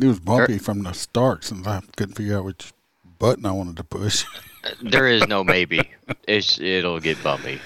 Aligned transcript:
It 0.00 0.06
was 0.06 0.20
bumpy 0.20 0.58
from 0.58 0.84
the 0.84 0.92
start 0.92 1.42
since 1.42 1.66
I 1.66 1.80
couldn't 1.96 2.14
figure 2.14 2.38
out 2.38 2.44
which 2.44 2.72
button 3.18 3.44
I 3.44 3.50
wanted 3.50 3.76
to 3.78 3.84
push. 3.84 4.24
There 4.82 5.06
is 5.06 5.26
no 5.26 5.44
maybe. 5.44 5.88
It's 6.26 6.58
it'll 6.58 7.00
get 7.00 7.22
bumpy. 7.22 7.60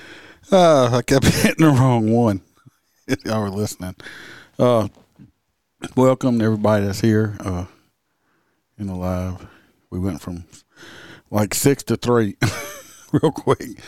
Uh, 0.53 0.89
I 0.93 1.03
kept 1.03 1.27
hitting 1.43 1.67
the 1.67 1.73
wrong 1.73 2.13
one. 2.13 2.43
If 3.09 3.25
y'all 3.25 3.41
were 3.41 3.51
listening. 3.51 3.97
Uh, 4.59 4.89
welcome 5.97 6.39
to 6.39 6.45
everybody 6.45 6.85
that's 6.85 7.01
here 7.01 7.37
uh, 7.41 7.65
in 8.79 8.87
the 8.87 8.95
live. 8.95 9.49
We 9.91 9.99
went 9.99 10.21
from 10.21 10.45
like 11.30 11.55
six 11.55 11.83
to 11.85 11.96
three 11.96 12.37
real 13.13 13.33
quick. 13.33 13.80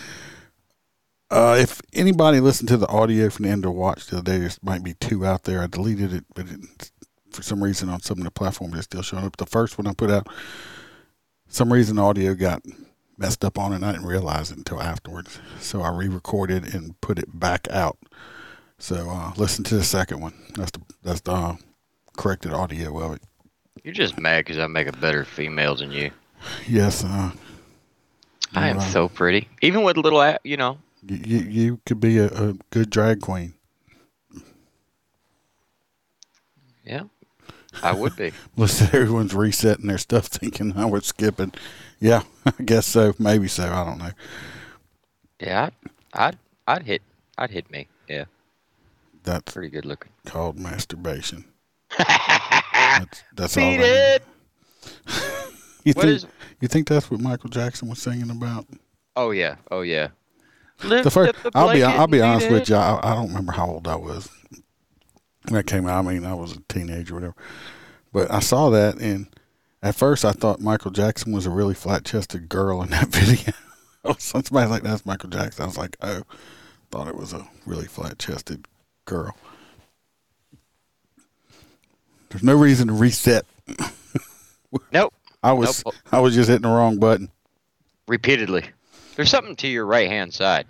Uh, 1.31 1.57
if 1.59 1.81
anybody 1.93 2.41
listened 2.41 2.69
to 2.71 2.77
the 2.77 2.89
audio 2.89 3.29
from 3.29 3.45
the 3.45 3.51
end 3.51 3.65
of 3.65 3.75
watch 3.75 4.07
the 4.07 4.17
other 4.17 4.33
day, 4.33 4.39
there 4.39 4.51
might 4.63 4.83
be 4.83 4.95
two 4.95 5.25
out 5.25 5.45
there. 5.45 5.63
I 5.63 5.67
deleted 5.67 6.13
it, 6.13 6.25
but 6.35 6.47
it, 6.49 6.91
for 7.35 7.43
some 7.43 7.63
reason 7.63 7.89
on 7.89 8.01
some 8.01 8.19
of 8.19 8.25
the 8.25 8.31
platforms 8.31 8.75
it's 8.77 8.85
still 8.85 9.03
showing 9.03 9.25
up. 9.25 9.37
The 9.37 9.47
first 9.47 9.77
one 9.79 9.87
I 9.87 9.93
put 9.93 10.11
out, 10.11 10.29
some 11.49 11.73
reason 11.73 11.97
the 11.97 12.03
audio 12.03 12.35
got 12.35 12.63
messed 13.19 13.45
up 13.45 13.59
on 13.59 13.73
it 13.73 13.77
and 13.77 13.85
I 13.85 13.93
didn't 13.93 14.07
realize 14.07 14.51
it 14.51 14.59
until 14.59 14.81
afterwards. 14.81 15.39
So 15.61 15.83
I 15.83 15.91
re-recorded 15.91 16.75
and 16.75 17.01
put 17.01 17.19
it 17.19 17.39
back 17.39 17.69
out. 17.71 17.99
So 18.79 19.09
uh, 19.11 19.33
listen 19.37 19.65
to 19.65 19.77
the 19.77 19.85
second 19.85 20.21
one. 20.21 20.35
That's 20.57 20.71
the 20.73 20.81
that's 21.03 21.21
the 21.23 21.33
uh, 21.33 21.57
corrected 22.17 22.53
audio 22.53 22.99
of 23.01 23.17
it. 23.17 23.23
You're 23.83 23.95
just 23.95 24.19
mad 24.19 24.45
because 24.45 24.59
I 24.59 24.67
make 24.67 24.87
a 24.87 24.93
better 24.93 25.25
female 25.25 25.75
than 25.77 25.91
you. 25.93 26.11
Yes, 26.67 27.05
uh, 27.05 27.31
I 28.55 28.69
am 28.69 28.77
Yeah. 28.77 28.87
so 28.89 29.09
pretty, 29.09 29.49
even 29.63 29.83
with 29.83 29.97
a 29.97 30.01
little, 30.01 30.37
you 30.45 30.57
know. 30.57 30.79
you, 31.07 31.17
you, 31.17 31.39
you 31.39 31.81
could 31.87 32.01
be 32.01 32.19
a, 32.19 32.27
a 32.27 32.55
good 32.71 32.91
drag 32.91 33.21
queen. 33.21 33.55
Yeah, 36.85 37.05
I 37.83 37.93
would 37.93 38.17
be. 38.17 38.33
Listen, 38.57 38.87
everyone's 38.89 39.35
resetting 39.35 39.87
their 39.87 39.99
stuff, 39.99 40.27
thinking 40.27 40.77
I 40.77 40.85
was 40.87 41.07
skipping. 41.07 41.53
Yeah, 42.01 42.23
I 42.47 42.63
guess 42.65 42.87
so. 42.87 43.15
Maybe 43.19 43.49
so. 43.49 43.65
I 43.73 43.85
don't 43.85 43.99
know. 43.99 44.11
Yeah, 45.41 45.71
I'd, 46.13 46.21
I'd, 46.23 46.39
I'd 46.67 46.83
hit, 46.85 47.03
I'd 47.39 47.51
hit 47.51 47.71
me. 47.71 47.89
Yeah, 48.09 48.25
That's 49.25 49.53
pretty 49.53 49.69
good 49.71 49.85
looking. 49.85 50.13
called 50.27 50.59
masturbation. 50.59 51.45
That's, 51.99 53.23
that's 53.35 53.57
all. 53.57 53.63
Beat 53.63 53.81
it. 53.81 54.23
You 55.85 55.93
What 55.95 56.03
think 56.05 56.17
is- 56.17 56.27
you 56.61 56.69
think 56.69 56.89
that's 56.89 57.11
what 57.11 57.21
Michael 57.21 57.51
Jackson 57.51 57.89
was 57.89 58.01
singing 58.01 58.31
about? 58.31 58.67
Oh 59.17 59.33
yeah, 59.33 59.57
oh 59.71 59.83
yeah. 59.83 60.09
Lift 60.83 61.05
The 61.05 61.11
first, 61.11 61.35
the 61.43 61.51
I'll 61.55 61.73
be 61.73 61.83
I'll 61.83 62.07
be 62.07 62.21
honest 62.21 62.51
with 62.51 62.69
you. 62.69 62.77
I, 62.77 63.01
I 63.03 63.15
don't 63.15 63.29
remember 63.29 63.53
how 63.53 63.67
old 63.67 63.87
I 63.89 63.97
was 63.97 64.29
when 65.55 65.65
that 65.65 65.71
came 65.71 65.87
out. 65.87 66.05
I 66.05 66.13
mean, 66.13 66.25
I 66.25 66.35
was 66.35 66.53
a 66.53 66.61
teenager, 66.69 67.15
or 67.15 67.17
whatever. 67.17 67.35
But 68.13 68.31
I 68.31 68.41
saw 68.41 68.71
that, 68.71 68.97
and 68.97 69.29
at 69.83 69.95
first 69.95 70.25
I 70.25 70.33
thought 70.33 70.61
Michael 70.61 70.91
Jackson 70.91 71.33
was 71.33 71.47
a 71.47 71.51
really 71.51 71.75
flat-chested 71.75 72.49
girl 72.49 72.83
in 72.83 72.91
that 72.91 73.09
video. 73.09 73.53
Somebody's 74.19 74.71
like, 74.71 74.83
"That's 74.83 75.07
Michael 75.07 75.31
Jackson." 75.31 75.63
I 75.63 75.67
was 75.67 75.79
like, 75.79 75.97
"Oh," 76.03 76.23
thought 76.91 77.09
it 77.09 77.17
was 77.17 77.33
a 77.33 77.49
really 77.67 77.87
flat-chested 77.87 78.67
girl. 79.05 79.37
There's 82.29 82.43
no 82.43 82.57
reason 82.57 82.89
to 82.89 82.95
reset. 82.95 83.47
Nope. 84.93 85.15
I 85.41 85.53
was 85.53 85.85
Nope. 85.87 85.95
I 86.11 86.19
was 86.19 86.35
just 86.35 86.49
hitting 86.49 86.63
the 86.63 86.69
wrong 86.69 86.99
button. 86.99 87.31
Repeatedly. 88.09 88.65
There's 89.15 89.31
something 89.31 89.55
to 89.55 89.69
your 89.69 89.87
right 89.87 90.09
hand 90.09 90.35
side. 90.35 90.67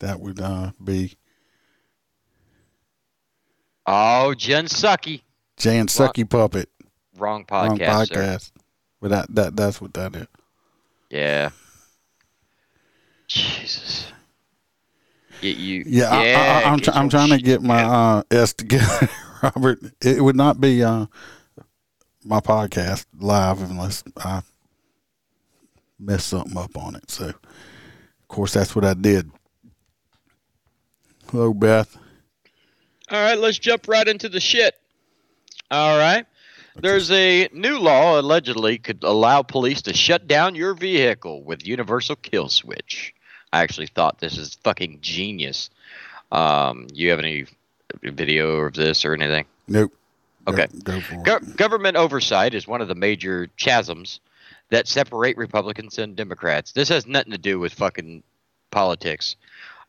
That 0.00 0.20
would 0.20 0.40
uh, 0.40 0.72
be 0.82 1.16
Oh, 3.86 4.34
Jen 4.34 4.66
Sucky. 4.66 5.22
Jan 5.56 5.86
Sucky 5.86 6.28
Puppet. 6.28 6.68
Wrong 7.16 7.44
wrong 7.50 7.76
podcast. 7.78 8.08
sir. 8.08 8.14
podcast. 8.14 8.52
But 9.00 9.10
that, 9.10 9.34
that 9.34 9.56
that's 9.56 9.80
what 9.80 9.94
that 9.94 10.14
is. 10.14 10.26
Yeah. 11.10 11.50
Jesus. 13.26 14.12
You, 15.40 15.50
you 15.50 15.84
Yeah, 15.86 16.10
I, 16.10 16.28
I, 16.28 16.70
I'm 16.70 16.78
get 16.78 16.84
try- 16.84 16.94
I'm 16.94 17.08
trying 17.08 17.30
to 17.30 17.38
get 17.38 17.62
my 17.62 17.82
uh, 17.82 18.22
S 18.30 18.52
together, 18.52 19.08
Robert. 19.42 19.78
It 20.00 20.22
would 20.22 20.36
not 20.36 20.60
be 20.60 20.84
uh, 20.84 21.06
my 22.24 22.40
podcast 22.40 23.06
live 23.18 23.62
unless 23.62 24.04
I 24.18 24.42
mess 25.98 26.24
something 26.24 26.56
up 26.56 26.76
on 26.76 26.94
it. 26.94 27.10
So, 27.10 27.26
of 27.26 28.28
course, 28.28 28.52
that's 28.52 28.76
what 28.76 28.84
I 28.84 28.94
did. 28.94 29.30
Hello, 31.30 31.54
Beth. 31.54 31.96
All 33.10 33.20
right, 33.22 33.38
let's 33.38 33.58
jump 33.58 33.88
right 33.88 34.06
into 34.06 34.28
the 34.28 34.40
shit. 34.40 34.74
All 35.70 35.98
right. 35.98 36.26
There's 36.76 37.10
a 37.10 37.48
new 37.52 37.78
law 37.78 38.18
allegedly 38.20 38.78
could 38.78 39.02
allow 39.02 39.42
police 39.42 39.82
to 39.82 39.94
shut 39.94 40.26
down 40.26 40.54
your 40.54 40.74
vehicle 40.74 41.42
with 41.42 41.66
universal 41.66 42.16
kill 42.16 42.48
switch. 42.48 43.12
I 43.52 43.62
actually 43.62 43.88
thought 43.88 44.18
this 44.20 44.38
is 44.38 44.54
fucking 44.62 44.98
genius. 45.00 45.70
Um, 46.30 46.86
you 46.92 47.10
have 47.10 47.18
any 47.18 47.46
video 48.02 48.60
of 48.60 48.74
this 48.74 49.04
or 49.04 49.14
anything? 49.14 49.44
Nope. 49.68 49.92
Go- 49.92 50.52
Okay. 50.52 50.66
Go, 50.84 51.00
Go- 51.24 51.36
it. 51.36 51.56
government 51.56 51.96
oversight 51.96 52.54
is 52.54 52.66
one 52.66 52.80
of 52.80 52.88
the 52.88 52.94
major 52.94 53.48
chasms 53.56 54.20
that 54.70 54.88
separate 54.88 55.36
Republicans 55.36 55.98
and 55.98 56.16
Democrats. 56.16 56.72
This 56.72 56.88
has 56.88 57.06
nothing 57.06 57.32
to 57.32 57.38
do 57.38 57.58
with 57.58 57.74
fucking 57.74 58.22
politics. 58.70 59.36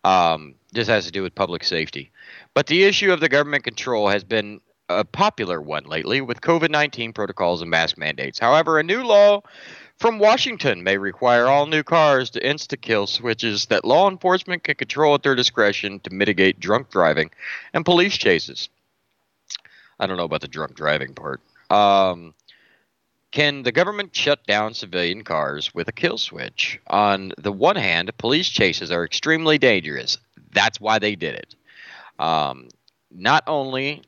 Um, 0.03 0.55
this 0.71 0.87
has 0.87 1.05
to 1.05 1.11
do 1.11 1.21
with 1.21 1.35
public 1.35 1.63
safety. 1.63 2.11
But 2.53 2.67
the 2.67 2.83
issue 2.83 3.11
of 3.11 3.19
the 3.19 3.29
government 3.29 3.63
control 3.63 4.07
has 4.09 4.23
been 4.23 4.61
a 4.89 5.05
popular 5.05 5.61
one 5.61 5.85
lately 5.85 6.21
with 6.21 6.41
COVID 6.41 6.69
19 6.69 7.13
protocols 7.13 7.61
and 7.61 7.69
mask 7.69 7.97
mandates. 7.97 8.39
However, 8.39 8.79
a 8.79 8.83
new 8.83 9.03
law 9.03 9.41
from 9.99 10.19
Washington 10.19 10.83
may 10.83 10.97
require 10.97 11.45
all 11.47 11.65
new 11.65 11.83
cars 11.83 12.31
to 12.31 12.41
insta 12.41 12.79
kill 12.79 13.07
switches 13.07 13.67
that 13.67 13.85
law 13.85 14.09
enforcement 14.09 14.63
can 14.63 14.75
control 14.75 15.13
at 15.13 15.23
their 15.23 15.35
discretion 15.35 15.99
to 15.99 16.09
mitigate 16.09 16.59
drunk 16.59 16.89
driving 16.89 17.29
and 17.73 17.85
police 17.85 18.17
chases. 18.17 18.69
I 19.99 20.07
don't 20.07 20.17
know 20.17 20.23
about 20.23 20.41
the 20.41 20.47
drunk 20.47 20.75
driving 20.75 21.13
part. 21.13 21.41
Um, 21.69 22.33
can 23.31 23.63
the 23.63 23.71
government 23.71 24.15
shut 24.15 24.45
down 24.45 24.73
civilian 24.73 25.23
cars 25.23 25.73
with 25.73 25.87
a 25.87 25.93
kill 25.93 26.17
switch? 26.17 26.79
On 26.87 27.31
the 27.37 27.51
one 27.51 27.77
hand, 27.77 28.11
police 28.17 28.49
chases 28.49 28.91
are 28.91 29.05
extremely 29.05 29.57
dangerous. 29.57 30.17
That's 30.51 30.81
why 30.81 30.99
they 30.99 31.15
did 31.15 31.35
it. 31.35 31.55
Um, 32.19 32.69
not 33.09 33.43
only 33.47 34.03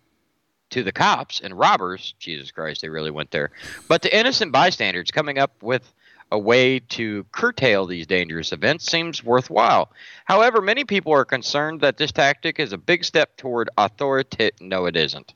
to 0.71 0.83
the 0.83 0.91
cops 0.91 1.39
and 1.39 1.57
robbers, 1.57 2.15
Jesus 2.19 2.51
Christ, 2.51 2.81
they 2.81 2.89
really 2.89 3.11
went 3.11 3.31
there, 3.31 3.51
but 3.87 4.01
to 4.01 4.17
innocent 4.17 4.51
bystanders 4.51 5.11
coming 5.11 5.37
up 5.37 5.61
with 5.61 5.93
a 6.31 6.39
way 6.39 6.79
to 6.79 7.25
curtail 7.31 7.85
these 7.85 8.07
dangerous 8.07 8.51
events 8.51 8.89
seems 8.89 9.23
worthwhile. 9.23 9.91
However, 10.25 10.61
many 10.61 10.83
people 10.83 11.13
are 11.13 11.25
concerned 11.25 11.81
that 11.81 11.97
this 11.97 12.11
tactic 12.11 12.59
is 12.59 12.73
a 12.73 12.77
big 12.77 13.05
step 13.05 13.37
toward 13.37 13.69
authority. 13.77 14.49
No, 14.59 14.87
it 14.87 14.95
isn't. 14.95 15.33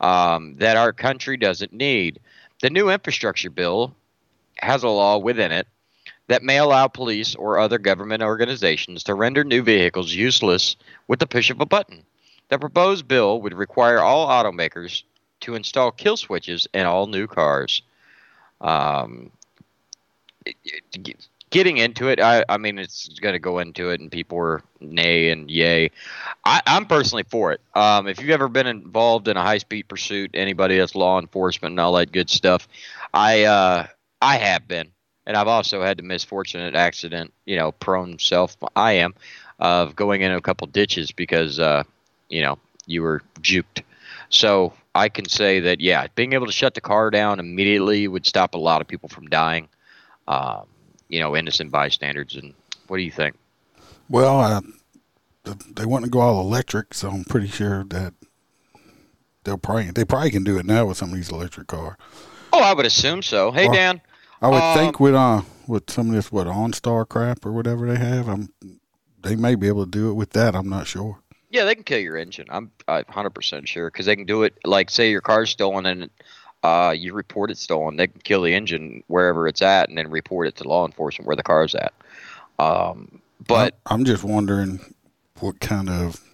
Um, 0.00 0.56
that 0.56 0.76
our 0.76 0.92
country 0.92 1.38
doesn't 1.38 1.72
need. 1.72 2.20
The 2.64 2.70
new 2.70 2.88
infrastructure 2.88 3.50
bill 3.50 3.94
has 4.56 4.82
a 4.84 4.88
law 4.88 5.18
within 5.18 5.52
it 5.52 5.68
that 6.28 6.42
may 6.42 6.56
allow 6.56 6.88
police 6.88 7.34
or 7.34 7.58
other 7.58 7.76
government 7.76 8.22
organizations 8.22 9.02
to 9.02 9.12
render 9.12 9.44
new 9.44 9.62
vehicles 9.62 10.14
useless 10.14 10.74
with 11.06 11.18
the 11.18 11.26
push 11.26 11.50
of 11.50 11.60
a 11.60 11.66
button. 11.66 12.06
The 12.48 12.58
proposed 12.58 13.06
bill 13.06 13.42
would 13.42 13.52
require 13.52 13.98
all 13.98 14.26
automakers 14.28 15.02
to 15.40 15.56
install 15.56 15.92
kill 15.92 16.16
switches 16.16 16.66
in 16.72 16.86
all 16.86 17.06
new 17.06 17.26
cars. 17.26 17.82
Um, 18.62 19.30
getting 21.54 21.76
into 21.76 22.08
it, 22.08 22.18
I, 22.18 22.44
I 22.48 22.58
mean, 22.58 22.80
it's 22.80 23.08
going 23.20 23.34
to 23.34 23.38
go 23.38 23.60
into 23.60 23.90
it, 23.90 24.00
and 24.00 24.10
people 24.10 24.38
are 24.38 24.60
nay 24.80 25.30
and 25.30 25.48
yay. 25.48 25.92
I, 26.44 26.60
I'm 26.66 26.84
personally 26.84 27.22
for 27.22 27.52
it. 27.52 27.60
Um, 27.76 28.08
if 28.08 28.20
you've 28.20 28.30
ever 28.30 28.48
been 28.48 28.66
involved 28.66 29.28
in 29.28 29.36
a 29.36 29.40
high 29.42 29.58
speed 29.58 29.86
pursuit, 29.86 30.32
anybody 30.34 30.76
that's 30.76 30.96
law 30.96 31.20
enforcement 31.20 31.74
and 31.74 31.80
all 31.80 31.92
that 31.92 32.10
good 32.10 32.28
stuff, 32.28 32.66
I 33.14 33.44
uh, 33.44 33.86
I 34.20 34.36
have 34.36 34.66
been, 34.66 34.90
and 35.26 35.36
I've 35.36 35.46
also 35.46 35.80
had 35.80 35.96
the 35.96 36.02
misfortunate 36.02 36.74
accident, 36.74 37.32
you 37.46 37.54
know, 37.54 37.70
prone 37.70 38.18
self. 38.18 38.56
I 38.74 38.94
am 38.94 39.14
of 39.60 39.94
going 39.94 40.22
into 40.22 40.36
a 40.36 40.42
couple 40.42 40.66
ditches 40.66 41.12
because 41.12 41.60
uh, 41.60 41.84
you 42.30 42.42
know 42.42 42.58
you 42.86 43.02
were 43.02 43.22
juked. 43.40 43.84
So 44.28 44.72
I 44.92 45.08
can 45.08 45.28
say 45.28 45.60
that 45.60 45.80
yeah, 45.80 46.08
being 46.16 46.32
able 46.32 46.46
to 46.46 46.52
shut 46.52 46.74
the 46.74 46.80
car 46.80 47.12
down 47.12 47.38
immediately 47.38 48.08
would 48.08 48.26
stop 48.26 48.54
a 48.54 48.58
lot 48.58 48.80
of 48.80 48.88
people 48.88 49.08
from 49.08 49.26
dying. 49.28 49.68
Um, 50.26 50.66
you 51.08 51.20
know, 51.20 51.36
innocent 51.36 51.70
bystanders. 51.70 52.36
And 52.36 52.54
what 52.88 52.96
do 52.98 53.02
you 53.02 53.10
think? 53.10 53.36
Well, 54.08 54.40
I, 54.40 54.60
they 55.74 55.84
want 55.86 56.04
to 56.04 56.10
go 56.10 56.20
all 56.20 56.40
electric, 56.40 56.94
so 56.94 57.10
I'm 57.10 57.24
pretty 57.24 57.48
sure 57.48 57.84
that 57.84 58.14
they'll 59.44 59.58
probably 59.58 59.90
they 59.90 60.04
probably 60.04 60.30
can 60.30 60.44
do 60.44 60.58
it 60.58 60.66
now 60.66 60.86
with 60.86 60.96
some 60.96 61.10
of 61.10 61.16
these 61.16 61.30
electric 61.30 61.66
cars. 61.66 61.96
Oh, 62.52 62.62
I 62.62 62.72
would 62.72 62.86
assume 62.86 63.22
so. 63.22 63.50
Hey, 63.50 63.66
Well, 63.66 63.74
Dan. 63.74 64.00
I 64.40 64.48
would 64.48 64.62
Um, 64.62 64.76
think 64.78 65.00
with 65.00 65.14
uh 65.14 65.42
with 65.66 65.90
some 65.90 66.08
of 66.08 66.14
this 66.14 66.30
what 66.30 66.46
OnStar 66.46 67.08
crap 67.08 67.44
or 67.46 67.52
whatever 67.52 67.86
they 67.86 67.98
have, 67.98 68.28
I'm 68.28 68.48
they 69.22 69.36
may 69.36 69.54
be 69.54 69.68
able 69.68 69.84
to 69.84 69.90
do 69.90 70.10
it 70.10 70.14
with 70.14 70.30
that. 70.30 70.54
I'm 70.54 70.68
not 70.68 70.86
sure. 70.86 71.18
Yeah, 71.50 71.64
they 71.64 71.74
can 71.74 71.84
kill 71.84 72.00
your 72.00 72.16
engine. 72.16 72.46
I'm 72.50 72.70
I'm 72.88 73.04
100% 73.04 73.66
sure 73.66 73.90
because 73.90 74.06
they 74.06 74.16
can 74.16 74.26
do 74.26 74.42
it. 74.42 74.54
Like, 74.64 74.90
say 74.90 75.10
your 75.10 75.20
car's 75.20 75.50
stolen 75.50 75.86
and 75.86 76.10
uh, 76.64 76.92
you 76.92 77.12
report 77.12 77.50
it 77.50 77.58
stolen, 77.58 77.96
they 77.96 78.06
can 78.06 78.22
kill 78.22 78.40
the 78.40 78.54
engine 78.54 79.04
wherever 79.08 79.46
it's 79.46 79.60
at 79.60 79.90
and 79.90 79.98
then 79.98 80.08
report 80.08 80.48
it 80.48 80.56
to 80.56 80.66
law 80.66 80.86
enforcement 80.86 81.26
where 81.26 81.36
the 81.36 81.42
car's 81.42 81.74
at. 81.74 81.92
Um, 82.58 83.20
but 83.46 83.76
I'm, 83.84 84.06
just 84.06 84.24
wondering 84.24 84.80
what 85.40 85.60
kind 85.60 85.90
of 85.90 86.24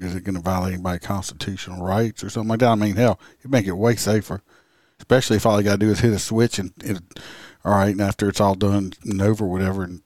is 0.00 0.14
it 0.14 0.22
going 0.22 0.36
to 0.36 0.40
violate 0.40 0.74
anybody's 0.74 1.00
constitutional 1.00 1.84
rights 1.84 2.22
or 2.22 2.30
something 2.30 2.50
like 2.50 2.60
that? 2.60 2.68
I 2.68 2.76
mean, 2.76 2.94
hell, 2.94 3.18
it'd 3.40 3.50
make 3.50 3.66
it 3.66 3.72
way 3.72 3.96
safer, 3.96 4.42
especially 5.00 5.38
if 5.38 5.44
all 5.44 5.58
you 5.58 5.64
got 5.64 5.80
to 5.80 5.86
do 5.86 5.90
is 5.90 5.98
hit 5.98 6.12
a 6.12 6.20
switch 6.20 6.60
and 6.60 6.72
it, 6.84 7.00
all 7.64 7.72
right, 7.72 7.90
and 7.90 8.00
after 8.00 8.28
it's 8.28 8.40
all 8.40 8.54
done 8.54 8.92
and 9.02 9.20
over, 9.20 9.44
whatever, 9.44 9.82
and 9.82 10.02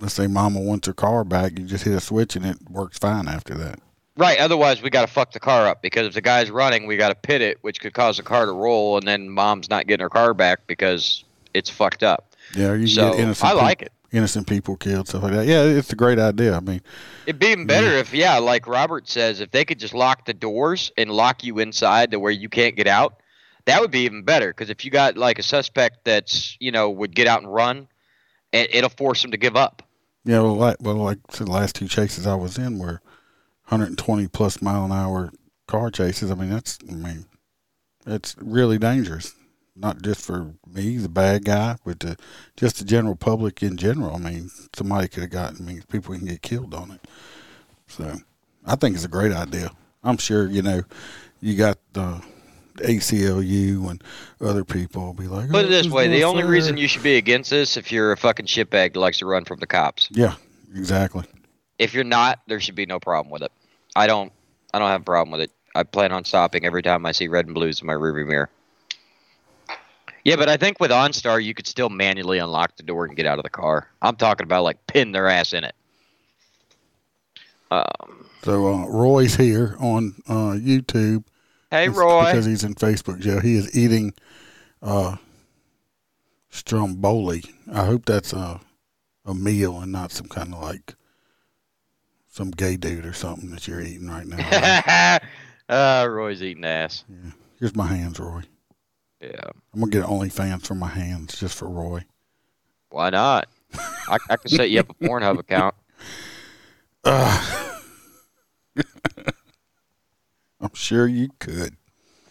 let's 0.00 0.14
say 0.14 0.26
Mama 0.26 0.60
wants 0.60 0.86
her 0.86 0.94
car 0.94 1.24
back, 1.24 1.58
you 1.58 1.66
just 1.66 1.84
hit 1.84 1.92
a 1.92 2.00
switch 2.00 2.36
and 2.36 2.46
it 2.46 2.70
works 2.70 2.98
fine 2.98 3.28
after 3.28 3.54
that. 3.56 3.80
Right, 4.20 4.38
otherwise 4.38 4.82
we 4.82 4.90
got 4.90 5.06
to 5.06 5.12
fuck 5.12 5.32
the 5.32 5.40
car 5.40 5.66
up 5.66 5.82
because 5.82 6.06
if 6.06 6.14
the 6.14 6.20
guy's 6.20 6.50
running, 6.50 6.86
we 6.86 6.96
got 6.96 7.08
to 7.08 7.14
pit 7.14 7.40
it, 7.40 7.58
which 7.62 7.80
could 7.80 7.94
cause 7.94 8.18
the 8.18 8.22
car 8.22 8.46
to 8.46 8.52
roll, 8.52 8.98
and 8.98 9.08
then 9.08 9.28
mom's 9.30 9.68
not 9.70 9.86
getting 9.86 10.02
her 10.02 10.10
car 10.10 10.34
back 10.34 10.66
because 10.66 11.24
it's 11.54 11.68
fucked 11.70 12.02
up. 12.02 12.32
Yeah, 12.54 12.74
you 12.74 12.86
So 12.86 13.10
get 13.12 13.20
innocent. 13.20 13.50
I 13.50 13.54
like 13.54 13.78
peop- 13.80 13.86
it. 13.86 13.92
Innocent 14.12 14.48
people 14.48 14.76
killed, 14.76 15.06
stuff 15.06 15.22
like 15.22 15.32
that. 15.32 15.46
Yeah, 15.46 15.62
it's 15.62 15.92
a 15.92 15.96
great 15.96 16.18
idea. 16.18 16.56
I 16.56 16.60
mean, 16.60 16.80
It'd 17.26 17.38
be 17.38 17.46
even 17.48 17.66
better 17.66 17.92
if, 17.92 18.12
yeah, 18.12 18.38
like 18.38 18.66
Robert 18.66 19.08
says, 19.08 19.40
if 19.40 19.52
they 19.52 19.64
could 19.64 19.78
just 19.78 19.94
lock 19.94 20.24
the 20.24 20.34
doors 20.34 20.90
and 20.96 21.10
lock 21.12 21.44
you 21.44 21.60
inside 21.60 22.10
to 22.10 22.18
where 22.18 22.32
you 22.32 22.48
can't 22.48 22.74
get 22.74 22.88
out, 22.88 23.20
that 23.66 23.80
would 23.80 23.92
be 23.92 24.00
even 24.00 24.24
better. 24.24 24.48
Because 24.48 24.68
if 24.68 24.84
you 24.84 24.90
got 24.90 25.16
like 25.16 25.38
a 25.38 25.44
suspect 25.44 26.04
that's, 26.04 26.56
you 26.58 26.72
know, 26.72 26.90
would 26.90 27.14
get 27.14 27.28
out 27.28 27.40
and 27.42 27.54
run, 27.54 27.86
it, 28.52 28.74
it'll 28.74 28.90
force 28.90 29.22
them 29.22 29.30
to 29.30 29.36
give 29.36 29.54
up. 29.54 29.84
Yeah, 30.24 30.40
well, 30.40 30.56
like, 30.56 30.78
well, 30.80 30.96
like 30.96 31.24
the 31.28 31.48
last 31.48 31.76
two 31.76 31.86
chases 31.86 32.26
I 32.26 32.34
was 32.34 32.58
in 32.58 32.80
were 32.80 33.00
120 33.70 34.26
plus 34.28 34.60
mile 34.60 34.84
an 34.84 34.92
hour 34.92 35.32
car 35.68 35.90
chases. 35.90 36.30
I 36.30 36.34
mean, 36.34 36.50
that's, 36.50 36.78
I 36.90 36.94
mean, 36.94 37.26
it's 38.06 38.36
really 38.38 38.78
dangerous. 38.78 39.34
Not 39.76 40.02
just 40.02 40.24
for 40.26 40.54
me, 40.66 40.96
the 40.98 41.08
bad 41.08 41.44
guy, 41.44 41.76
but 41.84 42.00
the, 42.00 42.16
just 42.56 42.78
the 42.78 42.84
general 42.84 43.14
public 43.14 43.62
in 43.62 43.76
general. 43.76 44.16
I 44.16 44.18
mean, 44.18 44.50
somebody 44.74 45.08
could 45.08 45.22
have 45.22 45.30
gotten, 45.30 45.58
I 45.66 45.72
mean, 45.72 45.84
people 45.90 46.14
can 46.16 46.26
get 46.26 46.42
killed 46.42 46.74
on 46.74 46.90
it. 46.90 47.06
So 47.86 48.16
I 48.66 48.76
think 48.76 48.96
it's 48.96 49.04
a 49.04 49.08
great 49.08 49.32
idea. 49.32 49.70
I'm 50.02 50.16
sure, 50.18 50.48
you 50.48 50.62
know, 50.62 50.82
you 51.40 51.56
got 51.56 51.78
the 51.92 52.22
ACLU 52.76 53.88
and 53.90 54.02
other 54.40 54.64
people 54.64 55.06
will 55.06 55.14
be 55.14 55.28
like, 55.28 55.50
Put 55.50 55.64
it 55.64 55.68
"Oh, 55.68 55.70
this 55.70 55.88
way: 55.88 56.08
the 56.08 56.24
only 56.24 56.42
fair." 56.42 56.50
reason 56.50 56.76
you 56.76 56.88
should 56.88 57.02
be 57.02 57.16
against 57.16 57.50
this 57.50 57.76
if 57.76 57.92
you're 57.92 58.12
a 58.12 58.16
fucking 58.16 58.46
shitbag 58.46 58.94
that 58.94 59.00
likes 59.00 59.18
to 59.18 59.26
run 59.26 59.44
from 59.44 59.60
the 59.60 59.66
cops. 59.66 60.08
Yeah, 60.10 60.34
exactly. 60.74 61.24
If 61.78 61.94
you're 61.94 62.04
not, 62.04 62.40
there 62.46 62.60
should 62.60 62.74
be 62.74 62.86
no 62.86 62.98
problem 63.00 63.30
with 63.30 63.42
it. 63.42 63.52
I 63.96 64.06
don't. 64.06 64.32
I 64.72 64.78
don't 64.78 64.88
have 64.88 65.02
a 65.02 65.04
problem 65.04 65.32
with 65.32 65.40
it. 65.42 65.50
I 65.74 65.82
plan 65.82 66.12
on 66.12 66.24
stopping 66.24 66.64
every 66.64 66.82
time 66.82 67.04
I 67.06 67.12
see 67.12 67.28
red 67.28 67.46
and 67.46 67.54
blues 67.54 67.80
in 67.80 67.86
my 67.86 67.92
rearview 67.94 68.26
mirror. 68.26 68.50
Yeah, 70.24 70.36
but 70.36 70.48
I 70.48 70.56
think 70.56 70.78
with 70.80 70.90
OnStar, 70.90 71.42
you 71.42 71.54
could 71.54 71.66
still 71.66 71.88
manually 71.88 72.38
unlock 72.38 72.76
the 72.76 72.82
door 72.82 73.04
and 73.06 73.16
get 73.16 73.24
out 73.26 73.38
of 73.38 73.42
the 73.42 73.50
car. 73.50 73.88
I'm 74.02 74.16
talking 74.16 74.44
about 74.44 74.64
like 74.64 74.86
pin 74.86 75.12
their 75.12 75.28
ass 75.28 75.52
in 75.52 75.64
it. 75.64 75.74
Um, 77.70 78.26
So 78.42 78.66
uh, 78.74 78.86
Roy's 78.88 79.36
here 79.36 79.76
on 79.80 80.14
uh, 80.28 80.52
YouTube. 80.58 81.24
hey, 81.70 81.86
It's 81.86 81.96
Roy. 81.96 82.24
because 82.26 82.46
he's 82.46 82.64
in 82.64 82.74
Facebook 82.74 83.20
jail. 83.20 83.40
He 83.40 83.56
is 83.56 83.74
eating 83.76 84.12
uh, 84.82 85.16
stromboli. 86.50 87.44
I 87.72 87.84
hope 87.84 88.04
that's 88.04 88.32
a 88.32 88.60
a 89.26 89.34
meal 89.34 89.78
and 89.80 89.92
not 89.92 90.10
some 90.10 90.26
kind 90.28 90.54
of 90.54 90.60
like 90.62 90.94
some 92.40 92.50
gay 92.52 92.74
dude 92.74 93.04
or 93.04 93.12
something 93.12 93.50
that 93.50 93.68
you're 93.68 93.82
eating 93.82 94.08
right 94.08 94.26
now. 94.26 95.18
uh, 95.68 96.08
Roy's 96.08 96.42
eating 96.42 96.64
ass. 96.64 97.04
Here's 97.58 97.76
my 97.76 97.86
hands, 97.86 98.18
Roy. 98.18 98.44
Yeah. 99.20 99.50
I'm 99.74 99.80
gonna 99.80 99.92
get 99.92 100.04
OnlyFans 100.04 100.66
for 100.66 100.74
my 100.74 100.88
hands 100.88 101.38
just 101.38 101.54
for 101.58 101.68
Roy. 101.68 102.06
Why 102.88 103.10
not? 103.10 103.46
I, 104.08 104.16
I 104.30 104.36
can 104.38 104.48
set 104.48 104.70
you 104.70 104.80
up 104.80 104.88
a 104.88 104.94
Pornhub 105.04 105.38
account. 105.38 105.74
Uh, 107.04 107.74
I'm 110.62 110.72
sure 110.72 111.06
you 111.06 111.28
could. 111.40 111.76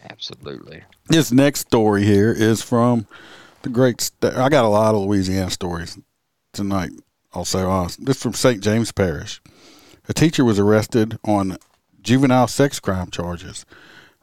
Absolutely. 0.10 0.82
This 1.06 1.32
next 1.32 1.60
story 1.60 2.04
here 2.04 2.34
is 2.34 2.64
from 2.64 3.06
the 3.62 3.70
great. 3.70 4.02
St- 4.02 4.34
I 4.34 4.50
got 4.50 4.66
a 4.66 4.70
lot 4.70 4.96
of 4.96 5.02
Louisiana 5.02 5.52
stories 5.52 6.00
tonight. 6.52 6.94
Also, 7.32 7.70
uh, 7.70 7.90
this 8.00 8.18
is 8.18 8.24
from 8.24 8.34
St. 8.34 8.60
James 8.64 8.92
Parish. 8.92 9.40
A 10.10 10.14
teacher 10.14 10.44
was 10.44 10.58
arrested 10.60 11.18
on 11.24 11.58
juvenile 12.02 12.48
sex 12.48 12.80
crime 12.80 13.12
charges. 13.12 13.66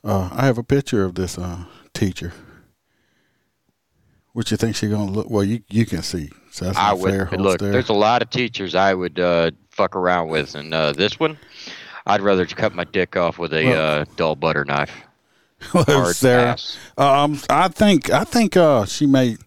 Uh, 0.05 0.29
I 0.33 0.45
have 0.47 0.59
a 0.59 0.63
picture 0.63 1.05
of 1.05 1.15
this 1.15 1.39
uh, 1.39 1.65
teacher. 1.95 2.33
What 4.33 4.51
you 4.51 4.57
think 4.59 4.77
she's 4.77 4.91
gonna 4.91 5.11
look? 5.11 5.31
Well, 5.31 5.45
you 5.45 5.63
you 5.71 5.87
can 5.87 6.03
see. 6.03 6.31
So 6.51 6.67
that's 6.67 6.77
I 6.77 6.93
would 6.93 7.33
look. 7.41 7.59
there. 7.59 7.73
There's 7.73 7.89
a 7.89 7.95
lot 7.95 8.21
of 8.21 8.29
teachers 8.31 8.75
I 8.75 8.93
would 8.93 9.19
uh, 9.19 9.53
fuck 9.71 9.97
around 9.97 10.29
with, 10.29 10.55
and 10.55 10.75
uh, 10.75 10.93
this 10.93 11.19
one, 11.19 11.39
I'd 12.05 12.21
rather 12.21 12.45
cut 12.45 12.75
my 12.75 12.85
dick 12.85 13.17
off 13.17 13.39
with 13.39 13.55
a 13.55 13.65
Well- 13.65 14.01
uh, 14.01 14.05
dull 14.17 14.37
butter 14.37 14.65
knife. 14.65 14.93
Sarah. 16.13 16.57
Um, 16.99 17.41
I 17.49 17.69
think 17.69 18.11
I 18.11 18.25
think 18.25 18.57
uh 18.59 18.85
she 18.85 19.07
may. 19.07 19.39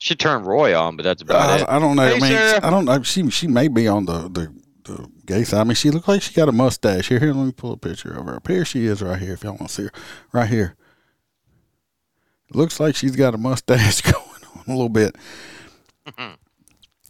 Should 0.00 0.18
turned 0.18 0.46
Roy 0.46 0.74
on, 0.74 0.96
but 0.96 1.02
that's 1.02 1.20
about 1.20 1.60
it. 1.60 1.68
I, 1.68 1.76
I 1.76 1.78
don't 1.78 1.94
know. 1.94 2.06
Hey, 2.06 2.16
I 2.16 2.20
mean, 2.20 2.32
Sarah. 2.32 2.66
I 2.66 2.70
don't 2.70 2.86
know. 2.86 3.02
She 3.02 3.28
she 3.28 3.46
may 3.46 3.68
be 3.68 3.86
on 3.86 4.06
the, 4.06 4.30
the 4.30 4.50
the 4.84 5.10
gay 5.26 5.44
side. 5.44 5.60
I 5.60 5.64
mean, 5.64 5.74
she 5.74 5.90
looked 5.90 6.08
like 6.08 6.22
she 6.22 6.32
got 6.32 6.48
a 6.48 6.52
mustache. 6.52 7.08
Here, 7.08 7.18
here. 7.18 7.34
Let 7.34 7.44
me 7.44 7.52
pull 7.52 7.72
a 7.72 7.76
picture 7.76 8.10
of 8.12 8.24
her. 8.24 8.36
Up 8.36 8.48
here 8.48 8.64
she 8.64 8.86
is, 8.86 9.02
right 9.02 9.18
here. 9.18 9.34
If 9.34 9.44
y'all 9.44 9.52
want 9.52 9.68
to 9.68 9.74
see 9.74 9.82
her, 9.82 9.92
right 10.32 10.48
here. 10.48 10.74
Looks 12.54 12.80
like 12.80 12.96
she's 12.96 13.14
got 13.14 13.34
a 13.34 13.38
mustache 13.38 14.00
going 14.00 14.42
on 14.56 14.64
a 14.66 14.70
little 14.70 14.88
bit. 14.88 15.16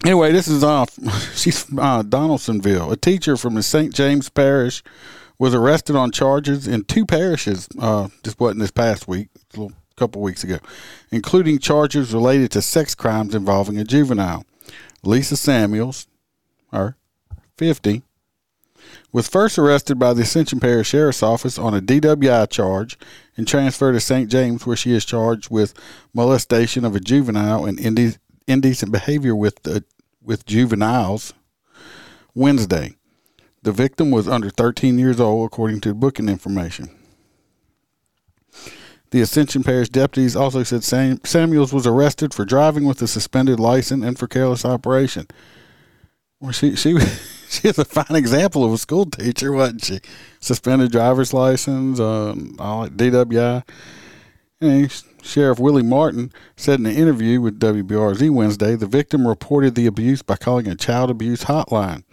anyway, 0.05 0.33
this 0.33 0.49
is 0.49 0.65
uh, 0.65 0.85
she's 1.37 1.63
from 1.63 1.79
uh, 1.79 2.03
Donaldsonville. 2.03 2.91
A 2.91 2.97
teacher 2.97 3.37
from 3.37 3.55
the 3.55 3.63
St. 3.63 3.95
James 3.95 4.29
Parish 4.29 4.83
was 5.39 5.55
arrested 5.55 5.95
on 5.95 6.11
charges 6.11 6.67
in 6.67 6.83
two 6.83 7.07
parishes. 7.07 7.69
Uh, 7.79 8.09
this 8.25 8.37
wasn't 8.37 8.59
this 8.59 8.73
past 8.73 9.07
week, 9.07 9.29
a 9.55 9.61
little 9.61 9.77
couple 10.01 10.23
weeks 10.23 10.43
ago, 10.43 10.59
including 11.11 11.59
charges 11.59 12.15
related 12.15 12.51
to 12.51 12.63
sex 12.63 12.95
crimes 12.95 13.35
involving 13.35 13.79
a 13.79 13.85
juvenile. 13.85 14.47
Lisa 15.03 15.37
Samuels, 15.37 16.07
her, 16.73 16.97
50, 17.59 18.03
was 19.13 19.29
first 19.29 19.59
arrested 19.59 19.99
by 19.99 20.15
the 20.15 20.23
Ascension 20.23 20.59
Parish 20.59 20.89
Sheriff's 20.89 21.23
Office 21.23 21.59
on 21.59 21.75
a 21.75 21.83
DWI 21.83 22.49
charge 22.49 22.99
and 23.37 23.47
transferred 23.47 23.93
to 23.93 24.01
St. 24.01 24.31
James, 24.31 24.65
where 24.65 24.77
she 24.77 24.93
is 24.93 25.05
charged 25.05 25.51
with 25.51 25.75
molestation 26.15 26.87
of 26.87 26.97
a 26.97 27.01
juvenile 27.01 27.67
and 27.67 27.79
inde- 27.79 28.19
indecent 28.47 28.91
behavior 28.91 29.37
with 29.37 29.63
the, 29.65 29.85
with 30.23 30.47
juveniles. 30.47 31.35
Wednesday, 32.35 32.95
the 33.63 33.73
victim 33.73 34.11
was 34.11 34.27
under 34.27 34.49
13 34.49 34.99
years 34.99 35.21
old, 35.21 35.47
according 35.47 35.83
to 35.83 35.93
booking 35.93 36.31
information. 36.31 37.00
The 39.11 39.21
Ascension 39.21 39.65
Parish 39.65 39.89
deputies 39.89 40.37
also 40.37 40.63
said 40.63 40.85
Sam- 40.85 41.21
Samuels 41.25 41.73
was 41.73 41.87
arrested 41.87 42.33
for 42.33 42.45
driving 42.45 42.85
with 42.85 43.03
a 43.03 43.09
suspended 43.09 43.59
license 43.59 44.05
and 44.05 44.19
for 44.19 44.29
careless 44.29 44.65
operation. 44.65 45.27
Well, 46.41 46.53
she 46.53 46.77
she 46.77 46.99
she 47.49 47.69
is 47.69 47.79
a 47.79 47.85
fine 47.85 48.17
example 48.17 48.65
of 48.65 48.73
a 48.73 48.79
school 48.79 49.07
teacher, 49.07 49.53
wasn't 49.53 49.85
she? 49.85 50.01
Suspended 50.39 50.93
driver's 50.93 51.35
license, 51.35 51.99
um, 51.99 52.57
all 52.59 52.85
that 52.85 52.97
DWI. 52.97 53.65
And 54.61 55.03
Sheriff 55.23 55.59
Willy 55.59 55.83
Martin 55.83 56.33
said 56.57 56.81
in 56.81 56.87
an 56.87 56.95
interview 56.95 57.41
with 57.41 57.59
WBRZ 57.59 58.31
Wednesday, 58.31 58.77
the 58.77 58.87
victim 58.87 59.27
reported 59.27 59.75
the 59.75 59.87
abuse 59.87 60.23
by 60.23 60.37
calling 60.37 60.69
a 60.69 60.75
child 60.75 61.11
abuse 61.11 61.45
hotline. 61.45 62.05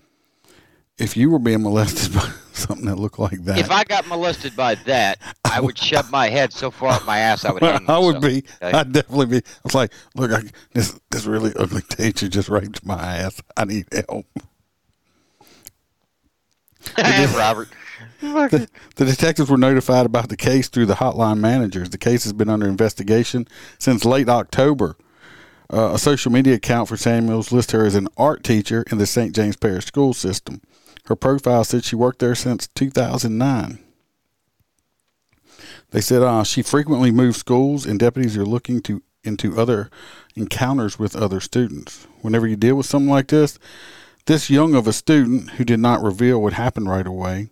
If 0.97 1.15
you 1.15 1.29
were 1.29 1.39
being 1.39 1.61
molested 1.61 2.13
by 2.13 2.31
something 2.57 2.85
that 2.85 2.97
looked 2.97 3.19
like 3.19 3.43
that, 3.45 3.57
If 3.57 3.71
I 3.71 3.83
got 3.83 4.07
molested 4.07 4.55
by 4.55 4.75
that, 4.75 5.19
I 5.45 5.59
would 5.61 5.77
shove 5.77 6.11
my 6.11 6.29
head 6.29 6.53
so 6.53 6.71
far 6.71 6.89
up 6.89 7.05
my 7.05 7.19
ass 7.19 7.45
I 7.45 7.51
would 7.51 7.63
hang 7.63 7.85
I 7.89 7.99
would 7.99 8.21
be. 8.21 8.43
okay? 8.61 8.77
I'd 8.77 8.91
definitely 8.91 9.25
be. 9.27 9.37
I 9.37 9.59
was 9.63 9.75
like, 9.75 9.91
look, 10.15 10.31
I, 10.31 10.43
this 10.73 10.99
this 11.11 11.25
really 11.25 11.53
ugly 11.55 11.81
teacher 11.81 12.27
just 12.27 12.49
raped 12.49 12.85
my 12.85 12.95
ass. 13.17 13.41
I 13.55 13.65
need 13.65 13.85
help. 13.91 14.25
Robert. 17.35 17.69
The, 18.51 18.67
the 18.95 19.05
detectives 19.05 19.49
were 19.49 19.57
notified 19.57 20.05
about 20.05 20.29
the 20.29 20.37
case 20.37 20.69
through 20.69 20.87
the 20.87 20.95
hotline 20.95 21.39
managers. 21.39 21.89
The 21.89 21.97
case 21.97 22.23
has 22.23 22.33
been 22.33 22.49
under 22.49 22.67
investigation 22.67 23.47
since 23.77 24.05
late 24.05 24.29
October. 24.29 24.97
Uh, 25.71 25.91
a 25.93 25.99
social 25.99 26.31
media 26.31 26.55
account 26.55 26.87
for 26.87 26.95
Samuels 26.97 27.51
lists 27.51 27.73
her 27.73 27.85
as 27.85 27.95
an 27.95 28.07
art 28.17 28.43
teacher 28.43 28.83
in 28.89 28.97
the 28.97 29.05
St. 29.05 29.35
James 29.35 29.57
Parish 29.57 29.85
school 29.85 30.13
system. 30.13 30.61
Her 31.07 31.15
profile 31.15 31.63
said 31.63 31.85
she 31.85 31.95
worked 31.95 32.19
there 32.19 32.35
since 32.35 32.67
2009. 32.67 33.79
They 35.91 36.01
said 36.01 36.21
uh, 36.21 36.43
she 36.43 36.61
frequently 36.61 37.11
moves 37.11 37.37
schools, 37.37 37.85
and 37.85 37.97
deputies 37.97 38.35
are 38.35 38.45
looking 38.45 38.81
to 38.81 39.01
into 39.23 39.57
other 39.57 39.89
encounters 40.35 40.99
with 40.99 41.15
other 41.15 41.39
students. 41.39 42.07
Whenever 42.21 42.45
you 42.45 42.57
deal 42.57 42.75
with 42.75 42.85
something 42.85 43.09
like 43.09 43.29
this, 43.29 43.57
this 44.25 44.49
young 44.49 44.75
of 44.75 44.85
a 44.85 44.93
student 44.93 45.51
who 45.51 45.63
did 45.63 45.79
not 45.79 46.03
reveal 46.03 46.41
what 46.41 46.53
happened 46.53 46.89
right 46.89 47.07
away, 47.07 47.51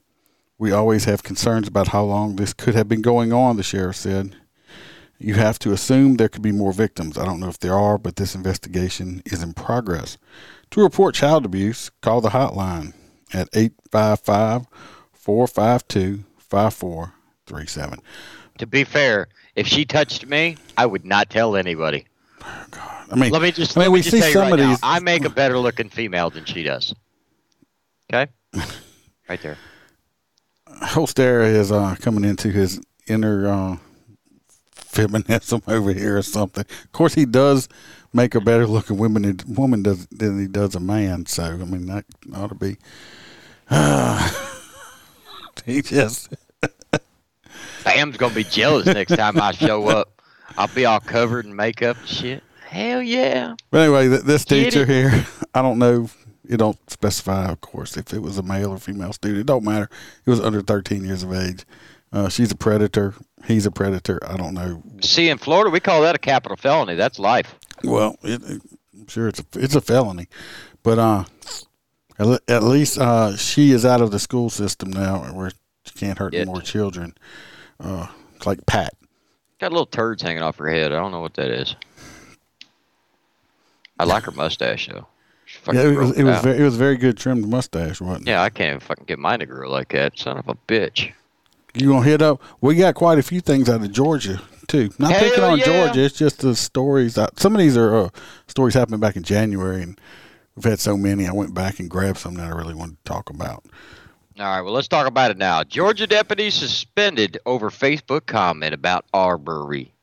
we 0.57 0.73
always 0.73 1.05
have 1.05 1.23
concerns 1.23 1.67
about 1.67 1.89
how 1.89 2.03
long 2.03 2.35
this 2.35 2.53
could 2.53 2.75
have 2.75 2.89
been 2.89 3.01
going 3.01 3.31
on, 3.31 3.55
the 3.55 3.63
sheriff 3.63 3.95
said. 3.95 4.35
You 5.17 5.35
have 5.35 5.59
to 5.59 5.71
assume 5.71 6.15
there 6.15 6.29
could 6.29 6.41
be 6.41 6.51
more 6.51 6.73
victims. 6.73 7.17
I 7.17 7.23
don't 7.23 7.39
know 7.39 7.49
if 7.49 7.59
there 7.59 7.75
are, 7.75 7.97
but 7.97 8.17
this 8.17 8.35
investigation 8.35 9.21
is 9.25 9.41
in 9.41 9.53
progress. 9.53 10.17
To 10.71 10.81
report 10.81 11.15
child 11.15 11.45
abuse, 11.45 11.89
call 12.01 12.19
the 12.19 12.29
hotline 12.29 12.93
at 13.33 13.49
855 13.53 14.67
452 15.13 16.23
5437. 16.39 17.99
To 18.59 18.67
be 18.67 18.83
fair, 18.83 19.27
if 19.55 19.67
she 19.67 19.85
touched 19.85 20.25
me, 20.25 20.57
I 20.77 20.85
would 20.85 21.05
not 21.05 21.29
tell 21.29 21.55
anybody. 21.55 22.05
God, 22.71 23.07
I 23.11 23.15
mean, 23.15 23.31
Let 23.31 23.41
me 23.41 23.51
just. 23.51 23.75
I 23.75 23.81
mean, 23.81 23.91
let 23.91 23.93
we 23.93 24.01
see 24.01 24.21
some 24.21 24.43
right 24.43 24.53
of 24.53 24.59
now, 24.59 24.69
these. 24.69 24.79
I 24.83 24.99
make 24.99 25.25
a 25.25 25.29
better 25.29 25.57
looking 25.57 25.89
female 25.89 26.29
than 26.29 26.45
she 26.45 26.63
does. 26.63 26.93
Okay. 28.13 28.31
Right 29.27 29.41
there. 29.41 29.57
Holstera 30.83 31.47
is 31.47 31.71
uh, 31.71 31.95
coming 31.99 32.23
into 32.23 32.49
his 32.49 32.79
inner 33.07 33.47
uh, 33.47 33.77
feminism 34.71 35.63
over 35.67 35.91
here 35.93 36.17
or 36.17 36.21
something. 36.21 36.63
Of 36.83 36.91
course, 36.91 37.15
he 37.15 37.25
does 37.25 37.67
make 38.15 38.33
a 38.33 38.41
better 38.41 38.65
looking 38.65 38.97
woman 38.97 39.39
woman 39.47 39.83
does 39.83 40.07
than 40.07 40.39
he 40.39 40.47
does 40.47 40.73
a 40.73 40.79
man. 40.79 41.25
So 41.25 41.43
I 41.43 41.55
mean, 41.57 41.85
that 41.87 42.05
ought 42.33 42.49
to 42.49 42.55
be. 42.55 42.77
he 45.65 45.81
just 45.81 46.33
Sam's 47.79 48.17
gonna 48.17 48.33
be 48.33 48.43
jealous 48.43 48.85
next 48.85 49.15
time 49.15 49.39
I 49.39 49.51
show 49.51 49.87
up. 49.89 50.21
I'll 50.57 50.67
be 50.67 50.85
all 50.85 50.99
covered 50.99 51.45
in 51.45 51.55
makeup 51.55 51.97
and 51.97 52.07
shit. 52.07 52.43
Hell 52.67 53.01
yeah. 53.01 53.55
But 53.69 53.81
anyway, 53.81 54.09
th- 54.09 54.21
this 54.21 54.45
Get 54.45 54.65
teacher 54.65 54.83
it? 54.83 54.89
here, 54.89 55.25
I 55.53 55.61
don't 55.61 55.77
know. 55.77 56.09
It 56.47 56.57
don't 56.57 56.77
specify, 56.89 57.49
of 57.49 57.61
course, 57.61 57.97
if 57.97 58.13
it 58.13 58.21
was 58.21 58.37
a 58.37 58.43
male 58.43 58.71
or 58.71 58.77
female 58.77 59.13
student. 59.13 59.39
It 59.41 59.45
don't 59.47 59.63
matter. 59.63 59.89
It 60.25 60.29
was 60.29 60.39
under 60.39 60.61
13 60.61 61.03
years 61.03 61.23
of 61.23 61.33
age. 61.33 61.65
Uh, 62.13 62.29
she's 62.29 62.51
a 62.51 62.55
predator. 62.55 63.15
He's 63.45 63.65
a 63.65 63.71
predator. 63.71 64.19
I 64.27 64.37
don't 64.37 64.53
know. 64.53 64.83
See, 65.01 65.29
in 65.29 65.39
Florida, 65.39 65.71
we 65.71 65.79
call 65.79 66.01
that 66.03 66.15
a 66.15 66.19
capital 66.19 66.55
felony. 66.55 66.95
That's 66.95 67.17
life. 67.17 67.55
Well, 67.87 68.17
it, 68.23 68.41
it- 68.43 68.61
I'm 68.97 69.07
sure 69.07 69.27
it's 69.27 69.39
a 69.39 69.45
it's 69.55 69.75
a 69.75 69.81
felony, 69.81 70.27
but 70.81 70.97
uh, 70.97 71.25
at, 72.17 72.41
at 72.47 72.63
least 72.63 72.97
uh, 72.97 73.35
she 73.35 73.71
is 73.71 73.85
out 73.85 73.99
of 74.01 74.09
the 74.09 74.19
school 74.19 74.49
system 74.49 74.89
now, 74.89 75.19
where 75.33 75.51
she 75.85 75.93
can't 75.99 76.17
hurt 76.17 76.33
any 76.33 76.45
more 76.45 76.61
children. 76.61 77.13
Uh, 77.79 78.07
it's 78.35 78.47
like 78.47 78.65
Pat. 78.65 78.93
Got 79.59 79.67
a 79.67 79.69
little 79.75 79.85
turds 79.85 80.21
hanging 80.23 80.41
off 80.41 80.57
her 80.57 80.69
head. 80.69 80.91
I 80.93 80.95
don't 80.95 81.11
know 81.11 81.19
what 81.19 81.33
that 81.35 81.51
is. 81.51 81.75
I 83.99 84.05
like 84.05 84.23
her 84.23 84.31
mustache 84.31 84.87
though. 84.87 85.07
Yeah, 85.71 85.81
it 85.83 85.97
was 85.97 86.17
it 86.17 86.23
was 86.23 86.41
very, 86.41 86.57
it 86.57 86.63
was 86.63 86.75
very 86.77 86.97
good 86.97 87.17
trimmed 87.17 87.47
mustache, 87.47 88.01
wasn't 88.01 88.27
it? 88.27 88.31
Yeah, 88.31 88.41
I 88.41 88.49
can't 88.49 88.69
even 88.69 88.79
fucking 88.79 89.05
get 89.05 89.19
mine 89.19 89.39
to 89.39 89.45
grow 89.45 89.69
like 89.69 89.89
that. 89.89 90.17
Son 90.17 90.37
of 90.37 90.47
a 90.47 90.55
bitch. 90.67 91.11
You 91.73 91.89
gonna 91.89 92.05
hit 92.05 92.21
up? 92.21 92.41
We 92.61 92.75
got 92.75 92.95
quite 92.95 93.19
a 93.19 93.23
few 93.23 93.41
things 93.41 93.69
out 93.69 93.81
of 93.81 93.91
Georgia 93.91 94.41
too. 94.65 94.89
Not 94.99 95.11
Hell 95.11 95.19
picking 95.21 95.43
on 95.43 95.59
yeah. 95.59 95.65
Georgia. 95.65 96.03
It's 96.03 96.17
just 96.17 96.39
the 96.41 96.55
stories. 96.55 97.17
Some 97.35 97.55
of 97.55 97.59
these 97.59 97.77
are 97.77 97.95
uh, 97.95 98.09
stories 98.47 98.73
happening 98.73 98.99
back 98.99 99.15
in 99.15 99.23
January, 99.23 99.81
and 99.81 99.99
we've 100.55 100.65
had 100.65 100.79
so 100.79 100.97
many. 100.97 101.27
I 101.27 101.31
went 101.31 101.53
back 101.53 101.79
and 101.79 101.89
grabbed 101.89 102.19
some 102.19 102.35
that 102.35 102.47
I 102.47 102.55
really 102.55 102.73
wanted 102.73 102.97
to 103.03 103.11
talk 103.11 103.29
about. 103.29 103.65
All 104.37 104.45
right, 104.45 104.61
well, 104.61 104.73
let's 104.73 104.89
talk 104.89 105.07
about 105.07 105.31
it 105.31 105.37
now. 105.37 105.63
Georgia 105.63 106.07
deputy 106.07 106.49
suspended 106.49 107.37
over 107.45 107.69
Facebook 107.69 108.25
comment 108.25 108.73
about 108.73 109.05
Arbery. 109.13 109.93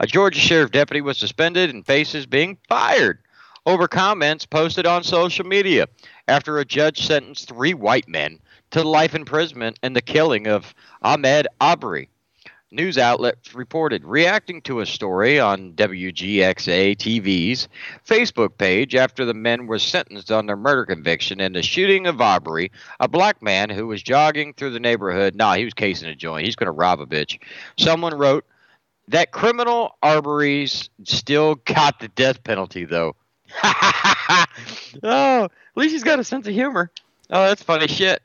A 0.00 0.06
Georgia 0.06 0.40
sheriff 0.40 0.70
deputy 0.70 1.02
was 1.02 1.18
suspended 1.18 1.70
and 1.70 1.84
faces 1.84 2.24
being 2.24 2.56
fired 2.68 3.18
over 3.66 3.88
comments 3.88 4.46
posted 4.46 4.86
on 4.86 5.02
social 5.02 5.44
media 5.44 5.88
after 6.28 6.58
a 6.58 6.64
judge 6.64 7.06
sentenced 7.06 7.48
three 7.48 7.74
white 7.74 8.08
men 8.08 8.38
to 8.70 8.82
life 8.82 9.14
imprisonment 9.14 9.78
in 9.82 9.92
the 9.92 10.02
killing 10.02 10.46
of 10.46 10.74
Ahmaud 11.04 11.46
Arbery. 11.60 12.08
News 12.76 12.98
outlets 12.98 13.54
reported 13.54 14.04
reacting 14.04 14.60
to 14.62 14.80
a 14.80 14.86
story 14.86 15.40
on 15.40 15.72
WGXA 15.72 16.94
TV's 16.98 17.68
Facebook 18.06 18.58
page 18.58 18.94
after 18.94 19.24
the 19.24 19.32
men 19.32 19.66
were 19.66 19.78
sentenced 19.78 20.30
on 20.30 20.44
their 20.44 20.58
murder 20.58 20.84
conviction 20.84 21.40
in 21.40 21.54
the 21.54 21.62
shooting 21.62 22.06
of 22.06 22.20
Arbery, 22.20 22.70
a 23.00 23.08
black 23.08 23.40
man 23.40 23.70
who 23.70 23.86
was 23.86 24.02
jogging 24.02 24.52
through 24.52 24.72
the 24.72 24.78
neighborhood. 24.78 25.34
Nah, 25.34 25.54
he 25.54 25.64
was 25.64 25.72
casing 25.72 26.10
a 26.10 26.14
joint. 26.14 26.44
He's 26.44 26.54
going 26.54 26.66
to 26.66 26.70
rob 26.70 27.00
a 27.00 27.06
bitch. 27.06 27.38
Someone 27.78 28.12
wrote 28.12 28.44
that 29.08 29.32
criminal 29.32 29.96
Arbery's 30.02 30.90
still 31.04 31.54
got 31.54 31.98
the 31.98 32.08
death 32.08 32.44
penalty, 32.44 32.84
though. 32.84 33.16
oh, 33.64 35.44
at 35.44 35.50
least 35.76 35.92
he's 35.92 36.04
got 36.04 36.18
a 36.20 36.24
sense 36.24 36.46
of 36.46 36.52
humor. 36.52 36.90
Oh, 37.30 37.48
that's 37.48 37.62
funny 37.62 37.88
shit. 37.88 38.22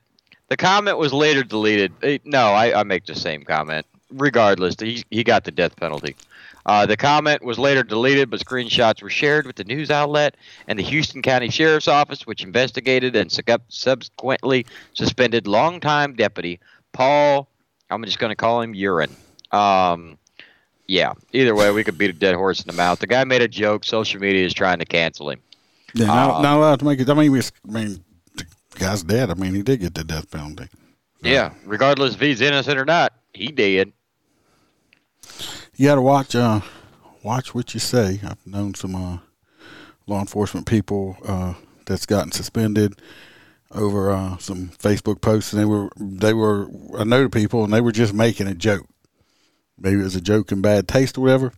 The 0.48 0.58
comment 0.58 0.98
was 0.98 1.14
later 1.14 1.42
deleted. 1.42 1.94
Eh, 2.02 2.18
No, 2.26 2.48
I, 2.48 2.80
I 2.80 2.82
make 2.82 3.06
the 3.06 3.14
same 3.14 3.44
comment. 3.44 3.86
Regardless, 4.12 4.76
he, 4.78 5.04
he 5.10 5.24
got 5.24 5.44
the 5.44 5.50
death 5.50 5.76
penalty. 5.76 6.14
Uh, 6.64 6.86
the 6.86 6.96
comment 6.96 7.42
was 7.42 7.58
later 7.58 7.82
deleted, 7.82 8.30
but 8.30 8.38
screenshots 8.38 9.02
were 9.02 9.10
shared 9.10 9.46
with 9.46 9.56
the 9.56 9.64
news 9.64 9.90
outlet 9.90 10.36
and 10.68 10.78
the 10.78 10.82
Houston 10.84 11.20
County 11.20 11.50
Sheriff's 11.50 11.88
Office, 11.88 12.24
which 12.26 12.44
investigated 12.44 13.16
and 13.16 13.32
sub- 13.32 13.62
subsequently 13.68 14.64
suspended 14.94 15.46
longtime 15.48 16.14
deputy 16.14 16.60
Paul. 16.92 17.48
I'm 17.90 18.04
just 18.04 18.18
going 18.18 18.30
to 18.30 18.36
call 18.36 18.60
him 18.60 18.74
Urine. 18.74 19.14
Um, 19.50 20.18
yeah. 20.86 21.14
Either 21.32 21.54
way, 21.54 21.70
we 21.72 21.84
could 21.84 21.98
beat 21.98 22.10
a 22.10 22.14
dead 22.14 22.34
horse 22.34 22.60
in 22.60 22.66
the 22.68 22.76
mouth. 22.76 23.00
The 23.00 23.06
guy 23.06 23.24
made 23.24 23.42
a 23.42 23.48
joke. 23.48 23.84
Social 23.84 24.20
media 24.20 24.44
is 24.46 24.54
trying 24.54 24.78
to 24.78 24.84
cancel 24.84 25.30
him. 25.30 25.40
Yeah, 25.94 26.06
not, 26.06 26.36
Uh, 26.36 26.42
not 26.42 26.56
allowed 26.58 26.78
to 26.78 26.84
make 26.84 27.00
it. 27.00 27.08
I 27.10 27.14
mean, 27.14 27.32
we, 27.32 27.40
I 27.40 27.42
mean, 27.70 28.04
the 28.36 28.44
guy's 28.78 29.02
dead. 29.02 29.30
I 29.30 29.34
mean, 29.34 29.54
he 29.54 29.62
did 29.62 29.80
get 29.80 29.94
the 29.94 30.04
death 30.04 30.30
penalty. 30.30 30.68
Yeah. 31.22 31.52
Regardless 31.64 32.14
if 32.14 32.20
he's 32.20 32.40
innocent 32.40 32.78
or 32.78 32.84
not, 32.84 33.12
he 33.34 33.48
did. 33.48 33.92
You 35.76 35.86
got 35.86 35.94
to 35.94 36.02
watch, 36.02 36.36
uh, 36.36 36.60
watch 37.22 37.54
what 37.54 37.72
you 37.72 37.80
say. 37.80 38.20
I've 38.22 38.46
known 38.46 38.74
some 38.74 38.94
uh, 38.94 39.18
law 40.06 40.20
enforcement 40.20 40.66
people 40.66 41.16
uh, 41.26 41.54
that's 41.86 42.04
gotten 42.04 42.30
suspended 42.30 43.00
over 43.70 44.10
uh, 44.10 44.36
some 44.36 44.68
Facebook 44.68 45.22
posts, 45.22 45.52
and 45.52 45.60
they 45.60 45.64
were 45.64 45.88
they 45.96 46.34
were 46.34 46.68
I 46.98 47.04
know 47.04 47.22
the 47.22 47.30
people, 47.30 47.64
and 47.64 47.72
they 47.72 47.80
were 47.80 47.92
just 47.92 48.12
making 48.12 48.48
a 48.48 48.54
joke. 48.54 48.86
Maybe 49.78 50.00
it 50.00 50.04
was 50.04 50.14
a 50.14 50.20
joke 50.20 50.52
in 50.52 50.60
bad 50.60 50.86
taste 50.88 51.16
or 51.16 51.22
whatever, 51.22 51.54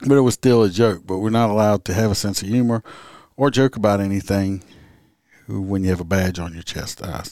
but 0.00 0.16
it 0.16 0.22
was 0.22 0.34
still 0.34 0.64
a 0.64 0.68
joke. 0.68 1.02
But 1.06 1.18
we're 1.18 1.30
not 1.30 1.50
allowed 1.50 1.84
to 1.84 1.94
have 1.94 2.10
a 2.10 2.16
sense 2.16 2.42
of 2.42 2.48
humor 2.48 2.82
or 3.36 3.52
joke 3.52 3.76
about 3.76 4.00
anything 4.00 4.64
when 5.46 5.84
you 5.84 5.90
have 5.90 6.00
a 6.00 6.04
badge 6.04 6.40
on 6.40 6.54
your 6.54 6.64
chest. 6.64 7.02
I, 7.04 7.22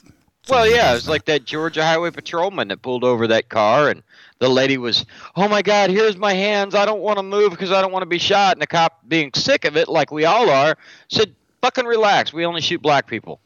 Well, 0.49 0.69
yeah, 0.69 0.93
it 0.93 0.95
was 0.95 1.09
like 1.09 1.25
that 1.25 1.45
Georgia 1.45 1.85
Highway 1.85 2.11
Patrolman 2.13 2.69
that 2.69 2.83
pulled 2.83 3.03
over 3.03 3.27
that 3.27 3.49
car, 3.49 3.89
and 3.89 4.05
the 4.43 4.49
lady 4.49 4.77
was, 4.77 5.07
"Oh 5.37 5.47
my 5.47 5.63
God, 5.63 5.91
here's 5.91 6.17
my 6.17 6.35
hands. 6.35 6.75
I 6.75 6.85
don't 6.85 7.01
want 7.01 7.19
to 7.19 7.23
move 7.23 7.53
because 7.53 7.71
I 7.71 7.81
don't 7.81 7.93
want 7.93 8.03
to 8.03 8.07
be 8.07 8.19
shot." 8.19 8.57
And 8.57 8.61
the 8.61 8.67
cop, 8.67 8.99
being 9.07 9.31
sick 9.35 9.65
of 9.65 9.77
it, 9.77 9.89
like 9.89 10.11
we 10.11 10.25
all 10.25 10.51
are, 10.51 10.77
said, 11.09 11.33
"Fucking 11.61 11.87
relax. 11.87 12.33
We 12.33 12.45
only 12.45 12.61
shoot 12.61 12.83
black 12.83 13.07
people." 13.07 13.41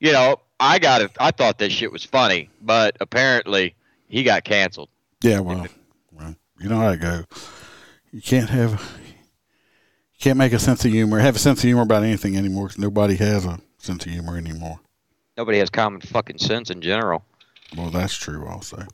You 0.00 0.12
know, 0.12 0.40
I 0.60 0.78
got 0.78 1.00
it. 1.00 1.12
I 1.18 1.30
thought 1.30 1.58
this 1.58 1.72
shit 1.72 1.90
was 1.90 2.04
funny, 2.04 2.50
but 2.60 2.98
apparently 3.00 3.74
he 4.06 4.22
got 4.22 4.44
canceled. 4.44 4.90
Yeah, 5.22 5.40
well, 5.40 5.66
well, 6.12 6.36
you 6.60 6.68
know 6.68 6.78
how 6.78 6.90
it 6.90 7.00
go. 7.00 7.24
You 8.12 8.20
can't 8.20 8.50
have, 8.50 8.72
you 10.12 10.18
can't 10.20 10.36
make 10.36 10.52
a 10.52 10.58
sense 10.58 10.84
of 10.84 10.92
humor, 10.92 11.18
have 11.20 11.36
a 11.36 11.38
sense 11.38 11.60
of 11.60 11.64
humor 11.64 11.82
about 11.82 12.02
anything 12.02 12.36
anymore 12.36 12.66
because 12.66 12.78
nobody 12.78 13.16
has 13.16 13.46
a 13.46 13.60
sense 13.78 14.04
of 14.04 14.12
humor 14.12 14.36
anymore. 14.36 14.78
Nobody 15.38 15.58
has 15.58 15.70
common 15.70 16.02
fucking 16.02 16.38
sense 16.38 16.68
in 16.68 16.82
general. 16.82 17.24
Well, 17.76 17.90
that's 17.90 18.14
true 18.14 18.46
also. 18.46 18.86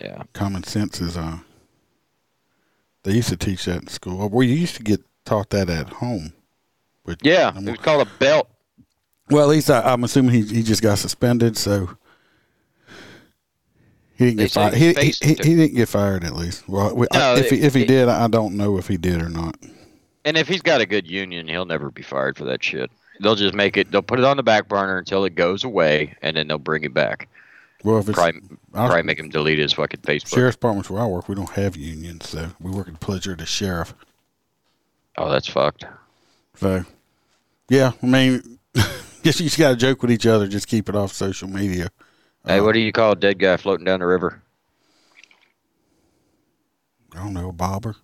Yeah. 0.00 0.22
Common 0.32 0.62
sense 0.64 1.00
is, 1.00 1.16
uh, 1.16 1.38
they 3.02 3.12
used 3.12 3.28
to 3.30 3.36
teach 3.36 3.64
that 3.64 3.82
in 3.82 3.88
school. 3.88 4.28
We 4.28 4.46
used 4.46 4.76
to 4.76 4.82
get 4.82 5.00
taught 5.24 5.50
that 5.50 5.68
at 5.70 5.88
home. 5.88 6.32
But 7.04 7.18
Yeah, 7.22 7.56
it 7.56 7.64
was 7.64 7.78
called 7.78 8.06
a 8.06 8.10
belt. 8.18 8.48
well, 9.30 9.42
at 9.44 9.48
least 9.50 9.70
I, 9.70 9.80
I'm 9.80 10.04
assuming 10.04 10.34
he 10.34 10.42
he 10.42 10.62
just 10.62 10.82
got 10.82 10.98
suspended, 10.98 11.56
so 11.56 11.96
he 14.16 14.26
didn't 14.26 14.36
They 14.36 14.44
get 14.44 14.52
fired. 14.52 14.74
He, 14.74 14.92
he, 14.92 15.10
he, 15.22 15.28
he 15.28 15.34
didn't 15.56 15.74
get 15.74 15.88
fired 15.88 16.24
at 16.24 16.34
least. 16.34 16.68
Well, 16.68 16.94
we- 16.94 17.06
No, 17.12 17.34
if 17.36 17.48
he, 17.50 17.60
if 17.62 17.74
he 17.74 17.84
did, 17.84 18.08
I 18.08 18.28
don't 18.28 18.56
know 18.56 18.76
if 18.78 18.86
he 18.86 18.96
did 18.98 19.22
or 19.22 19.28
not. 19.30 19.56
And 20.26 20.36
if 20.36 20.46
he's 20.46 20.60
got 20.62 20.82
a 20.82 20.86
good 20.86 21.06
union, 21.08 21.48
he'll 21.48 21.64
never 21.64 21.90
be 21.90 22.02
fired 22.02 22.36
for 22.36 22.44
that 22.44 22.62
shit. 22.62 22.90
they'll 23.20 23.34
just 23.34 23.54
make 23.54 23.78
it. 23.78 23.90
They'll 23.90 24.02
put 24.02 24.18
it 24.18 24.24
on 24.26 24.36
the 24.36 24.42
back 24.42 24.68
burner 24.68 24.98
until 24.98 25.24
it 25.24 25.34
goes 25.34 25.64
away, 25.64 26.16
and 26.20 26.36
then 26.36 26.48
they'll 26.48 26.58
bring 26.58 26.84
it 26.84 26.92
back. 26.92 27.28
Well, 27.82 27.98
if 27.98 28.08
it's 28.08 28.16
Probably, 28.18 28.40
I'll- 28.74 28.86
probably 28.88 29.02
make 29.04 29.18
him 29.18 29.30
delete 29.30 29.58
his 29.58 29.72
fucking 29.72 30.00
Facebook. 30.00 30.34
sheriff's 30.34 30.56
departments 30.56 30.90
where 30.90 31.02
I 31.02 31.06
work, 31.06 31.28
we 31.28 31.34
don't 31.34 31.50
have 31.50 31.76
unions, 31.76 32.28
so 32.28 32.50
we 32.60 32.70
work 32.70 32.88
at 32.88 32.94
the 32.94 32.98
pleasure 33.00 33.32
of 33.32 33.38
the 33.38 33.46
sheriff. 33.46 33.94
Oh, 35.16 35.30
that's 35.30 35.48
fucked. 35.48 35.84
So, 36.56 36.84
yeah, 37.68 37.92
I 38.02 38.06
mean, 38.06 38.58
guess 39.22 39.40
you 39.40 39.46
just 39.46 39.58
got 39.58 39.70
to 39.70 39.76
joke 39.76 40.02
with 40.02 40.10
each 40.12 40.26
other. 40.26 40.46
Just 40.46 40.68
keep 40.68 40.88
it 40.88 40.94
off 40.94 41.12
social 41.12 41.48
media. 41.48 41.88
Hey, 42.46 42.60
what 42.60 42.72
do 42.72 42.80
you 42.80 42.92
call 42.92 43.12
a 43.12 43.16
dead 43.16 43.38
guy 43.38 43.56
floating 43.56 43.84
down 43.84 44.00
the 44.00 44.06
river? 44.06 44.42
I 47.14 47.18
don't 47.18 47.34
know, 47.34 47.50
bobber. 47.52 47.96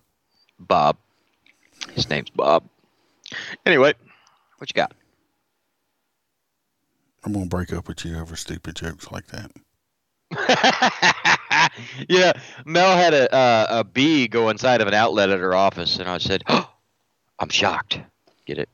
Bob. 0.59 0.97
His 1.93 2.09
name's 2.09 2.29
Bob. 2.29 2.67
Anyway, 3.65 3.93
what 4.57 4.69
you 4.69 4.73
got? 4.73 4.93
I'm 7.23 7.33
gonna 7.33 7.45
break 7.45 7.73
up 7.73 7.87
with 7.87 8.05
you 8.05 8.17
over 8.17 8.35
stupid 8.35 8.75
jokes 8.75 9.11
like 9.11 9.27
that. 9.27 9.51
yeah, 12.09 12.33
Mel 12.65 12.97
had 12.97 13.13
a 13.13 13.33
uh, 13.33 13.67
a 13.69 13.83
bee 13.83 14.27
go 14.27 14.49
inside 14.49 14.81
of 14.81 14.87
an 14.87 14.93
outlet 14.93 15.29
at 15.29 15.39
her 15.39 15.55
office, 15.55 15.97
and 15.99 16.09
I 16.09 16.17
said, 16.17 16.43
oh, 16.47 16.69
"I'm 17.39 17.49
shocked." 17.49 17.99
Get 18.45 18.57
it? 18.57 18.69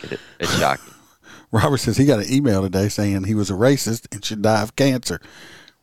Get 0.00 0.12
it? 0.12 0.20
It's 0.40 0.58
shocked. 0.58 0.82
Robert 1.52 1.78
says 1.78 1.96
he 1.96 2.06
got 2.06 2.20
an 2.20 2.32
email 2.32 2.62
today 2.62 2.88
saying 2.88 3.24
he 3.24 3.34
was 3.34 3.50
a 3.50 3.54
racist 3.54 4.06
and 4.12 4.24
should 4.24 4.42
die 4.42 4.62
of 4.62 4.74
cancer. 4.74 5.20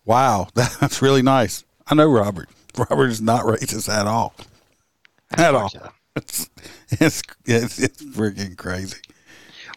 Wow, 0.06 0.48
that's 0.54 1.02
really 1.02 1.22
nice. 1.22 1.64
I 1.88 1.96
know 1.96 2.10
Robert. 2.10 2.50
Robert 2.78 3.08
is 3.08 3.22
not 3.22 3.46
racist 3.46 3.90
at 3.90 4.08
all. 4.08 4.34
At 5.32 5.56
all. 5.56 5.72
It's 6.16 6.50
it's 6.90 7.22
it's, 7.46 7.80
it's 7.80 8.04
freaking 8.04 8.58
crazy. 8.58 8.98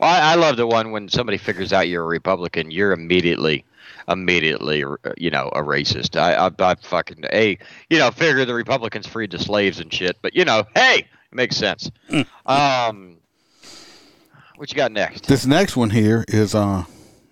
Well, 0.00 0.10
I, 0.10 0.32
I 0.32 0.34
love 0.36 0.56
the 0.56 0.66
one 0.66 0.90
when 0.90 1.08
somebody 1.08 1.38
figures 1.38 1.72
out 1.72 1.88
you're 1.88 2.02
a 2.02 2.06
Republican, 2.06 2.70
you're 2.70 2.92
immediately, 2.92 3.64
immediately, 4.08 4.84
uh, 4.84 4.96
you 5.16 5.30
know, 5.30 5.48
a 5.54 5.62
racist. 5.62 6.20
I, 6.20 6.34
I, 6.34 6.50
I 6.58 6.74
fucking, 6.76 7.24
hey, 7.30 7.58
you 7.90 7.98
know, 7.98 8.10
figure 8.10 8.44
the 8.44 8.54
Republicans 8.54 9.06
freed 9.06 9.30
the 9.30 9.38
slaves 9.38 9.80
and 9.80 9.92
shit, 9.92 10.16
but 10.22 10.34
you 10.34 10.44
know, 10.44 10.64
hey, 10.74 10.98
it 10.98 11.34
makes 11.34 11.56
sense. 11.56 11.90
um, 12.46 13.16
what 14.56 14.70
you 14.70 14.76
got 14.76 14.92
next? 14.92 15.26
This 15.26 15.46
next 15.46 15.76
one 15.76 15.90
here 15.90 16.24
is 16.28 16.54
uh 16.54 16.84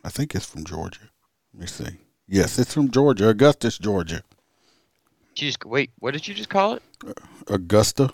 I 0.04 0.08
think 0.08 0.34
it's 0.34 0.46
from 0.46 0.64
Georgia. 0.64 1.10
Let 1.54 1.60
me 1.60 1.66
see. 1.66 1.98
Yes, 2.26 2.58
it's 2.58 2.72
from 2.74 2.90
Georgia, 2.90 3.28
Augustus, 3.28 3.78
Georgia. 3.78 4.22
You 5.36 5.46
just 5.46 5.64
wait. 5.64 5.90
What 5.98 6.12
did 6.12 6.26
you 6.26 6.34
just 6.34 6.48
call 6.48 6.74
it? 6.74 6.82
Augusta. 7.48 8.12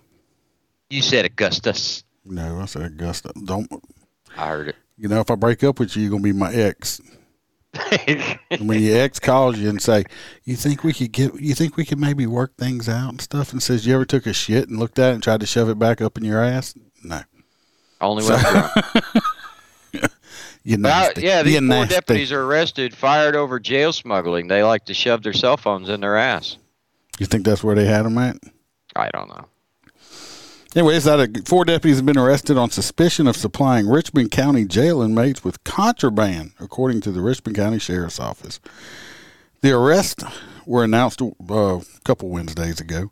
You 0.91 1.03
said 1.03 1.25
Augustus. 1.25 2.05
No, 2.25 2.61
I 2.61 2.67
said 2.67 2.83
Augusta. 2.83 3.33
Don't 3.45 3.71
I 4.37 4.49
heard 4.49 4.69
it. 4.69 4.77
you 4.99 5.09
know 5.09 5.21
if 5.21 5.31
I 5.31 5.35
break 5.35 5.65
up 5.65 5.79
with 5.79 5.97
you, 5.97 6.03
you're 6.03 6.11
gonna 6.11 6.23
be 6.23 6.33
my 6.33 6.53
ex. 6.53 7.01
When 8.61 8.83
your 8.83 8.99
ex 8.99 9.19
calls 9.19 9.59
you 9.59 9.69
and 9.69 9.81
say, 9.83 10.05
"You 10.45 10.57
think 10.57 10.83
we 10.85 10.93
could 10.93 11.13
get? 11.13 11.35
You 11.41 11.55
think 11.55 11.77
we 11.77 11.85
could 11.85 11.99
maybe 11.99 12.27
work 12.27 12.57
things 12.57 12.89
out 12.89 13.11
and 13.11 13.21
stuff?" 13.21 13.53
and 13.53 13.63
says, 13.63 13.87
"You 13.87 13.95
ever 13.95 14.05
took 14.05 14.27
a 14.27 14.33
shit 14.33 14.69
and 14.69 14.79
looked 14.79 14.99
at 14.99 15.11
it 15.11 15.15
and 15.15 15.23
tried 15.23 15.41
to 15.41 15.47
shove 15.47 15.69
it 15.69 15.79
back 15.79 16.01
up 16.01 16.17
in 16.19 16.25
your 16.25 16.43
ass?" 16.43 16.75
No, 17.03 17.21
Only 18.01 18.25
when 18.25 18.35
I'm 18.35 20.03
you 20.65 20.77
nasty. 20.77 21.23
yeah, 21.23 21.43
these 21.43 21.61
you 21.61 21.69
four 21.69 21.87
deputies 21.87 22.33
are 22.33 22.43
arrested, 22.45 22.95
fired 22.95 23.37
over 23.37 23.61
jail 23.61 23.93
smuggling. 23.93 24.49
They 24.49 24.63
like 24.63 24.85
to 24.87 24.95
shove 24.95 25.23
their 25.23 25.33
cell 25.33 25.57
phones 25.57 25.89
in 25.89 26.01
their 26.01 26.17
ass. 26.17 26.57
You 27.19 27.27
think 27.27 27.45
that's 27.45 27.63
where 27.65 27.75
they 27.75 27.85
had 27.87 28.05
them 28.05 28.19
at? 28.19 28.37
I 28.95 29.11
don't 29.11 29.29
know. 29.29 29.47
Anyways, 30.77 31.05
that 31.05 31.21
uh, 31.21 31.41
four 31.47 31.65
deputies 31.65 31.97
have 31.97 32.05
been 32.05 32.19
arrested 32.19 32.59
on 32.59 32.69
suspicion 32.69 33.27
of 33.27 33.35
supplying 33.35 33.89
Richmond 33.89 34.31
County 34.31 34.67
jail 34.67 35.01
inmates 35.01 35.43
with 35.43 35.65
contraband, 35.65 36.53
according 36.61 37.01
to 37.01 37.11
the 37.11 37.23
Richmond 37.23 37.57
County 37.57 37.79
Sheriff's 37.79 38.21
Office. 38.21 38.61
The 39.63 39.73
arrests 39.73 40.23
were 40.67 40.85
announced 40.85 41.23
uh, 41.23 41.33
a 41.49 41.83
couple 42.05 42.29
Wednesdays 42.29 42.79
ago 42.79 43.11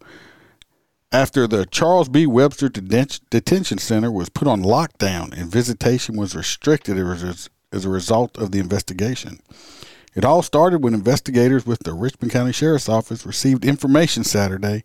after 1.11 1.47
the 1.47 1.65
Charles 1.65 2.11
B. 2.11 2.27
Webster 2.27 2.69
Detention 2.69 3.79
Center 3.79 4.13
was 4.13 4.29
put 4.29 4.47
on 4.47 4.63
lockdown 4.63 5.33
and 5.33 5.51
visitation 5.51 6.19
was 6.19 6.37
restricted 6.37 6.99
as 6.99 7.85
a 7.87 7.89
result 7.89 8.37
of 8.37 8.53
the 8.53 8.59
investigation. 8.59 9.41
It 10.15 10.27
all 10.27 10.43
started 10.43 10.85
when 10.85 10.93
investigators 10.93 11.65
with 11.65 11.79
the 11.85 11.95
Richmond 11.95 12.31
County 12.31 12.53
Sheriff's 12.53 12.91
Office 12.91 13.25
received 13.25 13.65
information 13.65 14.23
Saturday 14.23 14.85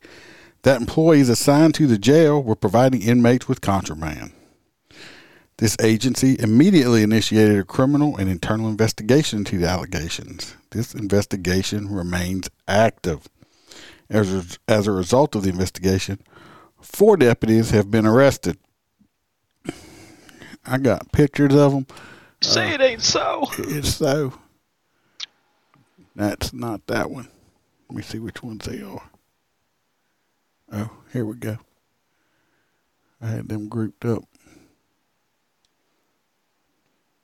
that 0.63 0.79
employees 0.79 1.29
assigned 1.29 1.75
to 1.75 1.87
the 1.87 1.97
jail 1.97 2.41
were 2.41 2.55
providing 2.55 3.01
inmates 3.01 3.47
with 3.47 3.61
contraband. 3.61 4.33
This 5.57 5.75
agency 5.81 6.37
immediately 6.39 7.03
initiated 7.03 7.59
a 7.59 7.65
criminal 7.65 8.15
and 8.15 8.29
internal 8.29 8.69
investigation 8.69 9.39
into 9.39 9.57
the 9.57 9.67
allegations. 9.67 10.55
This 10.71 10.93
investigation 10.93 11.93
remains 11.93 12.49
active. 12.67 13.27
As 14.09 14.33
a, 14.33 14.43
as 14.71 14.87
a 14.87 14.91
result 14.91 15.35
of 15.35 15.43
the 15.43 15.49
investigation, 15.49 16.19
four 16.81 17.17
deputies 17.17 17.71
have 17.71 17.91
been 17.91 18.05
arrested. 18.05 18.57
I 20.65 20.77
got 20.77 21.11
pictures 21.11 21.53
of 21.55 21.73
them. 21.73 21.87
Say 22.41 22.71
uh, 22.71 22.75
it 22.75 22.81
ain't 22.81 23.01
so. 23.01 23.45
It's 23.57 23.95
so. 23.95 24.33
That's 26.15 26.53
not 26.53 26.87
that 26.87 27.11
one. 27.11 27.27
Let 27.89 27.97
me 27.97 28.01
see 28.01 28.19
which 28.19 28.41
ones 28.41 28.65
they 28.65 28.81
are. 28.81 29.09
Oh, 30.71 30.89
here 31.11 31.25
we 31.25 31.35
go. 31.35 31.57
I 33.21 33.27
had 33.27 33.49
them 33.49 33.67
grouped 33.67 34.05
up. 34.05 34.23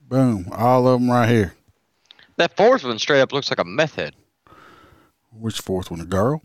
Boom. 0.02 0.48
All 0.52 0.88
of 0.88 1.00
them 1.00 1.10
right 1.10 1.30
here. 1.30 1.54
That 2.38 2.56
fourth 2.58 2.84
one 2.84 3.00
straight 3.00 3.22
up 3.22 3.32
looks 3.32 3.50
like 3.50 3.60
a 3.60 3.64
meth 3.64 3.96
head. 3.96 4.16
Which 5.32 5.60
fourth 5.60 5.90
one? 5.92 6.02
A 6.02 6.06
girl? 6.06 6.42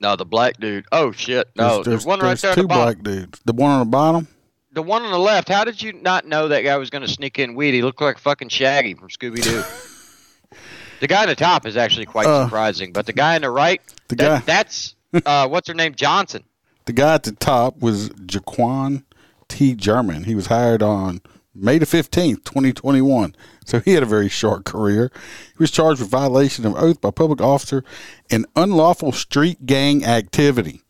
No, 0.00 0.14
the 0.16 0.24
black 0.24 0.58
dude. 0.58 0.84
Oh 0.92 1.10
shit! 1.12 1.48
No, 1.56 1.76
there's, 1.76 1.86
there's, 1.86 2.06
one 2.06 2.20
right 2.20 2.28
there's 2.28 2.42
there. 2.42 2.54
Two 2.54 2.62
the 2.62 2.68
black 2.68 3.02
dudes. 3.02 3.40
The 3.44 3.52
one 3.52 3.70
on 3.70 3.80
the 3.80 3.90
bottom? 3.90 4.28
The 4.72 4.82
one 4.82 5.02
on 5.02 5.10
the 5.10 5.18
left. 5.18 5.48
How 5.48 5.64
did 5.64 5.82
you 5.82 5.92
not 5.92 6.26
know 6.26 6.48
that 6.48 6.60
guy 6.62 6.76
was 6.76 6.90
going 6.90 7.02
to 7.02 7.08
sneak 7.08 7.38
in 7.38 7.54
weed? 7.54 7.72
He 7.74 7.82
looked 7.82 8.00
like 8.00 8.18
fucking 8.18 8.48
Shaggy 8.50 8.94
from 8.94 9.08
Scooby 9.08 9.42
Doo. 9.42 9.64
the 11.00 11.08
guy 11.08 11.22
on 11.22 11.28
the 11.28 11.34
top 11.34 11.66
is 11.66 11.76
actually 11.76 12.06
quite 12.06 12.26
Uh, 12.26 12.44
surprising, 12.44 12.92
but 12.92 13.06
the 13.06 13.12
guy 13.12 13.34
on 13.34 13.42
the 13.42 13.50
right, 13.50 13.80
The 14.08 14.16
that- 14.16 14.40
guy 14.40 14.44
that's 14.46 14.94
uh, 15.26 15.48
what's 15.48 15.68
her 15.68 15.74
name, 15.74 15.94
Johnson. 15.94 16.44
The 16.86 16.92
guy 16.92 17.14
at 17.14 17.24
the 17.24 17.32
top 17.32 17.80
was 17.80 18.10
Jaquan 18.10 19.04
T. 19.48 19.74
German. 19.74 20.24
He 20.24 20.34
was 20.34 20.46
hired 20.46 20.82
on 20.82 21.20
May 21.54 21.78
the 21.78 21.86
15th, 21.86 22.44
2021. 22.44 23.34
So 23.66 23.80
he 23.80 23.94
had 23.94 24.02
a 24.02 24.06
very 24.06 24.28
short 24.28 24.64
career. 24.64 25.10
He 25.48 25.58
was 25.58 25.70
charged 25.70 26.00
with 26.00 26.08
violation 26.08 26.64
of 26.64 26.76
oath 26.76 27.00
by 27.00 27.10
public 27.10 27.40
officer 27.40 27.84
and 28.30 28.46
unlawful 28.54 29.12
street 29.12 29.66
gang 29.66 30.04
activity. 30.04 30.82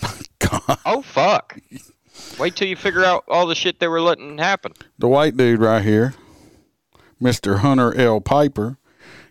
God. 0.38 0.78
Oh 0.84 1.02
fuck! 1.02 1.58
Wait 2.38 2.56
till 2.56 2.68
you 2.68 2.76
figure 2.76 3.04
out 3.04 3.24
all 3.28 3.46
the 3.46 3.54
shit 3.54 3.78
they 3.78 3.88
were 3.88 4.00
letting 4.00 4.38
happen. 4.38 4.72
The 4.98 5.08
white 5.08 5.36
dude 5.36 5.60
right 5.60 5.82
here, 5.82 6.14
Mr. 7.20 7.58
Hunter 7.58 7.94
L. 7.96 8.20
Piper, 8.20 8.78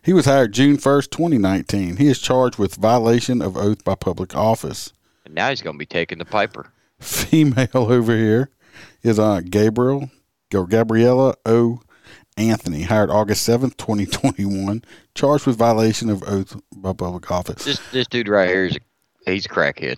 he 0.04 0.14
was 0.14 0.26
hired 0.26 0.52
June 0.52 0.78
1st, 0.78 1.12
2019. 1.12 1.98
He 1.98 2.08
is 2.08 2.20
charged 2.20 2.58
with 2.58 2.76
violation 2.76 3.42
of 3.42 3.56
oath 3.56 3.84
by 3.84 3.96
public 3.96 4.36
office. 4.36 4.94
And 5.26 5.36
now 5.36 5.50
he's 5.50 5.62
going 5.62 5.76
to 5.76 5.80
be 5.80 5.86
taking 5.86 6.18
the 6.18 6.26
Piper. 6.26 6.72
female 7.00 7.68
over 7.74 8.16
here 8.16 8.50
is 9.04 9.20
uh, 9.20 9.42
Gabriel 9.42 10.10
or 10.54 10.68
Gabriella 10.68 11.36
O. 11.46 11.82
Anthony, 12.38 12.84
hired 12.84 13.10
August 13.10 13.44
seventh, 13.44 13.76
twenty 13.76 14.06
twenty 14.06 14.46
one, 14.46 14.84
charged 15.14 15.46
with 15.46 15.58
violation 15.58 16.10
of 16.10 16.24
oath 16.24 16.60
by 16.76 16.94
public 16.94 17.30
office. 17.30 17.66
This 17.66 17.80
this 17.92 18.08
dude 18.08 18.30
right 18.30 18.48
here 18.48 18.66
is 18.66 18.78
a, 19.28 19.32
he's 19.32 19.46
a 19.46 19.50
crackhead. 19.50 19.98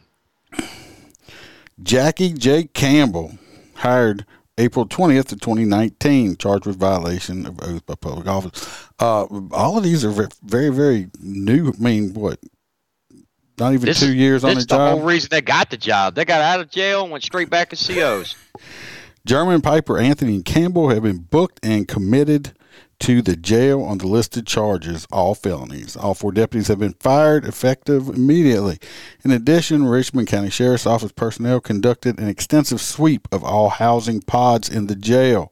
Jackie 1.81 2.33
J. 2.33 2.65
Campbell, 2.65 3.37
hired 3.75 4.25
April 4.57 4.85
twentieth 4.85 5.31
of 5.31 5.41
twenty 5.41 5.65
nineteen, 5.65 6.35
charged 6.37 6.65
with 6.67 6.77
violation 6.77 7.45
of 7.47 7.59
oath 7.63 7.85
by 7.85 7.95
public 7.95 8.27
office. 8.27 8.87
Uh, 8.99 9.25
all 9.51 9.77
of 9.77 9.83
these 9.83 10.05
are 10.05 10.29
very, 10.43 10.69
very 10.69 11.09
new. 11.19 11.69
I 11.69 11.81
mean, 11.81 12.13
what? 12.13 12.39
Not 13.59 13.73
even 13.73 13.85
This 13.85 13.99
two 13.99 14.13
years 14.13 14.43
on 14.43 14.49
This 14.49 14.55
the 14.55 14.59
is 14.59 14.65
the 14.67 14.75
job. 14.77 14.97
whole 14.97 15.01
reason 15.07 15.29
they 15.31 15.41
got 15.41 15.69
the 15.69 15.77
job. 15.77 16.15
They 16.15 16.25
got 16.25 16.41
out 16.41 16.59
of 16.59 16.69
jail 16.71 17.03
and 17.03 17.11
went 17.11 17.23
straight 17.23 17.49
back 17.49 17.69
to 17.69 17.75
COs. 17.75 18.35
German 19.25 19.61
Piper, 19.61 19.97
Anthony, 19.99 20.35
and 20.35 20.45
Campbell 20.45 20.89
have 20.89 21.03
been 21.03 21.19
booked 21.19 21.59
and 21.63 21.87
committed 21.87 22.53
to 23.03 23.21
the 23.21 23.35
jail 23.35 23.81
on 23.81 23.97
the 23.97 24.07
listed 24.07 24.47
charges, 24.47 25.05
all 25.11 25.35
felonies. 25.35 25.97
All 25.97 26.13
four 26.13 26.31
deputies 26.31 26.69
have 26.69 26.79
been 26.79 26.95
fired 27.01 27.43
effective 27.43 28.07
immediately. 28.07 28.79
In 29.25 29.31
addition, 29.31 29.85
Richmond 29.85 30.29
County 30.29 30.49
Sheriff's 30.49 30.85
Office 30.85 31.11
personnel 31.11 31.59
conducted 31.59 32.17
an 32.17 32.29
extensive 32.29 32.79
sweep 32.79 33.27
of 33.29 33.43
all 33.43 33.67
housing 33.71 34.21
pods 34.21 34.69
in 34.69 34.87
the 34.87 34.95
jail. 34.95 35.51